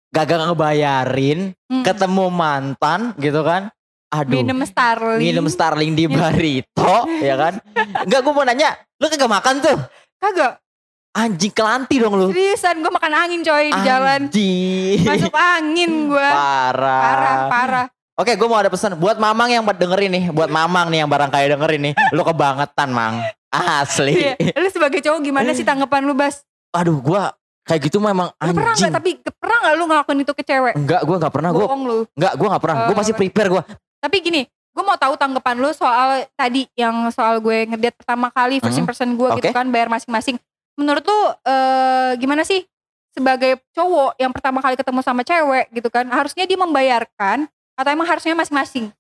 Gagak 0.09 0.41
ngebayarin. 0.47 1.53
Mm-mm. 1.67 1.83
Ketemu 1.83 2.25
mantan 2.31 3.13
gitu 3.19 3.43
kan. 3.43 3.75
Aduh. 4.09 4.41
minum 4.41 4.65
Starling 4.65 5.21
minum 5.21 5.47
Starling 5.53 5.93
di 5.93 6.09
Barito 6.09 7.05
ya 7.21 7.37
kan 7.37 7.61
enggak 8.09 8.25
gue 8.25 8.33
mau 8.33 8.41
nanya 8.41 8.73
lu 8.97 9.05
kagak 9.05 9.29
makan 9.29 9.61
tuh 9.61 9.77
kagak 10.17 10.65
anjing 11.13 11.53
kelanti 11.53 12.01
dong 12.01 12.17
lu 12.17 12.33
seriusan 12.33 12.81
gue 12.81 12.89
makan 12.89 13.13
angin 13.13 13.45
coy 13.45 13.69
di 13.69 13.81
jalan 13.85 14.33
Anjing. 14.33 15.05
masuk 15.05 15.37
angin 15.37 16.09
gue 16.09 16.25
parah 16.25 17.05
parah 17.05 17.37
parah 17.53 17.87
oke 18.19 18.33
gue 18.35 18.49
mau 18.51 18.59
ada 18.59 18.69
pesan. 18.69 18.99
Buat 18.99 19.17
mamang 19.17 19.49
yang 19.49 19.63
dengerin 19.63 20.11
nih 20.11 20.25
buat 20.29 20.51
mamang 20.51 20.91
nih 20.91 20.99
yang 21.01 21.11
barang 21.11 21.31
kaya 21.31 21.55
dengerin 21.55 21.83
nih 21.91 21.95
lu 22.11 22.23
kebangetan 22.23 22.91
mang. 22.91 23.23
Asli. 23.49 24.13
Iya. 24.13 24.35
lu 24.59 24.69
sebagai 24.69 25.01
cowok 25.01 25.21
gimana 25.23 25.55
sih 25.55 25.65
tanggapan 25.65 26.05
lu 26.05 26.13
bas? 26.13 26.43
Aduh 26.71 26.99
gue 26.99 27.23
kayak 27.65 27.81
gitu 27.85 27.97
memang 27.97 28.29
lu 28.35 28.53
pernah 28.53 28.75
anjing. 28.75 28.91
nggak? 28.91 28.97
Tapi 28.99 29.11
pernah 29.33 29.57
nggak 29.63 29.75
lu 29.75 29.85
ngelakuin 29.87 30.21
itu 30.21 30.33
ke 30.35 30.43
cewek? 30.43 30.75
Enggak 30.77 31.01
gue 31.01 31.17
nggak 31.17 31.33
pernah 31.33 31.51
bohong 31.55 31.83
lu. 31.83 31.99
enggak 32.13 32.33
gue 32.35 32.47
nggak 32.47 32.63
pernah. 32.63 32.77
Gue 32.85 32.93
Oh, 32.93 32.99
pasti 32.99 33.13
prepare 33.15 33.49
gue 33.49 33.63
Tapi 33.99 34.17
gini, 34.21 34.43
gue 34.47 34.85
mau 34.85 34.95
tahu 34.95 35.15
tanggapan 35.17 35.57
lu 35.57 35.71
soal 35.73 36.09
tadi 36.33 36.69
yang 36.75 36.95
soal 37.09 37.41
gue 37.41 37.67
ngedate 37.67 37.99
pertama 37.99 38.29
kali 38.29 38.59
first 38.59 38.77
Hmm, 38.77 38.85
impression 38.85 39.11
gue 39.11 39.29
gitu 39.37 39.49
oke. 39.49 39.57
kan 39.57 39.67
bayar 39.69 39.89
masing-masing. 39.89 40.37
Menurut 40.77 41.03
lu 41.03 41.19
eh, 41.43 42.13
gimana 42.15 42.45
sih 42.45 42.63
sebagai 43.11 43.59
cowok 43.73 44.15
yang 44.15 44.31
pertama 44.31 44.61
kali 44.61 44.77
ketemu 44.77 45.01
sama 45.03 45.25
cewek 45.25 45.67
gitu 45.73 45.89
kan, 45.89 46.07
harusnya 46.07 46.45
dia 46.45 46.55
membayarkan 46.55 47.51
atau 47.79 47.91
emang 47.95 48.11
harusnya 48.11 48.35
masing-masing? 48.35 48.91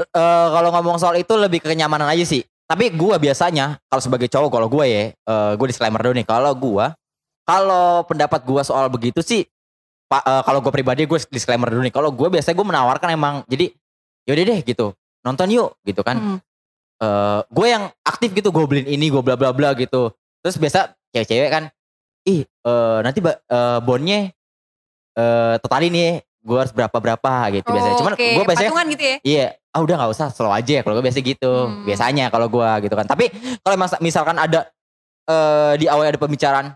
Eh, 0.00 0.48
kalau 0.56 0.72
ngomong 0.72 0.96
soal 0.96 1.20
itu 1.20 1.36
lebih 1.36 1.60
ke 1.60 1.68
kenyamanan 1.68 2.08
aja 2.08 2.24
sih. 2.24 2.40
Tapi 2.64 2.88
gua 2.96 3.20
biasanya 3.20 3.76
kalau 3.92 4.00
sebagai 4.00 4.32
cowok 4.32 4.48
kalau 4.48 4.68
gua 4.72 4.88
ya, 4.88 5.12
eh 5.12 5.52
gue 5.60 5.66
disclaimer 5.68 6.00
dulu 6.00 6.16
nih. 6.16 6.24
Kalau 6.24 6.56
gua, 6.56 6.96
kalau 7.44 8.00
pendapat 8.08 8.40
gua 8.48 8.64
soal 8.64 8.88
begitu 8.88 9.20
sih, 9.20 9.44
pak 10.08 10.24
eh, 10.24 10.42
kalau 10.48 10.64
gua 10.64 10.72
pribadi 10.72 11.04
gue 11.04 11.20
disclaimer 11.28 11.68
dulu 11.68 11.84
nih. 11.84 11.92
Kalau 11.92 12.08
gua 12.08 12.32
biasanya 12.32 12.56
gue 12.56 12.66
menawarkan 12.72 13.08
emang, 13.12 13.34
jadi 13.44 13.76
yaudah 14.24 14.44
deh 14.48 14.60
gitu, 14.64 14.96
nonton 15.20 15.52
yuk 15.52 15.76
gitu 15.84 16.00
kan. 16.00 16.16
Hmm. 16.16 16.38
Eh 17.04 17.40
gue 17.52 17.66
yang 17.68 17.84
aktif 18.00 18.32
gitu, 18.32 18.48
gue 18.48 18.64
beliin 18.64 18.88
ini, 18.88 19.12
gue 19.12 19.20
bla 19.20 19.36
bla 19.36 19.52
bla 19.52 19.76
gitu. 19.76 20.08
Terus 20.40 20.56
biasa 20.56 20.96
cewek-cewek 21.12 21.50
kan, 21.52 21.68
ih 22.24 22.48
eh, 22.48 22.98
nanti 23.04 23.20
eh, 23.28 23.78
bonnya 23.84 24.32
eh 25.12 25.54
totalin 25.60 25.92
nih, 25.92 26.24
gue 26.42 26.58
harus 26.58 26.74
berapa 26.74 26.92
berapa 26.92 27.32
gitu 27.54 27.68
biasanya. 27.70 27.96
Cuman 27.96 28.12
Oh, 28.12 28.18
Oke, 28.18 28.28
gue 28.34 28.44
biasanya 28.44 28.68
patungan 28.68 28.86
gitu 28.90 29.02
ya. 29.02 29.16
Iya, 29.22 29.46
ah 29.70 29.80
udah 29.80 29.94
nggak 29.96 30.10
usah, 30.10 30.26
slow 30.28 30.50
aja 30.50 30.72
ya 30.76 30.82
kalau 30.82 30.94
gue 30.94 31.04
biasa 31.06 31.18
gitu. 31.20 31.52
Hmm. 31.70 31.86
Biasanya 31.86 32.24
kalau 32.28 32.46
gue 32.46 32.70
gitu 32.82 32.94
kan. 32.94 33.06
Tapi 33.06 33.24
kalau 33.60 33.76
misalkan 33.98 34.36
ada 34.36 34.66
eh 35.22 35.72
di 35.78 35.86
awal 35.86 36.10
ada 36.10 36.18
pembicaraan, 36.18 36.74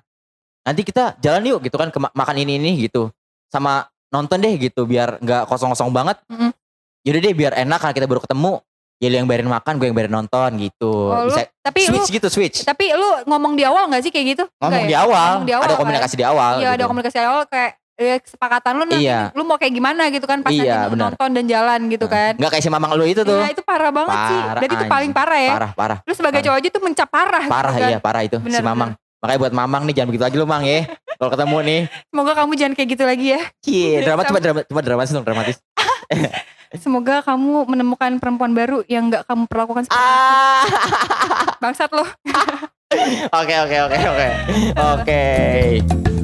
nanti 0.62 0.80
kita 0.80 1.18
jalan 1.18 1.42
yuk 1.44 1.60
gitu 1.60 1.74
kan 1.74 1.90
ke 1.90 1.98
ma- 1.98 2.14
makan 2.14 2.36
ini 2.38 2.56
ini 2.56 2.86
gitu, 2.86 3.10
sama 3.46 3.84
nonton 4.08 4.38
deh 4.38 4.54
gitu 4.56 4.86
biar 4.86 5.18
nggak 5.18 5.50
kosong-kosong 5.50 5.90
banget. 5.90 6.14
Mm-mm. 6.26 6.54
Yaudah 7.02 7.20
deh 7.20 7.34
biar 7.34 7.52
enak 7.56 7.78
karena 7.78 7.94
kita 7.94 8.06
baru 8.06 8.22
ketemu. 8.22 8.62
Ya 8.96 9.12
lu 9.12 9.20
yang 9.20 9.28
bayarin 9.28 9.44
makan, 9.46 9.76
gue 9.76 9.86
yang 9.86 9.96
bayarin 9.98 10.14
nonton 10.14 10.50
gitu. 10.56 10.88
Oh, 10.88 11.28
lu, 11.28 11.28
Bisa 11.28 11.44
tapi 11.60 11.84
lu 11.84 12.00
switch 12.00 12.08
gitu 12.16 12.28
switch. 12.32 12.64
tapi 12.64 12.96
lu 12.96 13.04
ngomong 13.28 13.52
di 13.52 13.60
awal 13.60 13.92
gak 13.92 14.00
sih 14.00 14.08
kayak 14.08 14.26
gitu? 14.32 14.44
Ngomong 14.56 14.72
Enggak 14.72 14.88
di 14.88 14.94
ya? 14.96 15.04
awal, 15.04 15.30
Ngomong 15.36 15.44
di 15.44 15.52
awal 15.52 15.64
ada 15.64 15.74
kan? 15.74 15.80
komunikasi 15.84 16.14
di 16.16 16.24
awal. 16.24 16.52
Iya 16.56 16.68
ada 16.70 16.76
gitu. 16.78 16.88
komunikasi 16.88 17.16
awal 17.20 17.42
kayak 17.44 17.70
eh, 17.96 18.20
kesepakatan 18.20 18.72
lu 18.74 18.84
nanti 18.84 19.02
Iya. 19.02 19.32
lu 19.32 19.42
mau 19.42 19.56
kayak 19.56 19.72
gimana 19.72 20.08
gitu 20.08 20.22
kan 20.22 20.40
pas 20.40 20.48
Iya, 20.48 20.64
nanti 20.84 20.92
benar. 20.92 21.02
nonton 21.10 21.28
dan 21.32 21.44
jalan 21.46 21.80
gitu 21.88 22.06
kan. 22.06 22.32
Nggak 22.34 22.50
kayak 22.52 22.62
si 22.62 22.68
mamang 22.68 22.92
lu 22.92 23.04
itu 23.04 23.20
tuh. 23.20 23.36
Iya 23.36 23.48
itu 23.50 23.62
parah 23.62 23.88
banget 23.88 24.16
sih. 24.22 24.38
Parah, 24.38 24.60
Dan 24.60 24.68
itu 24.70 24.84
paling 24.86 25.10
parah 25.10 25.38
ya. 25.38 25.52
Parah, 25.52 25.70
parah. 25.72 25.98
Lu 26.02 26.12
sebagai 26.12 26.38
Parah. 26.38 26.46
cowok 26.46 26.58
aja 26.58 26.68
tuh 26.70 26.82
mencap 26.82 27.08
parah. 27.08 27.42
gitu 27.42 27.52
Parah 27.52 27.72
kan. 27.74 27.88
iya, 27.88 27.98
parah 27.98 28.22
itu 28.22 28.36
Benar, 28.38 28.54
si 28.54 28.62
mamang. 28.62 28.90
Makanya 29.16 29.38
buat 29.40 29.54
mamang 29.54 29.82
nih 29.82 29.94
jangan 29.96 30.08
begitu 30.08 30.24
lagi 30.24 30.36
lu 30.36 30.44
mang 30.44 30.62
ya. 30.62 30.80
Kalau 31.16 31.30
ketemu 31.30 31.56
nih. 31.62 31.80
Semoga 32.12 32.32
kamu 32.34 32.52
jangan 32.54 32.72
kayak 32.74 32.88
gitu 32.90 33.04
lagi 33.04 33.26
ya. 33.26 33.40
Cie, 33.58 33.92
drama 34.00 34.20
Sama- 34.20 34.28
coba 34.28 34.38
drama, 34.38 34.60
coba 34.62 34.80
dramatis 34.82 35.12
dong, 35.12 35.24
dramatis. 35.24 35.56
Semoga 36.76 37.22
kamu 37.22 37.64
menemukan 37.66 38.12
perempuan 38.18 38.52
baru 38.52 38.84
yang 38.86 39.08
gak 39.08 39.24
kamu 39.24 39.46
perlakukan 39.46 39.86
seperti 39.86 40.04
Ah. 40.04 40.62
bangsat 41.62 41.88
lo. 41.90 42.04
Oke, 43.32 43.54
oke, 43.56 43.76
oke, 43.82 43.98
oke. 44.04 44.28
Oke. 44.76 46.15